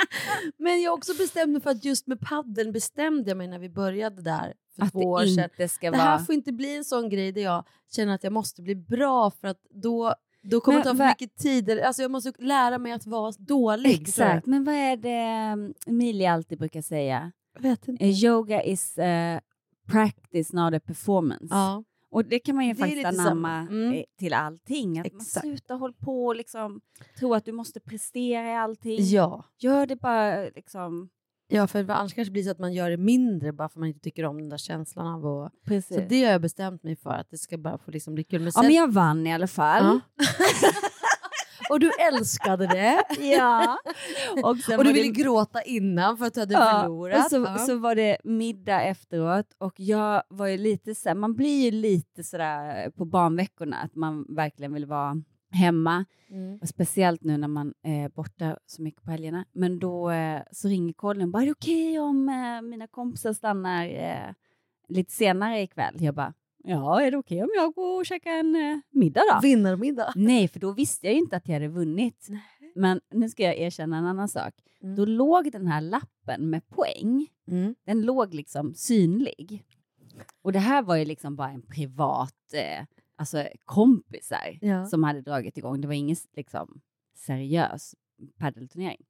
Men 0.58 0.82
jag 0.82 0.94
också 0.94 1.12
bestämt 1.14 1.52
mig 1.52 1.60
för 1.60 1.70
att 1.70 1.84
just 1.84 2.06
med 2.06 2.20
paddeln 2.20 2.72
bestämde 2.72 3.30
jag 3.30 3.36
mig 3.38 3.48
när 3.48 3.58
vi 3.58 3.68
började 3.68 4.22
där 4.22 4.54
för 4.76 4.82
Att 4.82 4.92
två 4.92 4.98
år 5.00 5.26
sedan. 5.26 5.50
det 5.56 5.96
här 5.96 6.10
vara- 6.16 6.18
får 6.24 6.34
inte 6.34 6.52
bli 6.52 6.76
en 6.76 6.84
sån 6.84 7.08
grej 7.08 7.32
där 7.32 7.42
jag 7.42 7.64
känner 7.96 8.14
att 8.14 8.24
jag 8.24 8.32
måste 8.32 8.62
bli 8.62 8.74
bra 8.74 9.30
för 9.30 9.48
att 9.48 9.60
då, 9.70 10.14
då 10.42 10.60
kommer 10.60 10.78
Men 10.78 10.84
det 10.86 10.90
ta 10.90 10.96
för 10.96 11.08
mycket 11.08 11.36
tid. 11.36 11.70
Alltså 11.80 12.02
jag 12.02 12.10
måste 12.10 12.32
lära 12.38 12.78
mig 12.78 12.92
att 12.92 13.06
vara 13.06 13.32
dålig. 13.38 14.00
Exakt, 14.02 14.46
men 14.46 14.64
vad 14.64 14.74
är 14.74 14.96
det 14.96 15.52
um, 15.52 15.74
Emilia 15.86 16.32
alltid 16.32 16.58
brukar 16.58 16.82
säga? 16.82 17.32
Jag 17.54 17.62
vet 17.62 17.88
inte. 17.88 18.04
Eh, 18.04 18.24
Yoga 18.24 18.62
is 18.62 18.98
eh, 18.98 19.40
practice 19.88 20.48
snarare 20.48 20.80
performance. 20.80 21.46
Ja. 21.50 21.84
Och 22.16 22.24
det 22.24 22.38
kan 22.38 22.56
man 22.56 22.66
ju 22.66 22.72
Det 22.72 22.78
faktiskt 22.78 23.06
anamma. 23.06 23.58
Mm. 23.58 23.92
eh, 23.92 24.02
till 24.18 24.34
allting. 24.34 24.98
Att 24.98 25.12
man 25.12 25.24
slutar 25.24 25.76
hålla 25.76 25.94
på 26.00 26.26
och 26.26 26.36
liksom 26.36 26.80
tro 27.18 27.34
att 27.34 27.44
du 27.44 27.52
måste 27.52 27.80
prestera 27.80 28.50
i 28.50 28.54
allting. 28.54 28.98
Ja. 29.00 29.44
Gör 29.58 29.86
det 29.86 29.96
bara 29.96 30.44
liksom. 30.44 31.08
Ja, 31.48 31.66
för 31.66 31.78
annars 31.78 32.14
kanske 32.14 32.24
det 32.24 32.30
blir 32.30 32.42
så 32.42 32.50
att 32.50 32.58
man 32.58 32.72
gör 32.72 32.90
det 32.90 32.96
mindre 32.96 33.52
bara 33.52 33.68
för 33.68 33.72
att 33.72 33.80
man 33.80 33.88
inte 33.88 34.00
tycker 34.00 34.24
om 34.24 34.38
den 34.38 34.48
där 34.48 34.56
känslan 34.56 35.06
av 35.06 35.26
att... 35.26 35.52
Precis. 35.64 35.96
Så 35.96 36.02
det 36.08 36.24
har 36.24 36.32
jag 36.32 36.40
bestämt 36.40 36.82
mig 36.82 36.96
för, 36.96 37.10
att 37.10 37.30
det 37.30 37.38
ska 37.38 37.58
bara 37.58 37.78
få 37.78 37.90
liksom 37.90 38.14
bli 38.14 38.24
kul. 38.24 38.42
Men 38.42 38.52
Ja, 38.54 38.62
men 38.62 38.74
jag 38.74 38.92
vann 38.92 39.26
i 39.26 39.34
alla 39.34 39.46
fall. 39.46 39.84
Ja. 40.16 40.24
och 41.70 41.80
du 41.80 41.90
älskade 42.12 42.66
det. 42.66 43.02
Ja. 43.20 43.78
Och, 44.42 44.48
och 44.50 44.56
du 44.56 44.76
var 44.76 44.84
det- 44.84 44.92
ville 44.92 45.08
gråta 45.08 45.62
innan 45.62 46.16
för 46.18 46.26
att 46.26 46.34
du 46.34 46.40
hade 46.40 46.80
förlorat. 46.82 47.24
Och 47.24 47.30
så, 47.30 47.36
Ja. 47.36 47.58
så 47.58 47.78
var 47.78 47.94
det 47.94 48.16
middag 48.24 48.82
efteråt 48.82 49.46
och 49.58 49.80
jag 49.80 50.22
var 50.28 50.46
ju 50.46 50.58
lite 50.58 50.94
så 50.94 51.08
här, 51.08 51.16
man 51.16 51.34
blir 51.34 51.64
ju 51.64 51.70
lite 51.70 52.24
sådär 52.24 52.90
på 52.90 53.04
barnveckorna 53.04 53.76
att 53.76 53.94
man 53.94 54.26
verkligen 54.28 54.72
vill 54.74 54.86
vara 54.86 55.22
hemma. 55.50 56.04
Mm. 56.30 56.58
Och 56.62 56.68
speciellt 56.68 57.22
nu 57.24 57.36
när 57.36 57.48
man 57.48 57.74
är 57.82 58.08
borta 58.08 58.58
så 58.66 58.82
mycket 58.82 59.02
på 59.02 59.10
helgerna. 59.10 59.44
Men 59.52 59.78
då 59.78 60.10
eh, 60.10 60.42
så 60.52 60.68
ringer 60.68 60.92
Colin 60.92 61.30
bara, 61.30 61.42
är 61.42 61.46
det 61.46 61.52
okej 61.52 61.98
om 61.98 62.28
eh, 62.28 62.62
mina 62.62 62.86
kompisar 62.86 63.32
stannar 63.32 63.86
eh, 63.86 64.32
lite 64.88 65.12
senare 65.12 65.62
ikväll? 65.62 65.96
Jag 65.98 66.14
bara, 66.14 66.32
ja 66.66 67.02
är 67.02 67.10
det 67.10 67.16
okej 67.16 67.42
om 67.42 67.48
jag 67.56 67.74
går 67.74 67.98
och 68.00 68.06
käkar 68.06 68.30
en 68.30 68.54
eh, 68.56 68.78
middag 68.90 69.22
då? 69.34 69.40
Vinnarmiddag. 69.42 70.12
Nej, 70.16 70.48
för 70.48 70.60
då 70.60 70.72
visste 70.72 71.06
jag 71.06 71.14
ju 71.14 71.20
inte 71.20 71.36
att 71.36 71.48
jag 71.48 71.54
hade 71.54 71.68
vunnit. 71.68 72.28
Men 72.74 73.00
nu 73.10 73.28
ska 73.28 73.42
jag 73.42 73.58
erkänna 73.58 73.98
en 73.98 74.06
annan 74.06 74.28
sak. 74.28 74.54
Mm. 74.82 74.96
Då 74.96 75.04
låg 75.04 75.52
den 75.52 75.66
här 75.66 75.80
lappen 75.80 76.50
med 76.50 76.68
poäng, 76.68 77.26
den 77.86 78.02
låg 78.02 78.34
liksom 78.34 78.74
synlig. 78.74 79.64
Och 80.42 80.52
det 80.52 80.58
här 80.58 80.82
var 80.82 80.96
ju 80.96 81.04
liksom 81.04 81.36
bara 81.36 81.50
en 81.50 81.62
privat, 81.62 82.34
eh, 82.54 82.84
alltså 83.16 83.44
kompisar 83.64 84.58
Ja. 84.60 84.86
som 84.86 85.02
hade 85.04 85.20
dragit 85.20 85.58
igång. 85.58 85.80
Det 85.80 85.86
var 85.86 85.94
ingen 85.94 86.16
liksom 86.36 86.80
seriös 87.16 87.94
paddelturnering. 88.38 89.04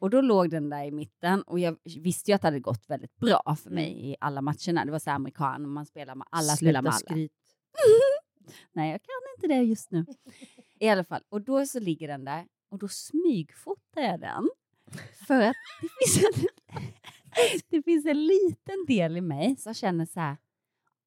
Och 0.00 0.10
då 0.10 0.20
låg 0.20 0.50
den 0.50 0.70
där 0.70 0.84
i 0.84 0.90
mitten 0.90 1.42
och 1.42 1.58
jag 1.58 1.76
visste 1.84 2.30
ju 2.30 2.34
att 2.34 2.40
det 2.42 2.46
hade 2.46 2.60
gått 2.60 2.90
väldigt 2.90 3.16
bra 3.16 3.56
för 3.62 3.70
mig 3.70 4.10
i 4.10 4.16
alla 4.20 4.40
matcherna. 4.40 4.84
Det 4.84 4.90
var 4.90 4.98
så 4.98 5.10
här 5.10 5.16
amerikan, 5.16 5.68
man 5.68 5.86
spelar 5.86 6.14
med 6.14 6.26
alla, 6.30 6.52
spelar 6.56 6.82
med 6.82 6.94
Sluta 6.94 7.12
alla. 7.12 7.16
skryt. 7.16 7.32
Nej, 8.72 8.90
jag 8.90 9.00
kan 9.02 9.10
inte 9.36 9.46
det 9.54 9.62
just 9.62 9.90
nu. 9.90 10.06
I 10.80 10.88
alla 10.88 11.04
fall, 11.04 11.22
och 11.28 11.42
då 11.42 11.66
så 11.66 11.80
ligger 11.80 12.08
den 12.08 12.24
där 12.24 12.46
och 12.70 12.78
då 12.78 12.88
smygfotar 12.88 14.00
jag 14.00 14.20
den. 14.20 14.48
För 15.26 15.42
att 15.42 15.56
det 15.80 15.88
finns 15.98 16.24
en, 16.24 16.46
det 17.70 17.82
finns 17.82 18.06
en 18.06 18.26
liten 18.26 18.86
del 18.86 19.16
i 19.16 19.20
mig 19.20 19.56
som 19.56 19.74
känner 19.74 20.06
så 20.06 20.20
här, 20.20 20.36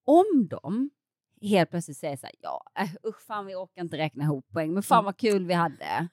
om 0.05 0.47
de 0.49 0.89
helt 1.41 1.69
plötsligt 1.69 1.97
säger 1.97 2.17
så 2.17 2.25
här, 2.25 2.35
ja, 2.39 2.63
äh, 2.79 2.89
usch 3.07 3.21
fan 3.21 3.45
vi 3.45 3.55
orkar 3.55 3.81
inte 3.81 3.97
räkna 3.97 4.23
ihop 4.23 4.49
poäng, 4.49 4.73
men 4.73 4.83
fan 4.83 5.05
vad 5.05 5.17
kul 5.17 5.45
vi 5.45 5.53
hade. 5.53 6.07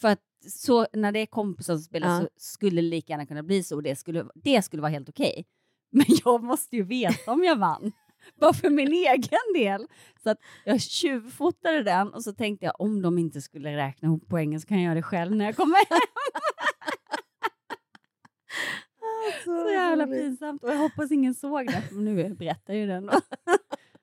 För 0.00 0.08
att 0.08 0.20
så, 0.50 0.86
när 0.92 1.12
det 1.12 1.18
är 1.18 1.26
kompisar 1.26 1.74
som 1.74 1.82
spelar 1.82 2.08
Ja. 2.08 2.20
så 2.20 2.28
skulle 2.36 2.76
det 2.82 2.88
lika 2.88 3.12
gärna 3.12 3.26
kunna 3.26 3.42
bli 3.42 3.62
så 3.62 3.76
och 3.76 3.82
det 3.82 3.96
skulle, 3.96 4.26
det 4.34 4.62
skulle 4.62 4.82
vara 4.82 4.92
helt 4.92 5.08
okej. 5.08 5.46
Men 5.90 6.06
jag 6.24 6.42
måste 6.44 6.76
ju 6.76 6.82
veta 6.82 7.32
om 7.32 7.44
jag 7.44 7.56
vann. 7.56 7.92
Bara 8.40 8.52
för 8.52 8.70
min 8.70 8.92
egen 8.92 9.38
del. 9.54 9.86
Så 10.22 10.30
att 10.30 10.38
jag 10.64 10.80
tjuvfotade 10.80 11.82
den 11.82 12.08
och 12.14 12.22
så 12.24 12.32
tänkte 12.32 12.66
jag 12.66 12.80
om 12.80 13.02
de 13.02 13.18
inte 13.18 13.40
skulle 13.40 13.76
räkna 13.76 14.06
ihop 14.06 14.22
poängen 14.28 14.60
så 14.60 14.66
kan 14.66 14.76
jag 14.76 14.84
göra 14.84 14.94
det 14.94 15.02
själv 15.02 15.36
när 15.36 15.44
jag 15.44 15.56
kommer 15.56 15.76
hem. 15.90 16.00
Så 19.44 19.70
jävla 19.70 20.06
pinsamt. 20.06 20.62
Och 20.64 20.70
jag 20.70 20.76
hoppas 20.78 21.10
ingen 21.10 21.34
såg 21.34 21.66
det. 21.66 21.82
Men 21.90 22.04
nu 22.04 22.34
berättar 22.34 22.72
jag 22.72 22.80
ju 22.80 22.86
den. 22.86 23.06
då. 23.06 23.12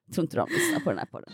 Jag 0.05 0.13
tror 0.13 0.23
inte 0.23 0.37
de 0.37 0.49
lyssnar 0.49 0.79
på 0.79 0.89
den 0.89 0.99
här 0.99 1.05
podden. 1.05 1.33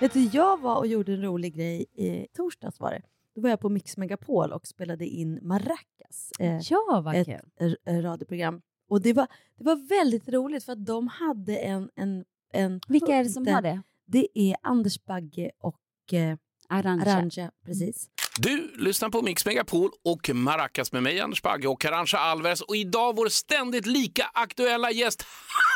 Vet 0.00 0.12
du, 0.12 0.24
jag 0.32 0.60
var 0.60 0.76
och 0.76 0.86
gjorde 0.86 1.12
en 1.12 1.22
rolig 1.22 1.54
grej 1.56 1.86
i 1.94 2.26
torsdags 2.36 2.80
var 2.80 2.90
det. 2.90 3.02
Då 3.34 3.40
var 3.40 3.50
jag 3.50 3.60
på 3.60 3.68
Mix 3.68 3.96
Megapol 3.96 4.52
och 4.52 4.66
spelade 4.66 5.06
in 5.06 5.38
Maracas. 5.42 6.32
eh, 6.38 6.58
Ja, 6.70 7.00
vad 7.04 7.14
ett 7.16 7.28
r- 7.60 7.76
radioprogram. 8.02 8.60
Och 8.90 9.02
det 9.02 9.12
var, 9.12 9.26
det 9.58 9.64
var 9.64 9.88
väldigt 9.88 10.28
roligt 10.28 10.64
för 10.64 10.72
att 10.72 10.86
de 10.86 11.08
hade 11.08 11.56
en... 11.56 11.90
en, 11.96 12.24
en 12.52 12.80
Vilka 12.88 13.14
är 13.14 13.24
det 13.24 13.30
som 13.30 13.46
har 13.46 13.62
det? 13.62 13.82
Det 14.06 14.28
är 14.34 14.56
Anders 14.62 15.04
Bagge 15.04 15.50
och 15.60 16.12
eh, 16.14 16.36
Arantxa. 16.68 17.10
Arantxa. 17.12 17.50
Precis. 17.66 18.08
Du 18.40 18.72
lyssnar 18.76 19.08
på 19.08 19.22
Mix 19.22 19.46
Megapol 19.46 19.90
och 20.04 20.30
Maracas 20.34 20.92
med 20.92 21.02
mig, 21.02 21.20
Anders 21.20 21.42
Bagge 21.42 21.68
och 21.68 21.84
Arantxa 21.84 22.18
Alvarez. 22.18 22.60
Och 22.60 22.76
idag 22.76 23.16
vår 23.16 23.28
ständigt 23.28 23.86
lika 23.86 24.24
aktuella 24.34 24.90
gäst, 24.90 25.24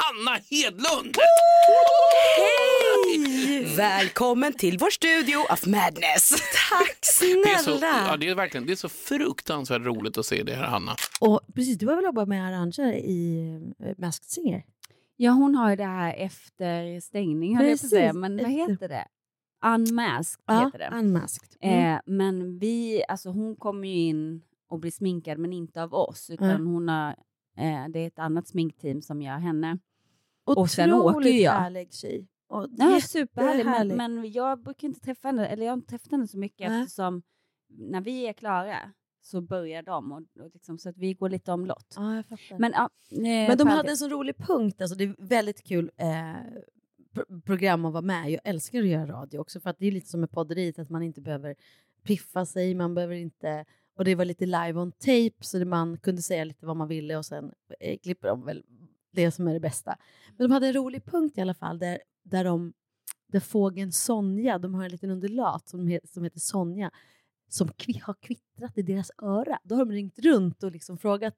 Hanna 0.02 0.38
Hedlund! 0.50 1.16
Hej! 2.36 2.71
Välkommen 3.76 4.52
till 4.52 4.78
vår 4.78 4.90
studio 4.90 5.36
of 5.52 5.66
madness. 5.66 6.30
Tack 6.70 6.98
Det 7.20 7.50
är, 7.50 7.58
så, 7.58 7.78
ja, 7.82 8.16
det, 8.16 8.28
är 8.28 8.34
verkligen, 8.34 8.66
det 8.66 8.72
är 8.72 8.76
så 8.76 8.88
fruktansvärt 8.88 9.82
roligt 9.82 10.18
att 10.18 10.26
se 10.26 10.42
det 10.42 10.54
här, 10.54 10.66
Hanna. 10.66 10.92
Och 11.20 11.40
precis, 11.54 11.78
du 11.78 11.86
har 11.86 11.96
väl 11.96 12.04
jobbat 12.04 12.28
med 12.28 12.46
Arantxa 12.48 12.94
i 12.94 13.48
eh, 13.84 13.94
Masked 13.98 14.24
Singer? 14.30 14.64
Ja, 15.16 15.30
hon 15.32 15.54
har 15.54 15.70
ju 15.70 15.76
det 15.76 15.84
här 15.84 16.14
efter 16.14 17.00
stängning, 17.00 17.56
höll 17.56 17.66
jag 17.66 17.80
på 17.80 17.86
säga. 17.86 18.12
Men 18.12 18.36
vad 18.36 18.50
heter 18.50 18.88
det? 18.88 19.04
Unmasked 19.66 20.42
Ja, 20.46 20.64
heter 20.64 20.78
det. 20.78 20.90
Unmasked. 20.98 21.48
Mm. 21.60 21.94
Eh, 21.94 22.00
men 22.06 22.58
vi, 22.58 23.02
alltså 23.08 23.30
hon 23.30 23.56
kommer 23.56 23.88
ju 23.88 23.94
in 23.94 24.42
och 24.68 24.78
blir 24.78 24.90
sminkad, 24.90 25.38
men 25.38 25.52
inte 25.52 25.82
av 25.82 25.94
oss. 25.94 26.30
Utan 26.30 26.50
Mm. 26.50 26.66
hon 26.66 26.88
har, 26.88 27.08
eh, 27.58 27.88
det 27.88 27.98
är 28.00 28.06
ett 28.06 28.18
annat 28.18 28.48
sminkteam 28.48 29.02
som 29.02 29.22
gör 29.22 29.38
henne. 29.38 29.78
Otroligt 30.46 30.58
och 30.58 30.70
sen 30.70 30.92
åker 30.92 31.28
jag. 31.30 31.52
härlig 31.52 31.92
tjej. 31.94 32.26
Och 32.52 32.68
Ja, 32.70 33.00
superhärlig. 33.00 33.64
Men, 33.64 33.72
jättehärlig. 33.74 33.96
men 33.96 34.32
jag 34.32 34.62
brukar 34.62 34.88
inte 34.88 35.00
träffa 35.00 35.28
henne, 35.28 35.46
eller 35.46 35.64
jag 35.66 35.72
har 35.72 35.76
inte 35.76 35.88
träffat 35.90 36.10
henne 36.10 36.28
så 36.28 36.38
mycket 36.38 36.68
Nej. 36.70 36.82
eftersom 36.82 37.22
när 37.68 38.00
vi 38.00 38.26
är 38.26 38.32
klara 38.32 38.92
så 39.20 39.40
börjar 39.40 39.82
de. 39.82 40.12
Och, 40.12 40.18
och 40.40 40.50
liksom, 40.54 40.78
så 40.78 40.88
att 40.88 40.96
vi 40.98 41.14
går 41.14 41.28
lite 41.28 41.52
omlott. 41.52 41.94
Ja. 41.96 42.22
Men, 42.58 42.72
ja, 42.72 42.88
eh, 43.10 43.18
Men 43.48 43.58
de 43.58 43.66
hade 43.68 43.90
en 43.90 43.96
så 43.96 44.08
rolig 44.08 44.36
punkt, 44.36 44.80
alltså 44.80 44.96
det 44.96 45.04
är 45.04 45.14
väldigt 45.18 45.62
kul 45.64 45.90
eh, 45.96 46.34
pro- 47.14 47.40
program 47.40 47.84
att 47.84 47.92
vara 47.92 48.02
med 48.02 48.30
Jag 48.30 48.40
älskar 48.44 48.78
att 48.80 48.86
göra 48.86 49.06
radio 49.06 49.38
också, 49.38 49.60
för 49.60 49.70
att 49.70 49.78
det 49.78 49.86
är 49.86 49.92
lite 49.92 50.08
som 50.08 50.20
med 50.20 50.30
podderiet, 50.30 50.78
att 50.78 50.90
man 50.90 51.02
inte 51.02 51.20
behöver 51.20 51.54
piffa 52.02 52.46
sig, 52.46 52.74
man 52.74 52.94
behöver 52.94 53.14
inte... 53.14 53.64
Och 53.96 54.04
det 54.04 54.14
var 54.14 54.24
lite 54.24 54.46
live 54.46 54.74
on 54.80 54.92
tape, 54.92 55.30
så 55.40 55.58
det 55.58 55.64
man 55.64 55.98
kunde 55.98 56.22
säga 56.22 56.44
lite 56.44 56.66
vad 56.66 56.76
man 56.76 56.88
ville 56.88 57.16
och 57.16 57.26
sen 57.26 57.52
eh, 57.80 57.98
klipper 57.98 58.28
de 58.28 58.44
väl 58.44 58.64
det 59.12 59.30
som 59.30 59.48
är 59.48 59.52
det 59.54 59.60
bästa. 59.60 59.96
Men 60.36 60.48
de 60.48 60.52
hade 60.54 60.66
en 60.66 60.72
rolig 60.72 61.04
punkt 61.04 61.38
i 61.38 61.40
alla 61.40 61.54
fall, 61.54 61.78
där, 61.78 61.98
där, 62.22 62.44
de, 62.44 62.72
där 63.26 63.40
fågeln 63.40 63.92
Sonja, 63.92 64.58
de 64.58 64.74
har 64.74 64.84
en 64.84 64.90
liten 64.90 65.10
undulat 65.10 65.68
som, 65.68 65.98
som 66.04 66.24
heter 66.24 66.40
Sonja, 66.40 66.90
som 67.48 67.68
kvi, 67.68 67.98
har 68.02 68.14
kvittrat 68.14 68.78
i 68.78 68.82
deras 68.82 69.10
öra. 69.22 69.58
Då 69.64 69.74
har 69.74 69.84
de 69.84 69.92
ringt 69.92 70.18
runt 70.18 70.62
och 70.62 70.72
liksom 70.72 70.98
frågat 70.98 71.34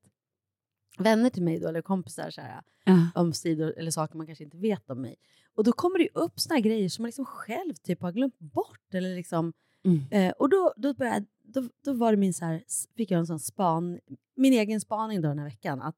vänner 0.98 1.30
till 1.30 1.42
mig 1.42 1.58
då, 1.60 1.68
eller 1.68 1.82
kompisar 1.82 2.30
så 2.30 2.40
här, 2.40 2.62
Ja. 2.84 3.08
om 3.14 3.32
sidor 3.32 3.74
eller 3.78 3.90
saker 3.90 4.16
man 4.16 4.26
kanske 4.26 4.44
inte 4.44 4.56
vet 4.56 4.90
om 4.90 5.00
mig. 5.02 5.16
Och 5.54 5.64
då 5.64 5.72
kommer 5.72 5.98
det 5.98 6.08
upp 6.14 6.40
såna 6.40 6.60
grejer 6.60 6.88
som 6.88 7.02
man 7.02 7.06
liksom 7.08 7.24
själv 7.24 7.74
typ 7.74 8.02
har 8.02 8.12
glömt 8.12 8.38
bort. 8.38 8.94
Eller 8.94 9.14
liksom, 9.16 9.52
Mm. 9.86 10.00
eh, 10.10 10.32
och 10.38 10.48
då, 10.48 10.72
då, 10.76 10.94
började, 10.94 11.26
då, 11.42 11.68
då 11.84 11.92
var 11.92 12.10
det 12.12 12.16
min 12.16 12.34
så 12.34 12.44
här, 12.44 12.64
fick 12.96 13.10
jag 13.10 13.18
en 13.18 13.26
sån 13.26 13.40
span, 13.40 14.00
min 14.36 14.52
egen 14.52 14.80
spaning 14.80 15.20
då 15.22 15.28
den 15.28 15.38
här 15.38 15.44
veckan. 15.46 15.82
Att 15.82 15.96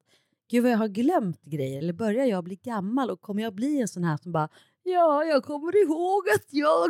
gud 0.51 0.63
vad 0.63 0.73
jag 0.73 0.79
har 0.79 0.89
glömt 0.89 1.43
grejer. 1.43 1.79
Eller 1.79 1.93
börjar 1.93 2.25
jag 2.27 2.45
bli 2.45 2.57
gammal 2.57 3.11
och 3.11 3.21
kommer 3.21 3.43
jag 3.43 3.55
bli 3.55 3.81
en 3.81 3.89
sån 3.89 4.05
här 4.05 4.17
som 4.17 4.33
bara 4.33 4.49
ja, 4.87 5.25
jag 5.25 5.45
kommer 5.45 5.83
ihåg 5.85 6.29
att 6.35 6.47
jag... 6.51 6.89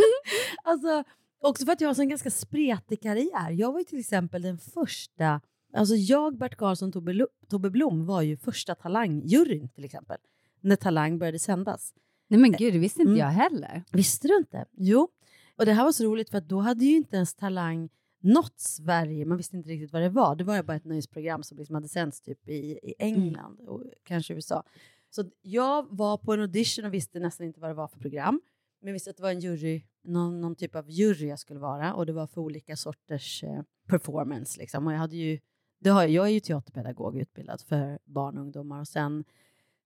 alltså, 0.64 1.04
också 1.40 1.64
för 1.64 1.72
att 1.72 1.80
jag 1.80 1.88
har 1.88 2.00
en 2.00 2.08
ganska 2.08 2.30
spretig 2.30 3.02
karriär. 3.02 3.50
Jag 3.50 3.72
var 3.72 3.78
ju 3.78 3.84
till 3.84 4.00
exempel 4.00 4.42
den 4.42 4.58
första 4.58 5.40
Alltså 5.72 5.94
jag, 5.94 6.38
Bert 6.38 6.56
Karlsson, 6.56 6.92
Tobbe, 6.92 7.26
Tobbe 7.48 7.70
Blom 7.70 8.06
var 8.06 8.22
ju 8.22 8.36
första 8.36 8.74
talangjuryn 8.74 9.68
till 9.68 9.84
exempel. 9.84 10.16
När 10.60 10.76
Talang 10.76 11.18
började 11.18 11.38
sändas. 11.38 11.94
Nej 12.28 12.40
men 12.40 12.52
gud, 12.52 12.72
det 12.74 12.78
visste 12.78 13.00
inte 13.00 13.10
Mm. 13.10 13.20
jag 13.20 13.28
heller. 13.28 13.84
Visste 13.92 14.28
du 14.28 14.36
inte? 14.36 14.64
Jo. 14.76 15.08
Och 15.56 15.66
det 15.66 15.72
här 15.72 15.84
var 15.84 15.92
så 15.92 16.04
roligt 16.04 16.30
för 16.30 16.38
att 16.38 16.48
då 16.48 16.60
hade 16.60 16.84
ju 16.84 16.96
inte 16.96 17.16
ens 17.16 17.34
Talang 17.34 17.88
nått 18.20 18.60
Sverige. 18.60 19.24
Man 19.24 19.36
visste 19.36 19.56
inte 19.56 19.68
riktigt 19.70 19.92
vad 19.92 20.02
det 20.02 20.08
var. 20.08 20.36
Det 20.36 20.44
var 20.44 20.62
bara 20.62 20.76
ett 20.76 20.84
nöjesprogram 20.84 21.42
som 21.42 21.58
liksom 21.58 21.74
hade 21.74 21.88
sänds 21.88 22.20
typ 22.20 22.48
i, 22.48 22.78
i 22.82 22.94
England 22.98 23.60
och 23.60 23.84
kanske 24.04 24.34
USA. 24.34 24.64
Så 25.10 25.30
jag 25.42 25.86
var 25.90 26.18
på 26.18 26.32
en 26.32 26.40
audition 26.40 26.84
och 26.84 26.94
visste 26.94 27.20
nästan 27.20 27.46
inte 27.46 27.60
vad 27.60 27.70
det 27.70 27.74
var 27.74 27.88
för 27.88 27.98
program. 27.98 28.40
Men 28.80 28.88
jag 28.88 28.92
visste 28.92 29.10
att 29.10 29.16
det 29.16 29.22
var 29.22 29.30
en 29.30 29.40
jury, 29.40 29.82
någon, 30.04 30.40
någon 30.40 30.56
typ 30.56 30.74
av 30.74 30.90
jury 30.90 31.26
jag 31.26 31.38
skulle 31.38 31.60
vara 31.60 31.94
och 31.94 32.06
det 32.06 32.12
var 32.12 32.26
för 32.26 32.40
olika 32.40 32.76
sorters 32.76 33.44
eh, 33.44 33.62
performance. 33.86 34.60
Liksom. 34.60 34.86
Och 34.86 34.92
jag, 34.92 34.98
hade 34.98 35.16
ju, 35.16 35.38
det 35.80 35.90
har, 35.90 36.06
jag 36.06 36.26
är 36.26 36.30
ju 36.30 36.40
teaterpedagog 36.40 37.18
utbildad 37.18 37.60
för 37.60 37.98
barn 38.04 38.38
och 38.38 38.42
ungdomar 38.42 38.80
och 38.80 38.88
sen 38.88 39.24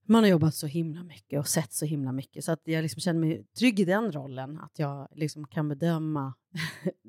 man 0.07 0.23
har 0.23 0.31
jobbat 0.31 0.55
så 0.55 0.67
himla 0.67 1.03
mycket 1.03 1.39
och 1.39 1.49
sett 1.49 1.73
så 1.73 1.85
himla 1.85 2.13
mycket 2.13 2.45
så 2.45 2.53
att 2.53 2.61
jag 2.65 2.83
liksom 2.83 3.01
känner 3.01 3.21
mig 3.21 3.45
trygg 3.59 3.81
i 3.81 3.85
den 3.85 4.13
rollen 4.13 4.59
att 4.59 4.79
jag 4.79 5.09
liksom 5.13 5.47
kan 5.47 5.69
bedöma 5.69 6.35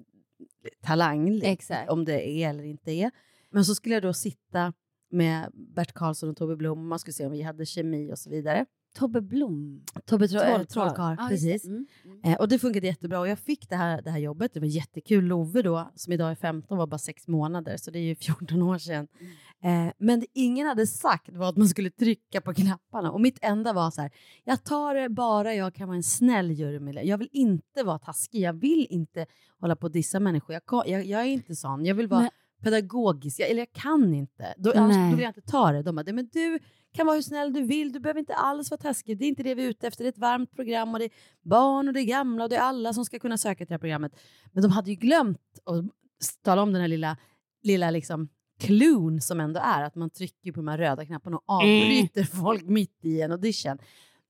talang, 0.82 1.42
Exakt. 1.44 1.92
om 1.92 2.06
det 2.06 2.30
är 2.30 2.50
eller 2.50 2.64
inte 2.64 2.92
är. 2.92 3.12
Men 3.50 3.66
så 3.66 3.76
skulle 3.76 3.96
jag 3.96 4.04
då 4.04 4.14
sitta 4.14 4.74
med 5.16 5.50
Bert 5.54 5.94
Karlsson 5.94 6.30
och 6.30 6.38
Tobbe 6.38 6.56
Blom 6.56 6.88
man 6.88 7.00
skulle 7.00 7.14
se 7.14 7.26
om 7.26 7.32
vi 7.32 7.42
hade 7.42 7.66
kemi 7.66 8.14
och 8.14 8.20
så 8.20 8.30
vidare. 8.30 8.66
Tobbe 8.98 9.22
Blom? 9.22 9.82
Tobbe 10.06 10.28
Tro- 10.28 10.40
Trollkarl. 10.40 10.62
äh, 10.62 10.66
Trollkarl, 10.66 11.16
det. 11.16 11.28
precis. 11.30 11.66
Mm, 11.66 11.86
Eh, 12.24 12.36
och 12.36 12.48
det 12.50 12.60
funkade 12.60 12.88
jättebra 12.88 13.20
och 13.20 13.28
jag 13.28 13.40
fick 13.40 13.70
det 13.70 13.76
här, 13.76 14.02
det 14.02 14.10
här 14.12 14.20
jobbet. 14.20 14.54
Det 14.54 14.60
var 14.60 14.68
jättekul. 14.68 15.26
Love 15.26 15.62
då, 15.62 15.92
som 15.96 16.14
idag 16.14 16.32
är 16.32 16.36
15, 16.36 16.78
var 16.78 16.88
bara 16.88 16.98
sex 16.98 17.28
månader, 17.28 17.78
så 17.78 17.92
det 17.92 18.00
är 18.00 18.04
ju 18.04 18.16
14 18.20 18.62
år 18.62 18.78
sedan. 18.78 19.08
Mm. 19.62 19.88
Eh, 19.88 19.94
men 19.98 20.20
det 20.20 20.26
ingen 20.34 20.68
hade 20.68 20.88
sagt 20.88 21.30
var 21.30 21.50
att 21.50 21.58
man 21.58 21.68
skulle 21.68 21.90
trycka 21.90 22.42
på 22.42 22.54
knapparna. 22.54 23.12
Och 23.12 23.22
mitt 23.22 23.38
enda 23.42 23.74
var 23.74 23.92
så 23.92 24.02
här, 24.02 24.12
jag 24.44 24.64
tar 24.64 24.96
det 24.96 25.10
bara 25.10 25.54
jag 25.54 25.74
kan 25.76 25.88
vara 25.88 25.98
en 25.98 26.04
snäll 26.04 26.52
jurymedlem. 26.52 27.06
Jag 27.08 27.18
vill 27.18 27.30
inte 27.32 27.84
vara 27.84 28.00
taskig, 28.00 28.42
jag 28.42 28.54
vill 28.54 28.88
inte 28.90 29.26
hålla 29.60 29.76
på 29.76 29.86
och 29.86 29.92
dissa 29.92 30.20
människor. 30.20 30.54
Jag, 30.68 30.88
jag, 30.88 31.06
jag 31.06 31.22
är 31.22 31.26
inte 31.26 31.56
sån, 31.56 31.86
jag 31.86 31.96
vill 31.96 32.08
vara 32.08 32.22
Men- 32.22 32.30
pedagogisk, 32.64 33.40
eller 33.40 33.60
jag 33.62 33.72
kan 33.72 34.14
inte. 34.14 34.54
Då, 34.58 34.72
annars, 34.76 34.96
Nej. 34.96 35.10
då 35.12 35.16
vill 35.16 35.24
jag 35.24 35.30
inte 35.30 35.52
ta 35.52 35.72
det. 35.72 35.84
De 35.84 35.96
bara, 35.96 36.14
men 36.14 36.30
du 36.34 36.60
kan 36.94 37.06
vara 37.06 37.16
hur 37.16 37.22
snäll 37.22 37.54
du 37.54 37.62
vill, 37.62 37.92
du 37.92 38.00
behöver 38.00 38.20
inte 38.20 38.34
alls 38.36 38.72
vara 38.72 38.82
taskig. 38.82 39.18
Det 39.18 39.26
är 39.26 39.30
inte 39.30 39.44
det 39.44 39.56
vi 39.56 39.66
är 39.66 39.70
ute 39.70 39.88
efter, 39.88 40.04
det 40.04 40.08
är 40.08 40.12
ett 40.12 40.18
varmt 40.18 40.56
program 40.56 40.94
och 40.94 41.00
det 41.00 41.06
är 41.06 41.12
barn 41.42 41.88
och 41.88 41.94
det 41.94 42.02
är 42.02 42.06
gamla 42.06 42.44
och 42.44 42.50
det 42.50 42.56
är 42.56 42.62
alla 42.62 42.94
som 42.94 43.06
ska 43.06 43.20
kunna 43.20 43.38
söka 43.38 43.58
till 43.58 43.68
det 43.68 43.74
här 43.74 43.80
programmet. 43.80 44.12
Men 44.52 44.64
de 44.64 44.72
hade 44.72 44.90
ju 44.90 44.96
glömt 44.96 45.40
att 45.66 45.86
tala 46.44 46.62
om 46.62 46.74
den 46.74 46.82
här 46.82 46.88
lilla, 46.88 47.18
lilla 47.64 47.92
liksom 47.92 48.30
cluen 48.60 49.22
som 49.22 49.40
ändå 49.40 49.60
är 49.64 49.84
att 49.84 49.96
man 49.96 50.10
trycker 50.10 50.52
på 50.52 50.56
de 50.60 50.68
här 50.68 50.78
röda 50.78 51.06
knapparna 51.06 51.38
och 51.38 51.44
avbryter 51.48 52.24
folk 52.24 52.64
mitt 52.64 53.00
i 53.06 53.22
en 53.22 53.32
audition. 53.32 53.78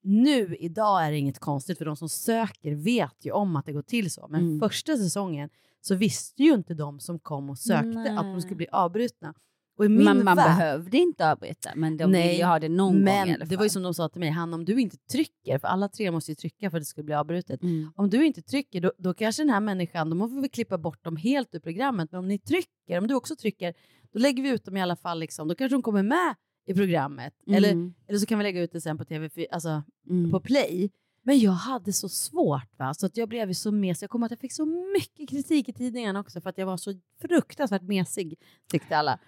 Nu 0.03 0.55
idag 0.59 1.05
är 1.05 1.11
det 1.11 1.17
inget 1.17 1.39
konstigt 1.39 1.77
för 1.77 1.85
de 1.85 1.95
som 1.95 2.09
söker 2.09 2.75
vet 2.75 3.25
ju 3.25 3.31
om 3.31 3.55
att 3.55 3.65
det 3.65 3.73
går 3.73 3.81
till 3.81 4.11
så. 4.11 4.27
Men 4.29 4.41
Mm. 4.41 4.59
första 4.59 4.97
säsongen 4.97 5.49
så 5.87 5.95
visste 5.95 6.43
ju 6.43 6.53
inte 6.53 6.73
de 6.73 6.99
som 6.99 7.19
kom 7.19 7.49
och 7.49 7.57
sökte 7.57 8.15
att 8.17 8.25
de 8.25 8.41
skulle 8.41 8.55
bli 8.55 8.67
avbrutna. 8.71 9.33
Och 9.77 9.85
i 9.85 9.89
min 9.89 10.03
Man, 10.03 10.25
värld- 10.25 10.35
behövde 10.35 10.97
inte 10.97 11.31
avbryta, 11.31 11.69
men 11.75 11.97
de 11.97 12.11
ville 12.11 12.33
ju 12.33 12.43
ha 12.43 12.59
det 12.59 12.69
någon 12.69 12.99
men 12.99 13.19
gång 13.19 13.29
i 13.29 13.33
alla 13.33 13.45
det 13.45 13.57
var 13.57 13.63
ju 13.63 13.69
som 13.69 13.83
de 13.83 13.93
sa 13.93 14.09
till 14.09 14.19
mig, 14.19 14.29
Hanna 14.29 14.55
om 14.55 14.65
du 14.65 14.81
inte 14.81 14.97
trycker, 14.97 15.59
för 15.59 15.67
alla 15.67 15.89
tre 15.89 16.11
måste 16.11 16.31
ju 16.31 16.35
trycka 16.35 16.69
för 16.69 16.77
att 16.77 16.81
det 16.81 16.85
ska 16.85 17.03
bli 17.03 17.13
avbrutet. 17.13 17.63
Mm. 17.63 17.91
Om 17.95 18.09
du 18.09 18.25
inte 18.25 18.41
trycker, 18.41 18.81
då, 18.81 18.91
då 18.97 19.13
kanske 19.13 19.43
den 19.43 19.49
här 19.49 19.59
människan, 19.59 20.09
då 20.09 20.29
får 20.29 20.41
vi 20.41 20.49
klippa 20.49 20.77
bort 20.77 21.03
dem 21.03 21.15
helt 21.15 21.55
ur 21.55 21.59
programmet. 21.59 22.11
Men 22.11 22.19
om 22.19 22.27
ni 22.27 22.39
trycker, 22.39 22.97
om 22.97 23.07
du 23.07 23.15
också 23.15 23.35
trycker, 23.35 23.73
då 24.13 24.19
lägger 24.19 24.43
vi 24.43 24.49
ut 24.49 24.65
dem 24.65 24.77
i 24.77 24.81
alla 24.81 24.95
fall. 24.95 25.19
Liksom. 25.19 25.47
Då 25.47 25.55
kanske 25.55 25.75
de 25.75 25.81
kommer 25.81 26.03
med 26.03 26.35
i 26.67 26.73
programmet. 26.73 27.33
Mm. 27.47 27.57
Eller, 27.57 27.91
eller 28.07 28.19
så 28.19 28.25
kan 28.25 28.37
vi 28.37 28.43
lägga 28.43 28.61
ut 28.61 28.71
det 28.71 28.81
sen 28.81 28.97
på 28.97 29.05
tv, 29.05 29.29
alltså 29.51 29.83
på 30.31 30.39
play. 30.39 30.91
Men 31.27 31.39
jag 31.39 31.51
hade 31.51 31.93
så 31.93 32.09
svårt, 32.09 32.69
va? 32.79 32.93
så 32.93 33.05
att 33.05 33.17
jag 33.17 33.29
blev 33.29 33.53
så 33.53 33.71
mesig. 33.71 34.03
Jag 34.03 34.09
kommer 34.09 34.25
att 34.25 34.31
jag 34.31 34.39
fick 34.39 34.53
så 34.53 34.65
mycket 34.65 35.29
kritik 35.29 35.69
i 35.69 35.73
tidningen 35.73 36.15
också 36.15 36.41
för 36.41 36.49
att 36.49 36.57
jag 36.57 36.65
var 36.65 36.77
så 36.77 36.93
fruktansvärt 37.21 37.81
mesig, 37.81 38.39
tyckte 38.71 38.97
alla. 38.97 39.19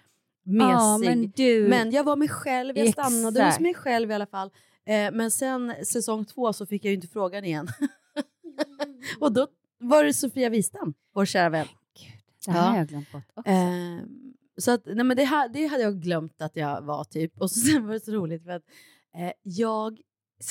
Mesig. 0.44 0.62
Ja, 0.70 0.98
men 0.98 1.30
du- 1.36 1.68
men 1.68 1.90
jag 1.90 2.04
var 2.04 2.16
mig 2.16 2.28
själv, 2.28 2.78
jag 2.78 2.92
stannade 2.92 3.26
hos 3.26 3.46
Exakt. 3.48 3.60
mig 3.60 3.74
själv 3.74 4.10
i 4.10 4.14
alla 4.14 4.26
fall. 4.26 4.50
Eh, 4.86 5.12
men 5.12 5.30
sen 5.30 5.74
säsong 5.84 6.24
två 6.24 6.52
så 6.52 6.66
fick 6.66 6.84
jag 6.84 6.88
ju 6.90 6.94
inte 6.94 7.08
frågan 7.08 7.44
igen. 7.44 7.68
Och 9.20 9.32
då 9.32 9.46
var 9.78 10.04
det 10.04 10.14
Sofia 10.14 10.48
Wistam, 10.50 10.94
vår 11.14 11.24
kära 11.24 11.48
vän. 11.48 11.66
Det 12.46 12.52
här 12.52 12.70
har 12.70 12.76
jag 12.78 12.88
glömt 12.88 13.12
bort 13.12 13.24
också. 13.34 13.50
Eh, 13.50 13.98
så 14.58 14.70
att, 14.70 14.82
nej 14.86 15.04
men 15.04 15.16
det, 15.16 15.22
det 15.52 15.66
hade 15.66 15.82
jag 15.82 16.00
glömt 16.00 16.42
att 16.42 16.56
jag 16.56 16.82
var 16.82 17.04
typ. 17.04 17.40
Och 17.40 17.50
så 17.50 17.60
sen 17.70 17.86
var 17.86 17.94
det 17.94 18.00
så 18.04 18.12
roligt 18.12 18.44
för 18.44 18.50
att 18.50 18.62
eh, 19.16 19.32
jag 19.42 20.00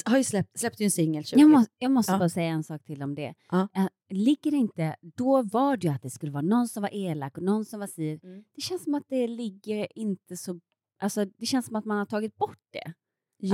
har 0.05 0.17
ju 0.17 0.23
släppt, 0.23 0.59
släppt 0.59 0.81
en 0.81 0.91
singel 0.91 1.23
20. 1.23 1.39
Jag 1.39 1.49
måste, 1.49 1.73
jag 1.79 1.91
måste 1.91 2.11
Ja. 2.11 2.17
bara 2.17 2.29
säga 2.29 2.47
en 2.47 2.63
sak 2.63 2.83
till 2.83 3.03
om 3.03 3.15
det. 3.15 3.33
Ja. 3.51 3.67
Eh, 3.75 3.87
ligger 4.09 4.51
det 4.51 4.57
inte, 4.57 4.95
då 5.01 5.41
var 5.41 5.77
det 5.77 5.87
ju 5.87 5.93
att 5.93 6.01
det 6.01 6.09
skulle 6.09 6.31
vara 6.31 6.41
någon 6.41 6.67
som 6.67 6.81
var 6.81 6.89
elak 6.93 7.37
och 7.37 7.43
någon 7.43 7.65
som 7.65 7.79
var 7.79 7.87
si. 7.87 8.19
Mm. 8.23 8.43
Det 8.55 8.61
känns 8.61 8.83
som 8.83 8.95
att 8.95 9.03
det 9.07 9.27
ligger 9.27 9.87
inte 9.99 10.37
så, 10.37 10.59
alltså 10.99 11.25
det 11.25 11.45
känns 11.45 11.65
som 11.65 11.75
att 11.75 11.85
man 11.85 11.97
har 11.97 12.05
tagit 12.05 12.35
bort 12.37 12.59
det. 12.71 12.83
Att 12.85 12.93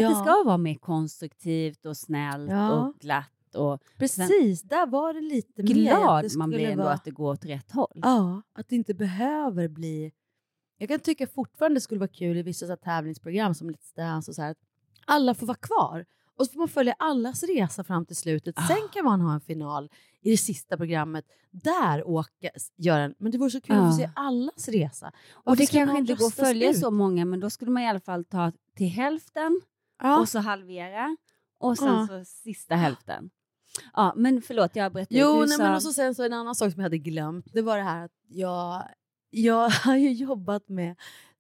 Ja. 0.01 0.09
det 0.09 0.15
ska 0.15 0.43
vara 0.45 0.57
mer 0.57 0.75
konstruktivt 0.75 1.86
och 1.86 1.97
snällt 1.97 2.51
och 2.51 2.95
glatt. 2.99 3.29
Och 3.55 3.84
Precis, 3.97 4.61
där 4.61 4.88
var 4.88 5.13
det 5.13 5.21
lite 5.21 5.63
mer 5.63 5.69
att 5.93 6.21
glad 6.21 6.36
man 6.38 6.49
blir 6.49 6.69
ändå 6.69 6.84
vara- 6.84 6.93
att 6.93 7.03
det 7.05 7.11
går 7.11 7.31
åt 7.31 7.45
rätt 7.45 7.71
håll. 7.71 7.91
Ja, 8.03 8.41
att 8.53 8.67
det 8.69 8.75
inte 8.75 8.93
behöver 8.93 9.67
bli... 9.67 10.11
Jag 10.77 10.89
kan 10.89 10.99
tycka 10.99 11.27
fortfarande 11.27 11.75
det 11.75 11.81
skulle 11.81 11.99
vara 11.99 12.07
kul 12.07 12.38
i 12.38 12.41
vissa 12.41 12.67
så 12.67 12.75
tävlingsprogram 12.75 13.53
som 13.55 13.69
Let's 13.71 13.95
Dance 13.95 14.31
och 14.31 14.36
så 14.36 14.41
här, 14.41 14.51
att 14.51 14.57
alla 15.05 15.34
får 15.36 15.47
vara 15.47 15.57
kvar. 15.57 16.05
Och 16.38 16.45
så 16.45 16.51
får 16.51 16.59
man 16.59 16.67
följa 16.67 16.95
allas 16.99 17.43
resa 17.43 17.84
fram 17.84 18.05
till 18.05 18.15
slutet. 18.15 18.55
Ah. 18.57 18.67
Sen 18.67 18.89
kan 18.93 19.05
man 19.05 19.21
ha 19.21 19.34
en 19.34 19.41
final 19.41 19.89
i 20.21 20.31
det 20.31 20.38
sista 20.38 20.77
programmet. 20.77 21.25
Där 21.51 22.07
åka, 22.07 22.49
göra 22.77 23.03
en... 23.03 23.15
Men 23.19 23.31
det 23.31 23.38
vore 23.38 23.49
så 23.49 23.61
kul 23.61 23.75
att 23.75 23.95
få 23.95 24.01
Ja. 24.01 24.07
se 24.07 24.11
allas 24.15 24.67
resa. 24.69 25.07
Och 25.31 25.41
Varför 25.45 25.61
det 25.63 25.71
kanske 25.71 25.97
inte 25.97 26.13
går 26.13 26.25
att 26.27 26.34
följa 26.34 26.69
ut? 26.69 26.79
så 26.79 26.91
många, 26.91 27.25
men 27.25 27.39
då 27.39 27.49
skulle 27.49 27.71
man 27.71 27.84
i 27.84 27.88
alla 27.89 27.99
fall 27.99 28.25
ta 28.25 28.51
till 28.75 28.88
hälften 28.89 29.61
Ja. 30.03 30.19
och 30.19 30.29
så 30.29 30.39
halvera 30.39 31.17
och 31.59 31.77
sen 31.77 31.88
Ja. 31.88 32.07
så 32.07 32.25
sista 32.25 32.75
hälften. 32.75 33.29
Ja, 33.93 34.13
men 34.15 34.41
förlåt, 34.41 34.75
jag 34.75 34.93
dig. 34.93 35.07
Jo, 35.09 35.39
nej, 35.39 35.47
sa- 35.49 35.63
men 35.63 35.75
och 35.75 35.81
så 35.84 35.93
sen 35.93 36.15
så 36.15 36.23
en 36.23 36.34
annan 36.34 36.55
sak 36.55 36.71
som 36.73 36.79
jag 36.79 36.86
hade 36.86 36.97
glömt. 36.97 37.45
Det 37.53 37.61
var 37.61 37.77
det 37.77 37.84
här 37.84 38.05
att 38.05 38.11
jag, 38.27 38.84
jag 39.29 39.69
har 39.86 39.95
ju 39.95 40.11
jobbat 40.11 40.69
med, 40.69 40.95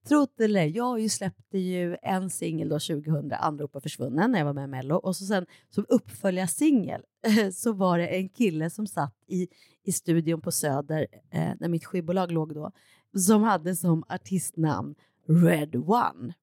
trott 0.07 0.39
eller 0.39 0.61
ej, 0.61 0.69
jag 0.69 0.99
ju 0.99 1.09
släppte 1.09 1.57
ju 1.57 1.97
en 2.01 2.29
singel 2.29 2.69
2000, 2.69 3.31
Anrop 3.31 3.75
och 3.75 3.83
försvunnen, 3.83 4.31
när 4.31 4.39
jag 4.39 4.45
var 4.45 4.53
med 4.53 4.63
i 4.63 4.67
Mello. 4.67 4.95
Och 4.95 5.15
så 5.15 5.25
sen 5.25 5.45
som 5.69 5.85
uppföljarsingel 5.89 7.01
så 7.53 7.73
var 7.73 7.97
det 7.97 8.07
en 8.07 8.29
kille 8.29 8.69
som 8.69 8.87
satt 8.87 9.15
i, 9.27 9.47
i 9.83 9.91
studion 9.91 10.41
på 10.41 10.51
Söder, 10.51 11.07
eh, 11.31 11.51
när 11.59 11.67
mitt 11.67 11.85
skivbolag 11.85 12.31
låg 12.31 12.53
då, 12.53 12.71
som 13.17 13.43
hade 13.43 13.75
som 13.75 14.03
artistnamn 14.09 14.95
Red 15.27 15.75
One. 15.75 16.33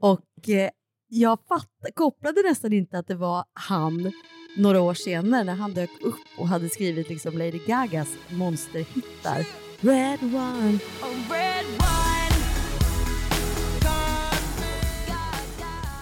Och 0.00 0.48
eh, 0.48 0.70
jag 1.08 1.38
fatt, 1.48 1.70
kopplade 1.94 2.42
nästan 2.42 2.72
inte 2.72 2.98
att 2.98 3.06
det 3.06 3.14
var 3.14 3.44
han 3.52 4.12
några 4.56 4.80
år 4.80 4.94
senare 4.94 5.44
när 5.44 5.54
han 5.54 5.74
dök 5.74 5.90
upp 6.02 6.38
och 6.38 6.48
hade 6.48 6.68
skrivit 6.68 7.08
liksom 7.08 7.38
Lady 7.38 7.60
Gagas 7.66 8.08
monsterhittar. 8.30 9.46
Red 9.80 10.22
One. 10.22 10.78
Oh, 11.02 12.07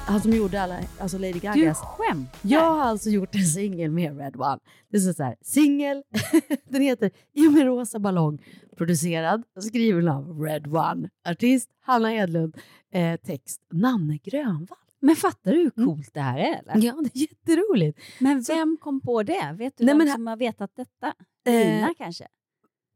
Han 0.06 0.20
som 0.20 0.32
gjorde 0.32 0.62
alla, 0.62 0.78
alltså 0.98 1.18
Lady 1.18 1.38
Gagas. 1.40 1.78
skämtar? 1.80 2.38
Jag 2.42 2.60
har 2.74 2.82
alltså 2.82 3.10
gjort 3.10 3.34
en 3.34 3.44
singel 3.46 3.90
med 3.90 4.18
Red 4.18 4.36
One. 4.36 4.58
Det 4.88 4.96
är 4.96 5.12
så 5.12 5.22
här, 5.22 5.36
singel, 5.42 6.02
den 6.70 6.82
heter 6.82 7.10
I 7.32 7.48
med 7.48 7.64
rosa 7.66 7.98
ballong, 7.98 8.42
producerad, 8.76 9.42
skriven 9.60 10.08
av 10.08 10.40
Red 10.42 10.66
One. 10.66 11.08
Artist 11.28 11.70
Hanna 11.80 12.14
Edlund, 12.14 12.56
eh, 12.92 13.16
text 13.20 13.60
Nanne 13.72 14.18
Grönvall. 14.24 14.78
Men 15.00 15.16
fattar 15.16 15.52
du 15.52 15.58
hur 15.76 15.84
coolt 15.84 16.14
det 16.14 16.20
här 16.20 16.38
är? 16.38 16.58
Eller? 16.58 16.72
Mm. 16.72 16.84
Ja, 16.86 16.94
det 17.02 17.18
är 17.18 17.20
jätteroligt. 17.22 17.98
Men 18.20 18.40
vem 18.42 18.76
kom 18.80 19.00
på 19.00 19.22
det? 19.22 19.54
Vet 19.58 19.76
du 19.78 19.84
Nej, 19.84 19.94
vem 19.94 19.98
men- 20.06 20.14
som 20.14 20.26
har 20.26 20.36
vetat 20.36 20.70
detta? 20.76 21.14
Eh, 21.46 21.52
Lina 21.52 21.94
kanske? 21.98 22.26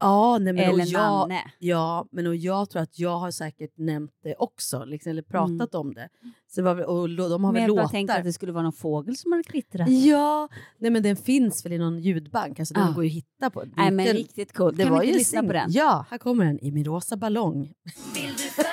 Ja, 0.00 0.38
nej, 0.40 0.52
men 0.52 0.64
Eller 0.64 0.72
och 0.84 0.88
jag, 0.88 1.00
Nanne. 1.00 1.40
Ja, 1.58 2.06
men 2.12 2.26
och 2.26 2.36
jag 2.36 2.70
tror 2.70 2.82
att 2.82 2.98
jag 2.98 3.18
har 3.18 3.30
säkert 3.30 3.72
nämnt 3.78 4.10
det 4.22 4.34
också, 4.38 4.84
liksom, 4.84 5.10
eller 5.10 5.22
pratat 5.22 5.74
om 5.74 5.94
det. 5.94 6.08
Så 6.48 6.60
det 6.60 6.74
var, 6.74 6.82
och 6.84 7.08
lo- 7.08 7.28
de 7.28 7.44
har 7.44 7.52
Men 7.52 7.62
väl 7.62 7.68
jag 7.70 7.76
låtar. 7.76 7.88
tänkte 7.88 8.14
att 8.14 8.24
det 8.24 8.32
skulle 8.32 8.52
vara 8.52 8.62
någon 8.62 8.72
fågel 8.72 9.16
som 9.16 9.32
hade 9.32 9.44
kvittrat. 9.44 9.88
Ja, 9.90 10.48
nej 10.78 10.90
men 10.90 11.02
den 11.02 11.16
finns 11.16 11.64
väl 11.66 11.72
i 11.72 11.78
någon 11.78 11.98
ljudbank, 12.00 12.58
alltså 12.58 12.74
den 12.74 12.82
Ah. 12.88 12.92
går 12.92 13.04
ju 13.04 13.10
att 13.10 13.14
hitta 13.16 13.50
på. 13.50 13.64
Nej, 13.76 13.90
men 13.90 14.06
Den- 14.06 14.16
riktigt 14.16 14.52
coolt. 14.52 14.76
Det 14.76 14.82
Kan 14.82 14.92
vi 14.92 14.96
var 14.96 15.02
inte 15.02 15.12
ju 15.12 15.18
lyssna 15.18 15.42
på 15.42 15.52
den? 15.52 15.70
Ja, 15.72 16.06
här 16.10 16.18
kommer 16.18 16.44
den 16.44 16.58
i 16.64 16.70
min 16.70 16.84
rosa 16.84 17.16
ballong. 17.16 17.72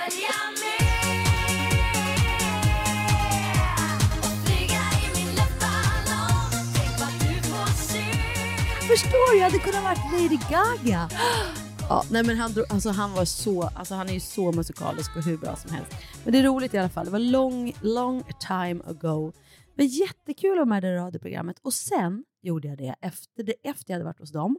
Förstår? 8.98 9.36
Jag 9.38 9.43
hade 9.43 9.60
kunnat 9.60 9.84
varit 9.84 10.12
Lady 10.14 10.38
Gaga. 10.50 11.10
Ja, 11.89 12.04
nej 12.12 12.24
men 12.24 12.38
han, 12.38 12.52
drog- 12.52 12.66
alltså 12.70 12.89
han 12.89 13.14
var 13.14 13.26
så, 13.26 13.64
alltså 13.64 13.95
han 13.95 14.10
är 14.10 14.14
ju 14.14 14.20
så 14.20 14.52
musikalisk 14.52 15.16
och 15.16 15.24
hur 15.24 15.38
bra 15.38 15.56
som 15.56 15.72
helst. 15.72 15.91
Men 16.24 16.34
det 16.34 16.39
är 16.39 16.43
roligt 16.43 16.74
i 16.74 16.78
alla 16.78 16.89
fall. 16.89 17.06
Det 17.06 17.12
var 17.12 17.20
long, 17.20 17.74
long 17.82 18.24
time 18.48 18.82
ago. 18.86 19.32
Det 19.76 19.84
var 19.84 19.89
jättekul 20.02 20.52
att 20.52 20.58
vara 20.58 20.66
med 20.66 20.84
i 20.84 20.88
det 20.88 20.95
radioprogrammet. 20.95 21.60
Och 21.62 21.74
sen 21.74 22.24
gjorde 22.41 22.68
jag 22.68 22.78
det 22.78 22.95
efter, 23.02 23.43
det, 23.43 23.54
efter 23.64 23.91
jag 23.93 23.95
hade 23.95 24.06
varit 24.06 24.20
hos 24.20 24.32
dem. 24.32 24.58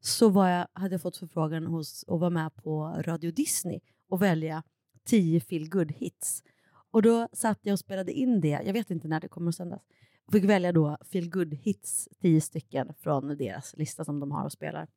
Så 0.00 0.28
var 0.28 0.48
jag, 0.48 0.66
hade 0.72 0.94
jag 0.94 1.02
fått 1.02 1.16
förfrågan 1.16 1.66
hos 1.66 2.04
att 2.08 2.20
vara 2.20 2.30
med 2.30 2.54
på 2.54 3.02
Radio 3.06 3.30
Disney 3.30 3.80
och 4.10 4.22
välja 4.22 4.62
10 5.06 5.40
feel 5.40 5.68
good 5.68 5.92
hits. 5.92 6.42
Och 6.90 7.02
då 7.02 7.28
satt 7.32 7.58
jag 7.62 7.72
och 7.72 7.78
spelade 7.78 8.12
in 8.12 8.40
det. 8.40 8.62
Jag 8.66 8.72
vet 8.72 8.90
inte 8.90 9.08
när 9.08 9.20
det 9.20 9.28
kommer 9.28 9.48
att 9.48 9.54
sändas. 9.54 9.82
Och 10.28 10.32
fick 10.32 10.44
välja 10.44 10.72
då 10.72 10.96
feel 11.12 11.30
good 11.30 11.54
hits, 11.54 12.08
10 12.22 12.40
stycken 12.40 12.94
från 13.00 13.36
deras 13.36 13.74
lista 13.76 14.04
som 14.04 14.20
de 14.20 14.32
har 14.32 14.44
och 14.44 14.52
spelar. 14.52 14.88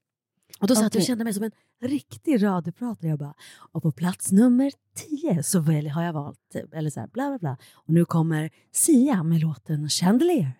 Och 0.60 0.68
då 0.68 0.76
satt 0.76 0.96
jag 0.96 1.02
och 1.02 1.06
kände 1.06 1.24
mig 1.24 1.34
som 1.34 1.44
en 1.44 1.52
riktig 1.82 2.44
radiopratare. 2.44 3.10
Jag 3.10 3.20
bara, 3.20 3.34
och 3.72 3.84
på 3.84 3.92
plats 3.92 4.32
nummer 4.32 4.72
10 4.96 5.44
så 5.44 5.60
väl 5.60 5.88
har 5.88 6.04
jag 6.04 6.14
valt, 6.14 6.56
eller 6.74 6.90
så 6.90 7.00
här, 7.00 7.08
bla 7.08 7.30
bla 7.30 7.40
bla. 7.40 7.58
Och 7.74 7.94
nu 7.94 8.06
kommer 8.06 8.50
Sia 8.72 9.24
med 9.24 9.40
låten 9.40 9.90
Chandelier. 9.90 10.54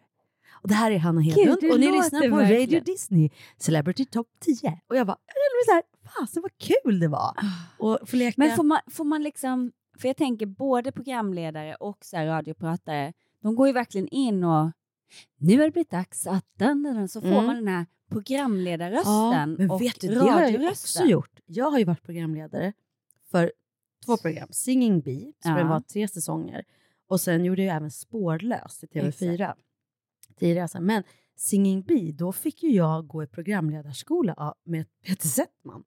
Och 0.52 0.68
det 0.68 0.74
här 0.74 0.92
är 0.92 0.98
Hanna 0.98 1.22
Hedlund 1.22 1.72
och 1.72 1.80
ni 1.80 1.92
lyssnar 1.92 2.30
på 2.30 2.36
verkligen. 2.36 2.62
Radio 2.62 2.80
Disney 2.80 3.30
Celebrity 3.58 4.06
Top 4.06 4.28
10. 4.40 4.82
Och 4.88 4.96
jag 4.96 5.08
bara, 5.08 5.18
jag 5.28 5.34
blir 5.36 5.66
så 5.66 5.72
här, 5.72 5.84
fasen 6.20 6.42
vad 6.42 6.58
kul 6.58 7.00
det 7.00 7.08
var. 7.08 7.34
Och 7.78 8.00
få 8.06 8.16
leka. 8.16 8.36
Men 8.38 8.56
får 8.56 8.64
man, 8.64 8.80
får 8.88 9.04
man 9.04 9.24
liksom, 9.24 9.72
för 9.98 10.08
jag 10.08 10.18
tänker 10.18 10.46
både 10.46 10.92
programledare 10.92 11.76
och 11.76 11.98
så 12.02 12.18
här 12.18 12.26
radiopratare, 12.26 13.14
de 13.42 13.56
går 13.56 13.68
ju 13.68 13.74
verkligen 13.74 14.08
in 14.08 14.44
och 14.44 14.72
nu 15.38 15.58
har 15.58 15.66
det 15.66 15.72
blivit 15.72 15.90
dags 15.90 16.28
att 16.28 16.46
den, 16.58 16.84
den, 16.84 17.08
så 17.10 17.22
får 17.22 17.28
Mm. 17.28 17.46
man 17.46 17.56
den 17.56 17.68
här 17.68 17.86
programledarrösten 18.10 19.56
Ja, 19.60 19.74
och 19.74 19.82
vet 19.82 20.02
du, 20.02 20.08
det 20.08 20.20
har 20.20 20.42
jag 20.42 20.52
ju 20.52 20.70
också 20.70 21.04
gjort. 21.04 21.40
Jag 21.46 21.72
har 21.72 21.80
ju 21.80 21.86
varit 21.86 22.04
programledare 22.04 22.74
för 23.32 23.52
två 24.06 24.18
program. 24.18 24.48
Singing 24.52 25.00
Bee, 25.02 25.34
som 25.40 25.52
Ja. 25.58 25.64
var 25.68 25.80
tre 25.80 26.08
säsonger. 26.08 26.64
Och 27.08 27.22
sen 27.22 27.46
gjorde 27.46 27.64
jag 27.64 27.76
även 27.76 27.92
Spårlöst 27.92 28.84
i 28.84 28.88
TV4. 28.88 29.54
Tidigare. 30.40 30.68
så 30.68 30.78
här. 30.78 30.86
Men 30.86 31.04
Singing 31.36 31.82
Bee, 31.82 32.12
då 32.12 32.32
fick 32.32 32.64
ju 32.64 32.70
jag 32.72 33.08
gå 33.08 33.24
i 33.24 33.28
programledarskola 33.28 34.56
med 34.64 34.86
Peter 35.06 35.28
Settman 35.28 35.84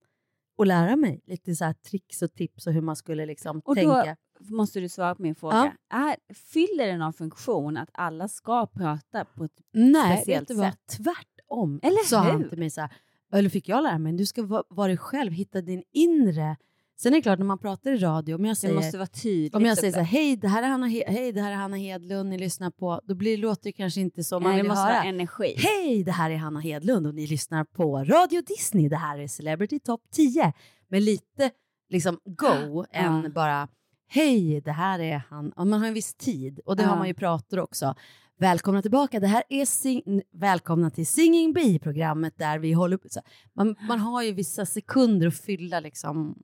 och 0.57 0.67
lära 0.67 0.97
mig 0.97 1.21
lite 1.27 1.55
så 1.55 1.75
tricks 1.91 2.23
och 2.23 2.33
tips 2.35 2.67
och 2.67 2.73
hur 2.73 2.81
man 2.81 2.97
skulle 2.97 3.27
liksom 3.27 3.61
Och 3.65 3.75
tänka. 3.75 4.17
då 4.39 4.55
måste 4.55 4.81
du 4.81 4.89
svara 4.89 5.15
på 5.15 5.23
min 5.23 5.35
fråga. 5.35 5.77
Är, 5.91 6.35
fyller 6.35 6.87
det 6.87 6.97
någon 6.97 7.13
funktion 7.13 7.77
att 7.77 7.89
alla 7.93 8.29
ska 8.29 8.67
prata 8.67 9.25
på 9.25 9.45
ett 9.45 9.61
Nej, 9.73 10.17
speciellt 10.17 10.51
vet 10.51 10.57
du 10.57 10.63
vad? 10.63 10.73
sätt? 10.73 10.81
Tvärtom. 11.05 11.81
Eller 11.83 12.05
sa 12.09 12.19
han 12.19 12.49
till 12.49 12.59
mig 12.59 12.71
så 12.71 12.81
här, 12.81 12.93
eller 13.33 13.49
fick 13.51 13.69
jag 13.69 13.83
lära 13.83 13.99
mig, 13.99 14.13
du 14.13 14.27
ska 14.27 14.43
va- 14.43 14.65
vara 14.69 14.89
dig 14.89 14.97
själv, 14.97 15.33
hitta 15.33 15.61
din 15.61 15.83
inre. 15.93 16.57
Sen 16.97 17.13
är 17.13 17.17
det 17.19 17.23
klart, 17.23 17.39
när 17.39 17.47
man 17.47 17.59
pratar 17.59 17.91
i 17.93 17.97
radio, 17.99 18.35
om 18.35 18.45
jag 18.45 18.57
säger, 18.57 18.75
måste 18.75 18.99
vara 18.99 19.07
tydligt 19.07 19.55
om 19.55 19.65
jag 19.65 19.79
säger 19.79 19.93
så 19.93 19.99
här, 19.99 20.05
hej 20.07 20.37
det, 20.37 20.49
här 20.49 20.63
är 20.63 20.67
Hanna, 20.69 20.87
He- 20.87 21.05
hej, 21.07 21.33
det 21.33 21.41
här 21.41 21.51
är 21.53 21.57
Hanna 21.57 21.77
Hedlund, 21.77 22.29
ni 22.29 22.39
lyssnar 22.39 22.71
på, 22.71 23.01
då 23.05 23.15
blir, 23.15 23.39
låter 23.39 23.65
det 23.65 23.73
kanske 23.73 24.01
inte 24.01 24.25
som 24.25 24.43
man 24.43 24.53
Nej, 24.53 24.57
det 24.57 24.63
vill 24.63 24.69
måste 24.69 24.83
höra. 24.83 24.93
vara 24.95 25.05
energi. 25.05 25.55
Hej, 25.59 26.05
det 26.05 26.13
här 26.13 26.31
är 26.31 26.37
Hanna 26.37 26.61
Hedlund 26.61 27.07
och 27.07 27.15
ni 27.15 27.27
lyssnar 27.27 27.65
på 27.65 27.99
Radio 28.05 28.43
Disney, 28.47 28.89
det 28.89 28.97
här 28.97 29.19
är 29.19 29.29
Celebrity 29.29 29.79
Top 29.81 30.01
10. 30.13 30.53
Men 30.89 31.05
lite 31.05 31.51
liksom 31.91 32.19
go 32.25 32.85
än 32.93 33.33
bara, 33.33 33.69
hej, 34.09 34.61
det 34.61 34.73
här 34.73 34.99
är 34.99 35.23
han. 35.31 35.53
Och 35.53 35.67
man 35.67 35.81
har 35.81 35.89
en 35.89 35.95
viss 35.95 36.15
tid 36.15 36.61
och 36.67 36.77
det 36.77 36.83
Ja. 36.83 36.89
har 36.89 36.97
man 36.97 37.09
ju 37.09 37.15
pratat 37.15 37.59
också. 37.59 37.95
Välkomna 38.39 38.83
tillbaka, 38.83 39.21
det 39.21 39.27
här 39.27 39.43
är 39.49 39.65
sing- 39.65 40.23
Välkomna 40.33 40.91
till 40.91 41.07
Singing 41.07 41.53
Bee-programmet 41.53 42.35
där 42.39 42.59
vi 42.59 42.73
håller. 42.73 42.99
Så 43.07 43.21
man, 43.57 43.77
man 43.89 43.99
har 43.99 44.23
ju 44.23 44.33
vissa 44.33 44.67
sekunder 44.67 45.27
att 45.27 45.37
fylla 45.41 45.81
liksom 45.81 46.39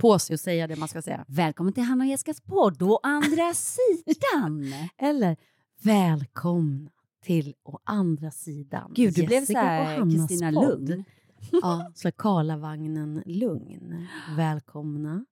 på 0.00 0.18
sig 0.18 0.34
och 0.34 0.40
säga 0.40 0.66
det 0.66 0.76
man 0.76 0.88
ska 0.88 1.02
säga. 1.02 1.24
Välkommen 1.28 1.72
till 1.72 1.82
Hanna 1.82 2.04
och 2.04 2.10
Jessicas 2.10 2.40
podd 2.40 2.82
å 2.82 3.00
andra 3.02 3.54
sidan. 3.54 4.74
Eller 4.98 5.36
välkomna 5.82 6.90
till 7.24 7.54
å 7.64 7.78
andra 7.84 8.30
sidan. 8.30 8.92
Gud, 8.94 9.14
du 9.14 9.26
blev 9.26 9.40
Jessica 9.40 9.60
så 9.60 9.66
här 9.66 10.10
Kristina. 10.10 10.50
Lugn. 10.50 11.04
Ja, 11.62 11.92
så 11.94 12.12
Karlavagnen 12.12 13.22
Lugn. 13.26 14.06
Välkomna. 14.36 15.24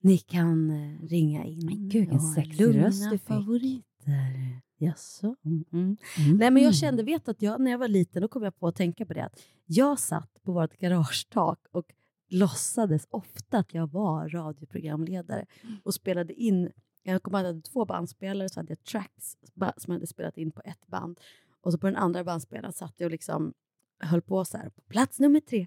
Ni 0.00 0.18
kan 0.18 0.70
eh, 0.70 1.08
ringa 1.08 1.44
in. 1.44 1.88
gud, 1.88 1.92
vilken 1.92 2.20
sexig 2.20 2.84
röst 2.84 3.10
du 3.10 3.18
fick. 3.18 3.28
favoriter. 3.28 4.60
Jaså? 4.78 5.36
Mm, 5.44 5.64
mm. 5.72 5.96
Nej, 6.36 6.50
men 6.50 6.62
jag 6.62 6.74
kände, 6.74 7.02
vet 7.02 7.28
att 7.28 7.42
jag, 7.42 7.60
när 7.60 7.70
jag 7.70 7.78
var 7.78 7.88
liten, 7.88 8.22
då 8.22 8.28
kom 8.28 8.42
jag 8.42 8.58
på 8.58 8.68
att 8.68 8.76
tänka 8.76 9.06
på 9.06 9.14
det. 9.14 9.24
Att 9.24 9.40
jag 9.66 9.98
satt 9.98 10.42
på 10.44 10.52
vårt 10.52 10.78
garagetak 10.78 11.58
och 11.72 11.86
låtsades 12.28 13.06
ofta 13.10 13.58
att 13.58 13.74
jag 13.74 13.92
var 13.92 14.28
radioprogramledare 14.28 15.46
och 15.82 15.94
spelade 15.94 16.34
in. 16.34 16.72
Jag 17.02 17.22
kommer 17.22 17.38
ihåg 17.38 17.44
att 17.44 17.48
jag 17.48 17.54
hade 17.54 17.62
två 17.62 17.84
bandspelare, 17.84 18.48
så 18.48 18.60
hade 18.60 18.70
jag 18.70 18.84
tracks 18.84 19.36
som 19.54 19.92
jag 19.92 19.94
hade 19.94 20.06
spelat 20.06 20.36
in 20.36 20.50
på 20.50 20.62
ett 20.64 20.86
band. 20.86 21.20
Och 21.60 21.72
så 21.72 21.78
på 21.78 21.86
den 21.86 21.96
andra 21.96 22.24
bandspelaren 22.24 22.72
satt 22.72 22.94
jag 22.96 23.06
och 23.06 23.10
liksom 23.10 23.54
höll 24.00 24.22
på 24.22 24.44
så 24.44 24.56
här, 24.56 24.70
på 24.70 24.80
plats 24.82 25.20
nummer 25.20 25.40
tre. 25.40 25.66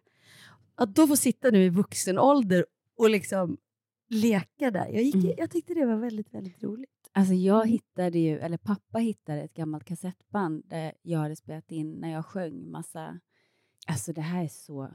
Att 0.75 0.95
då 0.95 1.07
få 1.07 1.15
sitta 1.15 1.49
nu 1.49 1.63
i 1.63 1.69
vuxen 1.69 2.19
ålder 2.19 2.65
och 2.97 3.09
liksom 3.09 3.57
leka 4.09 4.71
där. 4.71 4.87
Jag, 4.87 5.03
gick, 5.03 5.39
jag 5.39 5.51
tyckte 5.51 5.73
det 5.73 5.85
var 5.85 5.95
väldigt, 5.95 6.33
väldigt 6.33 6.63
roligt. 6.63 7.09
Alltså 7.13 7.33
jag 7.33 7.67
hittade 7.67 8.19
ju, 8.19 8.39
eller 8.39 8.57
pappa 8.57 8.97
hittade 8.97 9.41
ett 9.41 9.53
gammalt 9.53 9.85
kassettband 9.85 10.63
där 10.65 10.93
jag 11.01 11.19
hade 11.19 11.35
spelat 11.35 11.71
in 11.71 11.91
när 11.91 12.11
jag 12.11 12.25
sjöng 12.25 12.71
massa, 12.71 13.19
alltså 13.87 14.13
det 14.13 14.21
här 14.21 14.43
är 14.43 14.47
så 14.47 14.89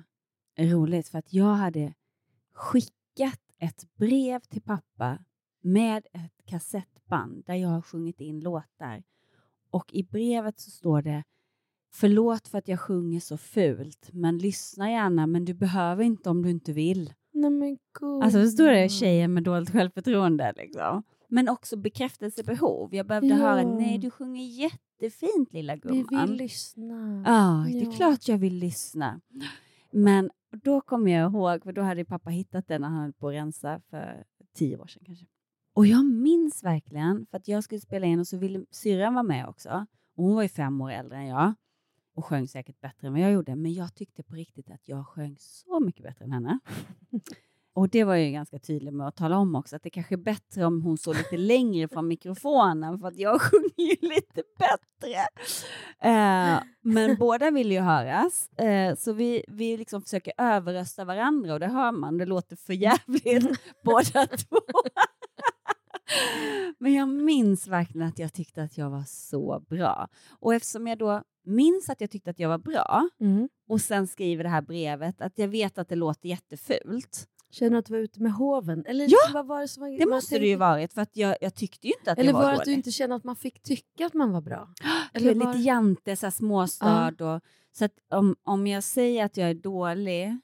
roligt 0.59 1.09
för 1.09 1.19
att 1.19 1.33
jag 1.33 1.55
hade 1.55 1.95
skickat 2.55 3.41
ett 3.59 3.85
brev 3.97 4.41
till 4.41 4.63
pappa 4.63 5.19
med 5.63 6.07
ett 6.13 6.47
kassettband 6.47 7.43
där 7.47 7.55
jag 7.55 7.69
har 7.69 7.83
sjungit 7.83 8.21
in 8.21 8.41
låtar 8.41 9.03
och 9.71 9.95
i 9.95 10.03
brevet 10.03 10.61
så 10.61 10.71
står 10.71 11.03
det 11.03 11.25
Förlåt 11.93 12.49
för 12.49 12.59
att 12.59 12.69
jag 12.69 12.81
sjunger 12.81 13.21
så 13.21 13.37
fult, 13.37 14.09
men 14.13 14.39
lyssna 14.39 14.91
gärna, 14.91 15.27
men 15.27 15.45
du 15.45 15.55
behöver 15.55 16.05
inte 16.05 16.31
om 16.31 16.43
du 16.43 16.51
inte 16.51 16.73
vill. 16.73 17.13
Nej 17.33 17.51
men 17.51 17.79
gud. 18.01 18.23
Alltså 18.23 18.45
så 18.45 18.51
står 18.51 18.69
det 18.69 18.89
tjejer 18.89 19.29
med 19.29 19.43
dåligt 19.43 19.71
självförtroende 19.71 20.53
liksom. 20.57 21.03
Men 21.29 21.49
också 21.49 21.77
bekräftelsebehov. 21.77 22.95
Jag 22.95 23.07
behövde 23.07 23.29
Ja. 23.29 23.37
höra, 23.37 23.63
nej 23.63 23.99
du 23.99 24.11
sjunger 24.11 24.45
jättefint 24.45 25.53
lilla 25.53 25.75
Vi 25.77 25.81
gumman. 25.81 26.29
vill 26.29 26.37
lyssna. 26.37 27.23
Ja, 27.27 27.67
det 27.73 27.87
är 27.87 27.93
klart 27.97 28.29
jag 28.29 28.39
vill 28.39 28.55
lyssna. 28.59 29.21
Men 29.99 30.31
då 30.51 30.81
kommer 30.81 31.13
jag 31.13 31.33
ihåg, 31.33 31.65
för 31.65 31.73
då 31.73 31.83
hade 31.83 32.05
pappa 32.05 32.31
hittat 32.31 32.69
den 32.69 32.81
när 32.81 32.89
han 32.89 33.03
höll 33.03 33.13
på 33.13 33.29
att 33.29 33.35
rensa 33.35 33.81
för 33.91 34.25
tio 34.55 34.77
år 34.77 34.87
sedan 34.87 35.03
kanske. 35.07 35.27
Och 35.75 35.87
jag 35.87 36.05
minns 36.05 36.65
verkligen, 36.65 37.27
för 37.31 37.37
att 37.37 37.49
jag 37.49 37.65
skulle 37.65 37.81
spela 37.81 38.07
in 38.07 38.21
och 38.21 38.27
så 38.27 38.37
ville 38.37 38.65
syrran 38.71 39.15
vara 39.15 39.23
med 39.23 39.49
också. 39.49 39.87
Och 40.17 40.25
hon 40.25 40.35
var 40.35 40.43
ju 40.43 40.49
fem 40.49 40.81
år 40.81 40.91
äldre 40.91 41.17
än 41.17 41.27
jag 41.27 41.55
och 42.15 42.25
sjöng 42.25 42.49
säkert 42.49 42.81
bättre 42.81 43.07
än 43.07 43.13
vad 43.13 43.23
jag 43.23 43.33
gjorde. 43.33 43.57
Men 43.57 43.73
jag 43.73 43.95
tyckte 43.95 44.23
på 44.23 44.35
riktigt 44.35 44.71
att 44.71 44.89
jag 44.89 45.07
sjöng 45.07 45.37
så 45.39 45.81
mycket 45.81 46.03
bättre 46.03 46.25
än 46.25 46.33
henne. 46.33 46.59
Och 47.77 47.89
det 47.89 48.05
var 48.05 48.15
jag 48.15 48.25
ju 48.25 48.31
ganska 48.33 48.59
tydlig 48.59 48.93
med 48.93 49.09
att 49.09 49.17
tala 49.17 49.39
om 49.39 49.55
också, 49.55 49.77
att 49.77 49.83
det 49.83 49.91
kanske 49.91 50.15
är 50.15 50.17
bättre 50.17 50.65
om 50.65 50.83
hon 50.83 50.99
står 50.99 51.15
lite 51.15 51.37
längre 51.37 51.89
från 51.89 52.09
mikrofonen, 52.09 52.99
för 52.99 53.09
att 53.09 53.17
jag 53.17 53.41
sjunger 53.41 53.91
ju 53.91 54.09
lite 54.09 54.43
bättre. 54.59 55.19
Eh, 56.01 56.63
men 56.83 57.17
båda 57.19 57.51
vill 57.51 57.73
ju 57.73 57.81
höras, 57.81 58.51
eh, 58.59 58.97
så 58.97 59.13
vi, 59.13 59.45
vi 59.49 59.77
liksom 59.77 60.03
försöker 60.03 60.33
överrösta 60.39 61.05
varandra 61.05 61.55
och 61.55 61.61
det 61.61 61.67
hör 61.67 61.93
man, 61.93 62.19
det 62.19 62.27
låter 62.27 62.57
för 62.57 62.73
jävligt 62.73 63.61
båda 63.85 64.27
två. 64.27 64.57
Men 66.79 66.95
jag 66.95 67.09
minns 67.09 67.67
verkligen 67.67 68.09
att 68.09 68.19
jag 68.19 68.33
tyckte 68.33 68.63
att 68.63 68.79
jag 68.79 68.91
var 68.91 69.05
så 69.07 69.65
bra. 69.69 70.09
Och 70.41 70.55
eftersom 70.55 70.87
jag 70.87 70.99
då 70.99 71.23
minns 71.45 71.91
att 71.91 72.01
jag 72.01 72.11
tyckte 72.11 72.31
att 72.31 72.39
jag 72.39 72.49
var 72.49 72.59
bra 72.59 73.09
Mm. 73.21 73.49
och 73.69 73.81
sen 73.81 74.07
skriver 74.07 74.45
det 74.45 74.51
här 74.51 74.63
brevet 74.63 75.21
att 75.21 75.39
jag 75.39 75.49
vet 75.49 75.79
att 75.79 75.89
det 75.89 75.97
låter 75.97 76.29
jättefult. 76.29 77.29
Känner 77.51 77.79
att 77.79 77.87
du 77.87 77.93
var 77.93 78.01
ute 78.01 78.23
med 78.23 78.33
hoven? 78.33 78.85
Eller 78.87 79.07
Ja! 79.09 79.17
vad 79.35 79.47
var 79.47 79.61
det 79.61 79.69
som 79.69 79.81
var, 79.83 79.99
Det 79.99 80.07
måste 80.07 80.35
det 80.35 80.39
tänkte- 80.39 80.49
ju 80.49 80.57
varit 80.57 80.93
för 80.93 81.03
att 81.03 81.17
jag, 81.17 81.37
jag 81.41 81.55
tyckte 81.55 81.87
ju 81.87 81.93
inte 81.99 82.13
att 82.13 82.19
Eller 82.19 82.31
jag 82.31 82.35
var, 82.39 82.43
var 82.43 82.51
det 82.53 82.59
att 82.59 82.65
du 82.65 82.73
inte 82.73 82.91
kände 82.91 83.17
att 83.17 83.25
man 83.25 83.37
fick 83.37 83.63
tycka 83.63 84.07
att 84.07 84.15
man 84.15 84.33
var 84.33 84.41
bra? 84.41 84.69
Eller 85.13 85.35
var- 85.35 85.47
lite 85.47 85.59
jante, 85.65 86.17
så 86.17 86.31
småstad. 86.31 87.09
Och, 87.35 87.41
så 87.73 87.85
att 87.85 87.93
om, 88.11 88.37
om 88.43 88.67
jag 88.67 88.83
säger 88.85 89.25
att 89.25 89.37
jag 89.37 89.51
är 89.51 89.55
dålig... 89.55 90.39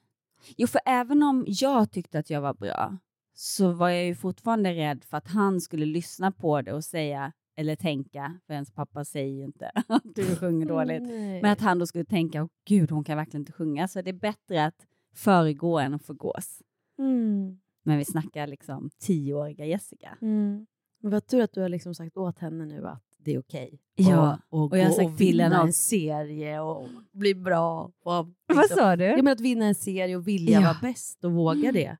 Jo, 0.57 0.67
för 0.67 0.81
även 0.87 1.23
om 1.23 1.45
jag 1.49 1.91
tyckte 1.91 2.19
att 2.19 2.31
jag 2.31 2.41
var 2.41 2.55
bra 2.55 2.97
så 3.35 3.73
var 3.73 3.89
jag 3.89 4.05
ju 4.05 4.15
fortfarande 4.15 4.73
rädd 4.75 5.05
för 5.05 5.17
att 5.17 5.29
han 5.29 5.61
skulle 5.61 5.87
lyssna 5.87 6.33
på 6.33 6.63
det 6.63 6.73
och 6.73 6.85
säga 6.85 7.33
eller 7.57 7.77
tänka, 7.77 8.41
för 8.47 8.55
ens 8.55 8.71
pappa 8.71 9.05
säger 9.05 9.35
ju 9.35 9.45
inte 9.45 9.71
att 9.87 10.03
du 10.05 10.37
sjunger 10.37 10.67
dåligt, 10.67 11.03
Nej. 11.03 11.43
men 11.43 11.53
att 11.53 11.61
han 11.61 11.79
då 11.79 11.87
skulle 11.87 12.05
tänka, 12.05 12.43
åh 12.43 12.49
gud, 12.69 12.91
hon 12.91 13.05
kan 13.05 13.17
verkligen 13.17 13.41
inte 13.41 13.53
sjunga, 13.53 13.89
så 13.89 14.03
det 14.03 14.11
är 14.11 14.15
bättre 14.15 14.65
att 14.65 14.87
föregå 15.15 15.79
än 15.79 15.95
att 15.95 16.03
förgås. 16.07 16.63
Mm. 17.03 17.59
Men 17.83 17.99
vi 17.99 18.05
snackar 18.05 18.47
liksom 18.47 18.91
tioåriga 18.99 19.65
Jessica. 19.67 20.19
Mm. 20.23 20.67
Men 21.03 21.11
vad 21.11 21.27
tur 21.27 21.43
att 21.43 21.53
du 21.53 21.61
har 21.61 21.69
liksom 21.69 21.95
sagt 21.95 22.17
åt 22.17 22.39
henne 22.39 22.65
nu 22.67 22.87
att 22.89 23.03
det 23.19 23.35
är 23.35 23.39
okej. 23.39 23.81
Ja, 23.95 24.39
och, 24.49 24.59
och, 24.63 24.73
och 24.73 24.79
jag 24.79 24.85
har 24.85 24.93
sagt 24.93 25.11
och 25.11 25.17
till 25.19 25.27
vinna 25.27 25.45
henne 25.45 25.61
en 25.61 25.73
serie 25.73 26.61
och 26.61 26.89
bli 27.13 27.35
bra. 27.35 27.93
Och, 28.03 28.27
Vad 28.47 28.71
sa 28.71 28.97
du? 28.97 29.05
Jag 29.05 29.17
menar 29.17 29.33
att 29.33 29.41
vinna 29.41 29.65
en 29.67 29.75
serie 29.75 30.17
och 30.17 30.29
vilja 30.29 30.61
Ja. 30.61 30.67
vara 30.67 30.77
bäst 30.83 31.25
och 31.25 31.33
våga 31.33 31.73
det. 31.73 31.97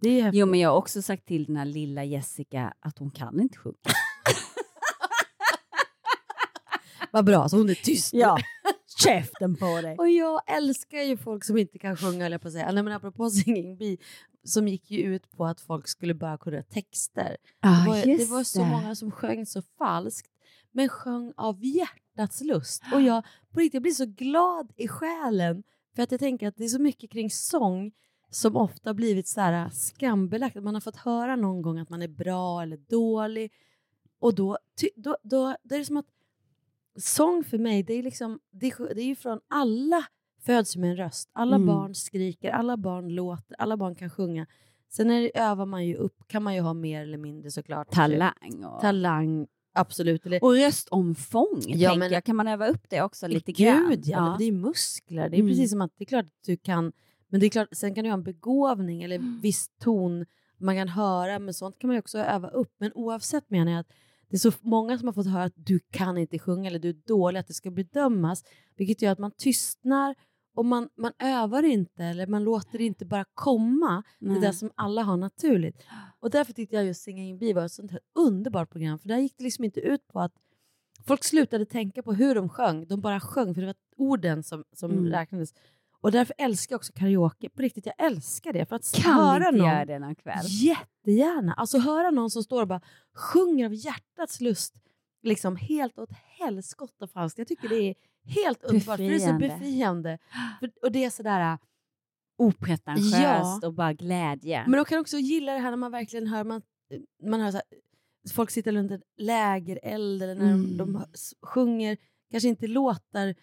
Det 0.00 0.08
är 0.08 0.22
häftigt. 0.22 0.38
Jo, 0.40 0.46
men 0.46 0.60
jag 0.60 0.70
har 0.70 0.76
också 0.76 1.02
sagt 1.02 1.26
till 1.26 1.44
den 1.44 1.56
här 1.56 1.64
lilla 1.64 2.04
Jessica 2.04 2.74
att 2.80 2.98
hon 2.98 3.10
kan 3.10 3.40
inte 3.40 3.58
sjunga. 3.58 3.76
Vad 7.12 7.24
bra, 7.24 7.48
så 7.48 7.56
hon 7.56 7.70
är 7.70 7.74
tyst. 7.74 8.14
Ja, 8.14 8.38
käften 9.04 9.56
på 9.56 9.80
dig. 9.80 9.96
Och 9.98 10.08
jag 10.08 10.56
älskar 10.56 11.02
ju 11.02 11.16
folk 11.16 11.44
som 11.44 11.58
inte 11.58 11.78
kan 11.78 11.96
sjunga, 11.96 12.28
jag 12.28 12.42
på 12.42 12.48
att 12.48 12.54
säga. 12.54 12.72
Nej, 12.72 12.82
men 12.82 12.92
apropå 12.92 13.30
Singing 13.30 13.76
Bee, 13.76 13.96
som 14.44 14.68
gick 14.68 14.90
ju 14.90 14.98
ut 14.98 15.30
på 15.30 15.46
att 15.46 15.60
folk 15.60 15.88
skulle 15.88 16.14
bara 16.14 16.38
kunna 16.38 16.62
texter. 16.62 17.36
Ah, 17.60 17.84
det, 17.84 17.88
var, 17.88 18.18
det 18.18 18.30
var 18.30 18.44
så 18.44 18.64
många 18.64 18.94
som 18.94 19.10
sjöng 19.10 19.46
så 19.46 19.62
falskt, 19.62 20.30
men 20.72 20.88
sjöng 20.88 21.32
av 21.36 21.64
hjärtats 21.64 22.40
lust. 22.40 22.82
Och 22.94 23.02
jag, 23.02 23.24
på 23.52 23.60
riktigt, 23.60 23.74
jag 23.74 23.82
blir 23.82 23.92
så 23.92 24.06
glad 24.06 24.72
i 24.76 24.88
själen, 24.88 25.62
för 25.96 26.02
att 26.02 26.10
jag 26.10 26.20
tänker 26.20 26.48
att 26.48 26.56
det 26.56 26.64
är 26.64 26.68
så 26.68 26.82
mycket 26.82 27.10
kring 27.10 27.30
sång 27.30 27.92
som 28.30 28.56
ofta 28.56 28.94
blivit 28.94 29.28
så 29.28 29.40
här 29.40 29.70
skambelagt. 29.70 30.56
Att 30.56 30.64
man 30.64 30.74
har 30.74 30.80
fått 30.80 30.96
höra 30.96 31.36
någon 31.36 31.62
gång 31.62 31.78
att 31.78 31.90
man 31.90 32.02
är 32.02 32.08
bra 32.08 32.62
eller 32.62 32.76
dålig. 32.76 33.52
Och 34.18 34.34
då, 34.34 34.58
ty, 34.80 34.88
då, 34.96 35.16
då, 35.22 35.56
då 35.62 35.74
är 35.74 35.78
det 35.78 35.84
som 35.84 35.96
att 35.96 36.06
sång 36.98 37.44
för 37.44 37.58
mig, 37.58 37.82
det 37.82 37.94
är, 37.94 38.02
liksom, 38.02 38.38
det, 38.50 38.66
är- 38.66 38.94
det 38.94 39.02
är 39.02 39.06
ju 39.06 39.14
från 39.16 39.40
alla 39.48 40.04
föds 40.42 40.76
med 40.76 40.90
en 40.90 40.96
röst. 40.96 41.30
Alla 41.32 41.56
Mm. 41.56 41.66
barn 41.66 41.94
skriker, 41.94 42.50
alla 42.50 42.76
barn 42.76 43.08
låter, 43.08 43.56
alla 43.58 43.76
barn 43.76 43.94
kan 43.94 44.10
sjunga. 44.10 44.46
Sen 44.88 45.10
är 45.10 45.20
det, 45.22 45.38
övar 45.38 45.66
man 45.66 45.86
ju 45.86 45.94
upp, 45.94 46.28
kan 46.28 46.42
man 46.42 46.54
ju 46.54 46.60
ha 46.60 46.74
mer 46.74 47.02
eller 47.02 47.18
mindre 47.18 47.50
såklart. 47.50 47.90
Talang. 47.90 48.64
Och, 48.64 48.80
Talang, 48.80 49.46
absolut. 49.72 50.26
Eller, 50.26 50.44
och 50.44 50.54
röstomfång, 50.54 51.62
Ja, 51.66 51.94
men- 51.96 52.12
jag. 52.12 52.24
Kan 52.24 52.36
man 52.36 52.48
öva 52.48 52.66
upp 52.68 52.84
det 52.90 53.02
också 53.02 53.26
lite 53.28 53.52
grann? 53.52 53.88
Gud 53.90 54.06
ja, 54.06 54.28
men 54.28 54.38
det 54.38 54.44
är 54.44 54.52
muskler. 54.52 55.28
Det 55.28 55.36
är 55.36 55.40
Mm. 55.40 55.50
precis 55.52 55.70
som 55.70 55.80
att 55.80 55.92
det 55.96 56.04
är 56.04 56.06
klart 56.06 56.24
att 56.24 56.44
du 56.46 56.56
kan, 56.56 56.92
men 57.28 57.40
det 57.40 57.46
är 57.46 57.50
klart, 57.50 57.68
sen 57.72 57.94
kan 57.94 58.04
du 58.04 58.10
ha 58.10 58.14
en 58.14 58.22
begåvning 58.22 59.02
eller 59.02 59.16
Mm. 59.16 59.40
viss 59.42 59.68
ton 59.80 60.26
man 60.58 60.76
kan 60.76 60.88
höra, 60.88 61.38
men 61.38 61.54
sånt 61.54 61.78
kan 61.78 61.88
man 61.88 61.94
ju 61.94 61.98
också 62.00 62.18
öva 62.18 62.48
upp. 62.48 62.72
Men 62.78 62.92
oavsett 62.94 63.50
menar 63.50 63.72
jag 63.72 63.80
att 63.80 63.92
det 64.30 64.36
är 64.36 64.38
så 64.38 64.52
många 64.60 64.98
som 64.98 65.08
har 65.08 65.12
fått 65.12 65.26
höra 65.30 65.44
att 65.44 65.52
du 65.56 65.78
kan 65.90 66.18
inte 66.18 66.38
sjunga 66.38 66.68
eller 66.70 66.78
du 66.78 66.88
är 66.88 66.96
dålig, 67.06 67.40
att 67.40 67.46
det 67.46 67.54
ska 67.54 67.70
bedömas, 67.70 68.44
vilket 68.76 69.02
gör 69.02 69.12
att 69.12 69.18
man 69.18 69.30
tystnar 69.30 70.14
och 70.54 70.64
man, 70.64 70.88
man 70.96 71.12
övar 71.18 71.62
inte 71.62 72.04
eller 72.04 72.26
man 72.26 72.44
låter 72.44 72.78
det 72.78 72.84
inte 72.84 73.04
bara 73.06 73.24
komma, 73.34 74.02
Nej. 74.18 74.34
det 74.34 74.40
där 74.46 74.52
som 74.52 74.70
alla 74.74 75.02
har 75.02 75.16
naturligt. 75.16 75.82
Och 76.20 76.30
därför 76.30 76.52
tyckte 76.52 76.76
jag 76.76 76.84
just 76.84 77.02
Singing 77.02 77.28
in 77.28 77.38
Bee 77.38 77.54
var 77.54 77.64
ett 77.64 77.72
sånt 77.72 77.90
här 77.90 78.00
underbart 78.14 78.70
program, 78.70 78.98
för 78.98 79.08
där 79.08 79.18
gick 79.18 79.34
det 79.38 79.44
liksom 79.44 79.64
inte 79.64 79.80
ut 79.80 80.08
på 80.08 80.20
att 80.20 80.32
folk 81.06 81.24
slutade 81.24 81.66
tänka 81.66 82.02
på 82.02 82.12
hur 82.12 82.34
de 82.34 82.48
sjöng, 82.48 82.86
de 82.86 83.00
bara 83.00 83.20
sjöng 83.20 83.54
för 83.54 83.60
det 83.60 83.66
var 83.66 83.76
orden 83.96 84.42
som, 84.42 84.64
som 84.72 84.90
Mm. 84.90 85.06
räknades. 85.06 85.54
Och 86.02 86.12
därför 86.12 86.34
älskar 86.38 86.72
jag 86.74 86.78
också 86.78 86.92
karaoke. 86.92 87.48
På 87.50 87.62
riktigt, 87.62 87.86
jag 87.86 87.94
älskar 88.06 88.52
det. 88.52 88.66
För 88.66 88.76
att 88.76 88.92
Kan 88.92 89.14
höra 89.14 89.36
inte 89.48 89.50
någon, 89.58 89.66
göra 89.68 89.84
det 89.84 89.98
någon 89.98 90.14
kväll? 90.14 90.44
Jättegärna. 90.46 91.54
Alltså 91.54 91.78
höra 91.78 92.10
någon 92.10 92.30
som 92.30 92.42
står 92.42 92.62
och 92.62 92.68
bara 92.68 92.80
sjunger 93.14 93.66
av 93.66 93.74
hjärtats 93.74 94.40
lust, 94.40 94.74
liksom 95.22 95.56
helt 95.56 95.98
åt 95.98 96.10
helskotta 96.12 97.06
falskt. 97.06 97.38
Jag 97.38 97.48
tycker 97.48 97.68
det 97.68 97.76
är 97.90 97.94
helt 98.26 98.62
underbart, 98.64 98.96
för 98.96 99.04
det 99.08 99.14
är 99.14 99.18
så 99.18 99.38
Befriande. 99.38 100.18
För, 100.60 100.70
och 100.82 100.92
det 100.92 101.04
är 101.04 101.10
sådär... 101.10 101.58
Opretentiöst 102.38 103.12
Ja. 103.22 103.60
och 103.66 103.74
bara 103.74 103.92
glädje. 103.92 104.64
Men 104.66 104.76
de 104.76 104.84
kan 104.84 104.98
också 105.00 105.16
gilla 105.18 105.52
det 105.52 105.58
här 105.58 105.70
när 105.70 105.76
man 105.76 105.92
verkligen 105.92 106.26
hör, 106.26 106.44
man, 106.44 106.62
man 107.22 107.40
hör 107.40 107.50
så 107.50 107.56
här, 107.56 107.64
folk 108.34 108.50
sitter 108.50 108.72
runt 108.72 108.90
en 108.90 109.02
lägereld 109.16 110.22
eller 110.22 110.34
när 110.34 110.44
Mm. 110.52 110.76
de, 110.76 110.92
de 110.92 111.04
sjunger, 111.42 111.96
kanske 112.30 112.48
inte 112.48 112.66
låtar, 112.66 113.34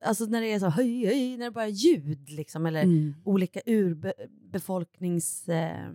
alltså 0.00 0.24
när 0.24 0.40
det 0.40 0.52
är 0.52 0.58
så 0.58 0.68
höj, 0.68 1.06
höj, 1.06 1.36
när 1.36 1.44
det 1.44 1.50
bara 1.50 1.64
är 1.64 1.68
ljud 1.68 2.30
liksom, 2.30 2.66
eller 2.66 2.82
Mm. 2.82 3.14
olika 3.24 3.60
urbefolknings 3.66 5.48
eh, 5.48 5.90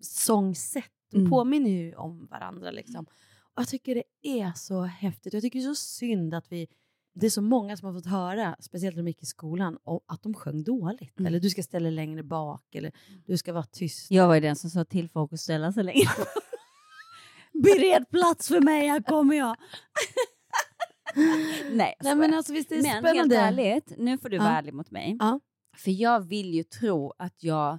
sångsätt. 0.00 0.84
De 1.10 1.18
Mm. 1.18 1.30
påminner 1.30 1.70
ju 1.70 1.94
om 1.94 2.26
varandra 2.30 2.70
liksom. 2.70 3.04
Och 3.54 3.60
jag 3.60 3.68
tycker 3.68 3.94
det 3.94 4.04
är 4.40 4.52
så 4.56 4.82
häftigt. 4.82 5.32
Jag 5.32 5.42
tycker 5.42 5.58
det 5.58 5.64
är 5.64 5.68
så 5.68 5.74
synd 5.74 6.34
att 6.34 6.52
vi 6.52 6.66
det 7.16 7.26
är 7.26 7.30
så 7.30 7.42
många 7.42 7.76
som 7.76 7.86
har 7.86 7.94
fått 7.94 8.06
höra, 8.10 8.56
speciellt 8.60 8.96
när 8.96 9.02
de 9.02 9.08
gick 9.08 9.22
i 9.22 9.26
skolan, 9.26 9.78
att 10.06 10.22
de 10.22 10.34
sjöng 10.34 10.62
dåligt. 10.64 11.18
Mm. 11.18 11.26
Eller 11.26 11.40
du 11.40 11.50
ska 11.50 11.62
ställa 11.62 11.84
dig 11.84 11.92
längre 11.92 12.22
bak, 12.22 12.74
eller 12.74 12.92
du 13.26 13.36
ska 13.38 13.52
vara 13.52 13.64
tyst. 13.64 14.10
Jag 14.10 14.28
var 14.28 14.34
ju 14.34 14.40
den 14.40 14.56
som 14.56 14.70
sa 14.70 14.84
till 14.84 15.08
folk 15.08 15.32
att 15.32 15.40
ställa 15.40 15.72
sig 15.72 15.84
längre. 15.84 16.08
Bered 17.52 18.08
plats 18.10 18.48
för 18.48 18.60
mig, 18.60 18.88
här 18.88 19.02
kommer 19.02 19.36
jag. 19.36 19.56
Nej, 21.72 21.94
Nej 22.00 22.14
men 22.16 22.34
alltså 22.34 22.52
visst 22.52 22.72
är 22.72 22.76
det 22.76 22.82
Men 22.82 22.90
helt 22.92 23.06
spännande. 23.06 23.36
ärligt, 23.36 23.92
nu 23.98 24.18
får 24.18 24.28
du 24.28 24.38
vara 24.38 24.48
Ja. 24.48 24.54
ärlig 24.58 24.74
mot 24.74 24.90
mig. 24.90 25.16
Ja. 25.18 25.40
För 25.76 25.90
jag 25.90 26.20
vill 26.20 26.54
ju 26.54 26.62
tro 26.62 27.12
att 27.18 27.42
jag 27.42 27.78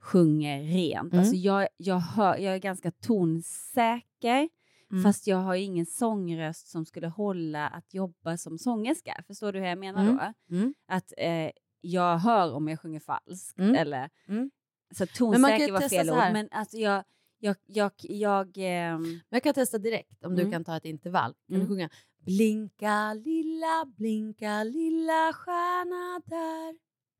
sjunger 0.00 0.62
rent. 0.62 1.12
Mm. 1.12 1.18
Alltså 1.20 1.34
jag, 1.36 1.68
jag, 1.76 1.98
hör, 1.98 2.36
jag 2.36 2.54
är 2.54 2.58
ganska 2.58 2.90
tonsäker. 2.90 4.48
Mm. 4.90 5.02
Fast 5.04 5.26
jag 5.26 5.36
har 5.36 5.54
ingen 5.54 5.86
sångröst 5.86 6.68
som 6.68 6.84
skulle 6.86 7.06
hålla 7.08 7.68
att 7.68 7.94
jobba 7.94 8.36
som 8.36 8.58
sångerska. 8.58 9.22
Förstår 9.26 9.52
du 9.52 9.58
hur 9.58 9.66
jag 9.66 9.78
menar 9.78 10.02
Mm. 10.02 10.16
då? 10.48 10.56
Mm. 10.56 10.74
Att 10.88 11.12
eh, 11.18 11.50
jag 11.80 12.18
hör 12.18 12.52
om 12.54 12.68
jag 12.68 12.80
sjunger 12.80 13.00
falskt. 13.00 13.58
Mm. 13.58 13.74
Eller, 13.74 14.10
Mm. 14.28 14.50
Så 14.96 15.06
tonsäker 15.06 15.72
var 15.72 15.80
fel 15.80 16.10
ord. 16.10 16.16
Men 16.32 16.48
alltså 16.50 16.76
jag, 16.76 17.04
jag, 17.38 17.56
jag, 17.66 17.92
jag 17.98 18.48
ehm, 18.56 19.02
Men 19.02 19.20
jag 19.30 19.42
kan 19.42 19.54
testa 19.54 19.78
direkt 19.78 20.24
om 20.24 20.34
du 20.36 20.40
Mm. 20.42 20.52
kan 20.52 20.64
ta 20.64 20.76
ett 20.76 20.84
intervall. 20.84 21.34
Kan 21.50 21.60
du 21.60 21.66
sjunga 21.66 21.88
Blinka 22.36 23.14
lilla, 23.14 23.84
blinka 23.96 24.64
lilla 24.64 25.32
stjärna 25.32 26.20
där. 26.26 26.78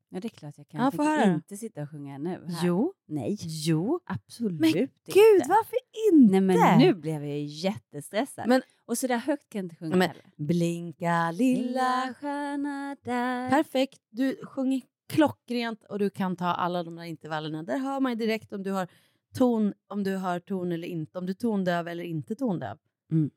Ja, 0.09 0.19
det 0.19 0.27
är 0.27 0.29
klart 0.29 0.57
jag 0.57 0.67
kan. 0.67 0.81
Ja, 0.81 0.91
jag 0.97 1.03
höra. 1.03 1.33
inte 1.33 1.57
sitta 1.57 1.81
och 1.81 1.89
sjunga 1.89 2.17
nu. 2.17 2.29
Här. 2.47 2.67
Jo. 2.67 2.93
Nej. 3.07 3.37
Jo. 3.41 3.99
Absolut 4.05 4.59
Men 4.59 4.69
inte. 4.69 4.91
gud, 5.05 5.41
varför 5.47 5.77
inte? 6.13 6.31
Nej, 6.39 6.41
men 6.41 6.79
nu 6.79 6.93
blev 6.93 7.25
jag 7.25 7.39
jättestressad. 7.39 8.47
Men- 8.47 8.61
och 8.85 8.97
så 8.97 9.07
där 9.07 9.17
högt 9.17 9.49
kan 9.49 9.59
jag 9.59 9.65
inte 9.65 9.75
sjunga 9.75 9.95
Men, 9.95 10.07
heller. 10.07 10.23
blinka 10.35 11.31
lilla... 11.31 12.13
stjärna 12.19 12.95
där. 13.03 13.49
Perfekt. 13.49 14.01
Du 14.09 14.45
sjunger 14.45 14.81
klockrent 15.09 15.83
och 15.83 15.99
du 15.99 16.09
kan 16.09 16.35
ta 16.35 16.45
alla 16.45 16.83
de 16.83 16.95
där 16.95 17.03
intervallerna. 17.03 17.63
Där 17.63 17.77
hör 17.77 17.99
man 17.99 18.17
direkt 18.17 18.53
om 18.53 18.63
du 18.63 18.71
har 18.71 18.87
ton, 19.33 19.73
om 19.87 20.03
du 20.03 20.15
har 20.15 20.39
ton 20.39 20.71
eller 20.71 20.87
inte, 20.87 21.17
om 21.19 21.25
du 21.25 21.31
är 21.31 21.35
tondöv 21.35 21.87
eller 21.87 22.03
inte 22.03 22.35
tondöv. 22.35 22.77
Mm. 23.11 23.29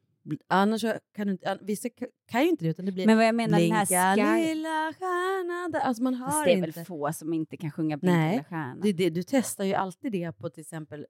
Annars 0.48 0.82
kan 1.16 1.26
du 1.26 1.32
inte, 1.32 1.58
vissa 1.62 1.88
ka- 1.88 2.06
kan 2.28 2.42
ju 2.42 2.48
inte 2.48 2.64
det 2.64 2.70
utan 2.70 2.84
det 2.86 2.92
blir 2.92 3.06
Men 3.06 3.16
vad 3.16 3.26
jag 3.26 3.34
menar, 3.34 3.60
den 3.60 3.72
här 3.72 3.86
blinka 4.16 4.26
sky- 4.36 4.48
lilla 4.54 4.92
stjärna. 4.98 5.78
Alltså 5.78 6.02
man 6.02 6.14
hör 6.14 6.44
det 6.44 6.52
är 6.52 6.56
inte. 6.56 6.70
väl 6.70 6.84
få 6.86 7.12
som 7.12 7.32
inte 7.32 7.56
kan 7.56 7.70
sjunga 7.70 7.96
Blinka 7.96 8.16
Nej, 8.18 8.30
lilla 8.32 8.44
stjärna. 8.44 8.80
det, 8.82 8.92
det, 8.92 9.10
du 9.10 9.22
testar 9.22 9.64
ju 9.64 9.74
alltid 9.74 10.12
det 10.12 10.32
på 10.32 10.50
till 10.50 10.60
exempel 10.60 11.06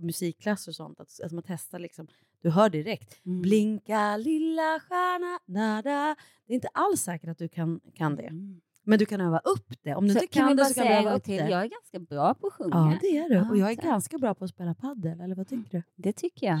musikklasser 0.00 0.70
och 0.70 0.76
sånt. 0.76 1.00
Att, 1.00 1.20
att 1.24 1.32
man 1.32 1.42
testar 1.46 1.78
liksom, 1.78 2.06
du 2.42 2.50
hör 2.50 2.68
direkt. 2.70 3.26
Mm. 3.26 3.42
Blinka 3.42 4.16
lilla 4.16 4.80
stjärna, 4.80 5.38
nada. 5.46 6.16
Det 6.46 6.52
är 6.52 6.54
inte 6.54 6.68
alls 6.74 7.00
säkert 7.02 7.28
att 7.28 7.38
du 7.38 7.48
kan, 7.48 7.80
kan 7.94 8.16
det. 8.16 8.22
Mm. 8.26 8.60
Men 8.84 8.98
du 8.98 9.06
kan 9.06 9.20
öva 9.20 9.38
upp 9.38 9.72
det. 9.82 9.94
Om 9.94 10.08
du 10.08 10.14
Så 10.14 10.20
inte 10.20 10.32
kan 10.34 10.48
kan 10.48 10.56
det 10.56 10.64
så 10.64 10.74
kan 10.74 10.84
säga 10.84 11.00
du 11.02 11.06
öva 11.08 11.16
upp 11.16 11.24
till, 11.24 11.36
det. 11.36 11.50
jag 11.50 11.62
är 11.62 11.66
ganska 11.68 11.98
bra 12.14 12.34
på 12.34 12.46
att 12.46 12.52
sjunga. 12.52 12.70
Ja, 12.92 12.98
det 13.00 13.18
är 13.18 13.28
du. 13.28 13.50
Och 13.50 13.56
jag 13.58 13.70
är 13.70 13.74
ganska 13.74 14.18
bra 14.18 14.34
på 14.34 14.44
att 14.44 14.50
spela 14.50 14.74
paddel. 14.74 15.20
Eller 15.20 15.34
vad 15.34 15.48
tycker 15.48 15.70
du? 15.78 15.82
Det 15.96 16.12
tycker 16.12 16.46
jag. 16.46 16.60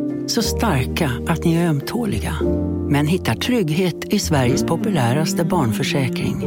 Så 0.31 0.41
starka 0.41 1.11
att 1.27 1.43
ni 1.43 1.55
är 1.55 1.67
ömtåliga. 1.67 2.35
Men 2.89 3.07
hittar 3.07 3.35
trygghet 3.35 4.13
i 4.13 4.19
Sveriges 4.19 4.63
populäraste 4.63 5.45
barnförsäkring. 5.45 6.41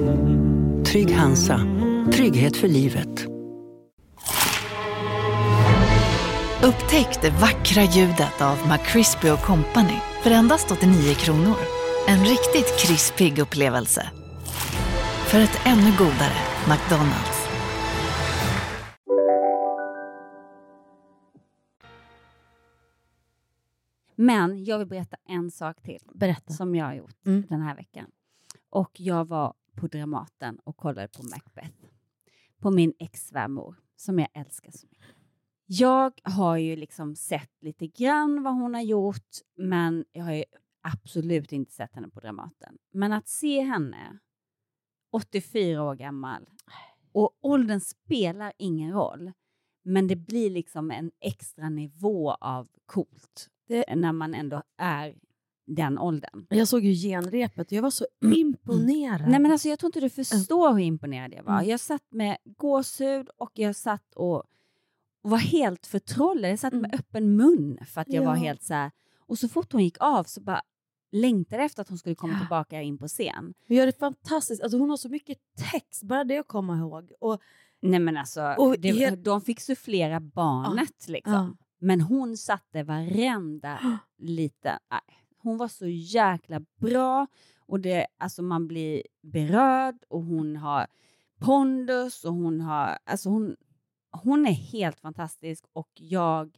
Trygg 0.85 1.15
Hansa. 1.15 1.61
Trygghet 2.13 2.57
för 2.57 2.69
livet. 2.69 3.27
Upptäck 6.63 7.23
det 7.23 7.31
vackra 7.31 7.83
ljudet 7.83 8.41
av 8.41 8.59
McCrispy 8.69 9.29
Company 9.29 9.99
för 10.23 10.31
endast 10.31 10.71
89 10.71 11.15
kronor. 11.15 11.57
En 12.09 12.25
riktigt 12.25 12.79
krispig 12.79 13.39
upplevelse. 13.39 14.09
För 15.27 15.41
ett 15.41 15.61
ännu 15.65 15.91
godare 15.99 16.39
McDonalds. 16.69 17.34
Men 24.17 24.65
jag 24.65 24.79
vill 24.79 24.89
berätta 24.89 25.17
en 25.25 25.51
sak 25.51 25.83
till. 25.83 26.01
Berätta. 26.15 26.53
Som 26.53 26.75
jag 26.75 26.85
har 26.87 26.95
gjort 26.95 27.27
Mm. 27.27 27.47
den 27.49 27.61
här 27.63 27.77
veckan. 27.77 28.11
Och 28.71 29.01
jag 29.01 29.25
var 29.29 29.55
på 29.75 29.87
Dramaten 29.87 30.59
och 30.65 30.77
kollade 30.77 31.09
på 31.09 31.23
Macbeth. 31.23 31.85
På 32.59 32.71
min 32.71 32.93
ex-svärmor, 32.99 33.77
som 33.97 34.19
jag 34.19 34.29
älskar 34.35 34.71
så 34.73 34.87
mycket. 34.87 35.05
Jag 35.67 36.21
har 36.25 36.57
ju 36.57 36.77
liksom 36.77 37.17
sett 37.17 37.51
lite 37.63 37.87
grann 37.87 38.43
vad 38.43 38.55
hon 38.55 38.75
har 38.75 38.83
gjort, 38.83 39.29
men 39.57 40.05
jag 40.13 40.25
har 40.25 40.33
ju 40.33 40.45
absolut 40.83 41.53
inte 41.53 41.73
sett 41.73 41.95
henne 41.95 42.09
på 42.09 42.21
Dramaten. 42.21 42.79
Men 42.93 43.13
att 43.13 43.29
se 43.29 43.61
henne, 43.61 44.19
84 45.13 45.83
år 45.83 45.95
gammal, 45.95 46.47
och 47.13 47.39
åldern 47.41 47.81
spelar 47.81 48.53
ingen 48.59 48.93
roll, 48.93 49.33
men 49.83 50.07
det 50.09 50.17
blir 50.17 50.51
liksom 50.51 50.91
en 50.91 51.11
extra 51.21 51.69
nivå 51.69 52.31
av 52.33 52.69
coolt 52.87 53.51
när 53.97 54.13
man 54.13 54.35
ändå 54.35 54.63
är 54.79 55.15
den 55.67 55.99
åldern. 55.99 56.47
Jag 56.51 56.69
såg 56.69 56.85
ju 56.85 56.95
genrepet 56.95 57.67
och 57.67 57.73
jag 57.73 57.83
var 57.83 57.91
så 57.91 58.07
imponerad. 58.35 59.29
Nej 59.29 59.41
men 59.41 59.53
alltså 59.53 59.69
jag 59.69 59.79
tror 59.79 59.89
inte 59.89 60.01
du 60.01 60.11
förstår 60.11 60.73
hur 60.73 60.81
imponerad 60.85 61.33
jag 61.35 61.43
var. 61.43 61.55
Mm. 61.59 61.69
Jag 61.71 61.81
satt 61.81 62.13
med 62.13 62.37
gåshud 62.45 63.29
och 63.37 63.51
jag 63.55 63.77
satt 63.77 64.15
och, 64.15 64.43
var 65.23 65.39
helt 65.39 65.87
förtrollad. 65.87 66.51
Jag 66.51 66.59
satt 66.59 66.73
med 66.75 66.95
öppen 66.95 67.37
mun 67.37 67.79
för 67.87 68.01
att 68.01 68.09
jag 68.13 68.25
Ja. 68.25 68.29
var 68.29 68.37
helt 68.37 68.63
så 68.63 68.75
här. 68.75 68.91
Och 69.19 69.39
så 69.39 69.49
fort 69.49 69.73
hon 69.73 69.85
gick 69.85 69.97
av 70.01 70.25
så 70.25 70.41
bara 70.41 70.63
längtade 71.13 71.63
efter 71.63 71.83
att 71.83 71.89
hon 71.89 71.99
skulle 71.99 72.15
komma 72.15 72.39
tillbaka 72.39 72.83
in 72.83 72.99
på 72.99 73.09
scen. 73.09 73.55
Hon 73.69 73.77
gör 73.77 73.87
det 73.87 73.99
fantastiskt. 73.99 74.63
Alltså 74.63 74.79
hon 74.79 74.91
har 74.91 74.97
så 74.97 75.09
mycket 75.09 75.39
text, 75.73 76.03
bara 76.03 76.25
det 76.25 76.39
att 76.39 76.49
komma 76.49 76.79
ihåg. 76.79 77.13
Och, 77.21 77.41
Nej 77.83 78.01
men 78.01 78.17
alltså, 78.17 78.55
Och 78.59 78.75
det, 78.81 78.93
helt- 78.93 79.25
de 79.25 79.41
fick 79.41 79.61
sufflera 79.61 80.21
barnet 80.21 81.09
liksom. 81.09 81.33
Ja. 81.59 81.64
Men 81.85 82.01
hon 82.01 82.37
satte 82.37 82.83
varenda 82.83 83.99
liten... 84.19 84.79
Hon 85.39 85.57
var 85.57 85.69
så 85.69 85.87
jäkla 85.89 86.61
bra. 86.81 87.27
Och 87.59 87.81
det, 87.81 88.07
alltså 88.19 88.43
man 88.43 88.69
blir 88.69 89.03
berörd 89.23 90.05
och 90.09 90.23
hon 90.23 90.57
har 90.57 90.87
pondus 91.39 92.25
och 92.25 92.35
hon 92.35 92.61
har... 92.61 92.99
Alltså 93.05 93.29
hon, 93.29 93.57
hon 94.11 94.47
är 94.47 94.53
helt 94.53 95.01
fantastisk. 95.01 95.65
Och 95.73 95.91
jag... 95.95 96.57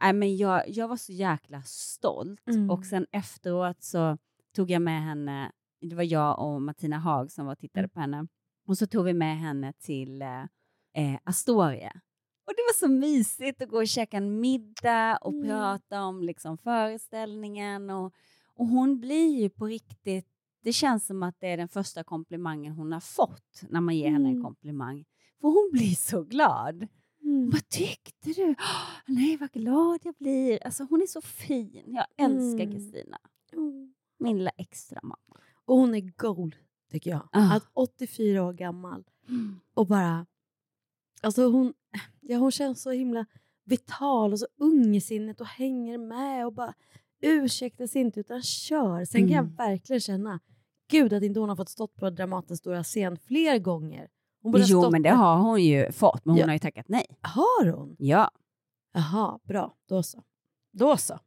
Nej, 0.00 0.12
men 0.12 0.36
jag, 0.36 0.68
jag 0.68 0.88
var 0.88 0.96
så 0.96 1.12
jäkla 1.12 1.62
stolt. 1.62 2.48
Mm. 2.48 2.70
och 2.70 2.84
sen 2.84 3.06
efteråt 3.12 3.82
så 3.82 4.18
tog 4.54 4.70
jag 4.70 4.82
med 4.82 5.02
henne, 5.02 5.52
det 5.80 5.96
var 5.96 6.02
jag 6.02 6.38
och 6.38 6.62
Martina 6.62 6.98
Haag 6.98 7.32
som 7.32 7.46
var 7.46 7.52
och 7.52 7.58
tittade 7.58 7.88
på 7.88 8.00
henne, 8.00 8.26
och 8.66 8.78
så 8.78 8.86
tog 8.86 9.04
vi 9.04 9.14
med 9.14 9.38
henne 9.38 9.72
till 9.72 10.22
eh, 10.22 11.18
Astoria. 11.24 12.00
Och 12.46 12.52
det 12.56 12.62
var 12.68 12.74
så 12.74 12.88
mysigt 12.88 13.62
att 13.62 13.68
gå 13.68 13.76
och 13.78 13.88
käka 13.88 14.16
en 14.16 14.40
middag 14.40 15.16
och 15.16 15.32
Mm. 15.34 15.46
prata 15.48 16.02
om 16.04 16.22
liksom 16.22 16.58
föreställningen. 16.58 17.90
Och, 17.90 18.12
och 18.54 18.66
hon 18.66 19.00
blir 19.00 19.38
ju 19.40 19.50
på 19.50 19.66
riktigt, 19.66 20.26
det 20.62 20.72
känns 20.72 21.06
som 21.06 21.22
att 21.22 21.40
det 21.40 21.46
är 21.48 21.56
den 21.56 21.68
första 21.68 22.04
komplimangen 22.04 22.72
hon 22.72 22.92
har 22.92 23.00
fått 23.00 23.62
när 23.70 23.80
man 23.80 23.96
ger 23.96 24.10
henne 24.10 24.28
en 24.28 24.34
Mm. 24.34 24.42
komplimang. 24.44 25.04
För 25.40 25.48
hon 25.48 25.70
blir 25.72 25.94
så 25.94 26.22
glad. 26.22 26.86
Vad 27.52 27.68
tyckte 27.68 28.32
du? 28.32 28.48
"Åh, 28.48 28.56
nej, 29.06 29.36
vad 29.36 29.50
glad 29.50 30.00
jag 30.02 30.14
blir. 30.14 30.64
Alltså, 30.66 30.86
hon 30.90 31.02
är 31.02 31.06
så 31.06 31.20
fin. 31.20 31.82
Jag 31.86 32.06
älskar 32.16 32.64
Mm. 32.64 32.72
Kristina. 32.72 33.18
Min 34.18 34.38
lilla 34.38 34.50
extra 34.50 35.00
mamma. 35.02 35.40
och 35.64 35.76
hon 35.76 35.94
är 35.94 36.00
gold, 36.16 36.56
tycker 36.90 37.10
jag. 37.10 37.28
Ah. 37.32 37.56
Att 37.56 37.70
84 37.72 38.42
år 38.44 38.52
gammal 38.52 39.04
och 39.74 39.86
bara... 39.86 40.26
Alltså 41.22 41.50
hon, 41.50 41.74
ja, 42.20 42.38
hon 42.38 42.50
känns 42.50 42.82
så 42.82 42.90
himla 42.90 43.26
vital 43.64 44.32
och 44.32 44.38
så 44.38 44.46
ung 44.60 44.96
i 44.96 45.00
sinnet 45.00 45.40
och 45.40 45.46
hänger 45.46 45.98
med 45.98 46.46
och 46.46 46.52
bara 46.52 46.74
ursäktar 47.22 47.86
sig 47.86 48.00
inte 48.00 48.20
utan 48.20 48.42
kör. 48.42 49.04
Sen 49.04 49.20
kan 49.20 49.30
jag 49.30 49.44
Mm. 49.44 49.54
verkligen 49.56 50.00
känna, 50.00 50.40
gud 50.90 51.12
att 51.12 51.22
inte 51.22 51.40
hon 51.40 51.48
har 51.48 51.56
fått 51.56 51.68
stått 51.68 51.94
på 51.96 52.10
Dramatens 52.10 52.58
stora 52.60 52.82
scen 52.84 53.18
fler 53.18 53.58
gånger. 53.58 54.08
Hon 54.42 54.52
borde 54.52 54.64
Jo, 54.66 54.90
men 54.90 55.02
det 55.02 55.08
där. 55.08 55.16
har 55.16 55.36
hon 55.38 55.64
ju 55.64 55.92
fått, 55.92 56.24
men 56.24 56.32
hon 56.32 56.40
Ja. 56.40 56.46
har 56.46 56.52
ju 56.52 56.58
tackat 56.58 56.88
nej. 56.88 57.06
Har 57.20 57.66
hon? 57.72 57.96
Ja. 57.98 58.30
Jaha, 58.92 59.38
bra. 59.44 59.74
Då 59.88 60.02
så. 60.02 60.22
Då 60.72 60.96
så. 60.96 61.18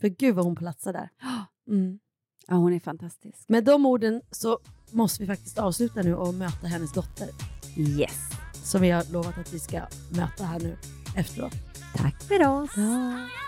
För 0.00 0.08
gud 0.08 0.34
vad 0.34 0.44
hon 0.44 0.56
platsar 0.56 0.92
där. 0.92 1.08
Mm. 1.70 1.98
Ja, 2.46 2.54
hon 2.54 2.72
är 2.72 2.80
fantastisk. 2.80 3.48
Med 3.48 3.64
de 3.64 3.86
orden 3.86 4.22
så 4.30 4.58
måste 4.92 5.22
vi 5.22 5.26
faktiskt 5.26 5.58
avsluta 5.58 6.02
nu 6.02 6.14
och 6.14 6.34
möta 6.34 6.66
hennes 6.66 6.92
dotter. 6.92 7.28
Yes. 7.76 8.30
Som 8.64 8.80
vi 8.80 8.90
har 8.90 9.12
lovat 9.12 9.38
att 9.38 9.52
vi 9.52 9.58
ska 9.58 9.80
möta 10.10 10.44
här 10.44 10.60
nu 10.60 10.76
efteråt. 11.16 11.52
Tack 11.96 12.22
för 12.22 12.48
oss. 12.48 12.70
Jag 12.76 13.47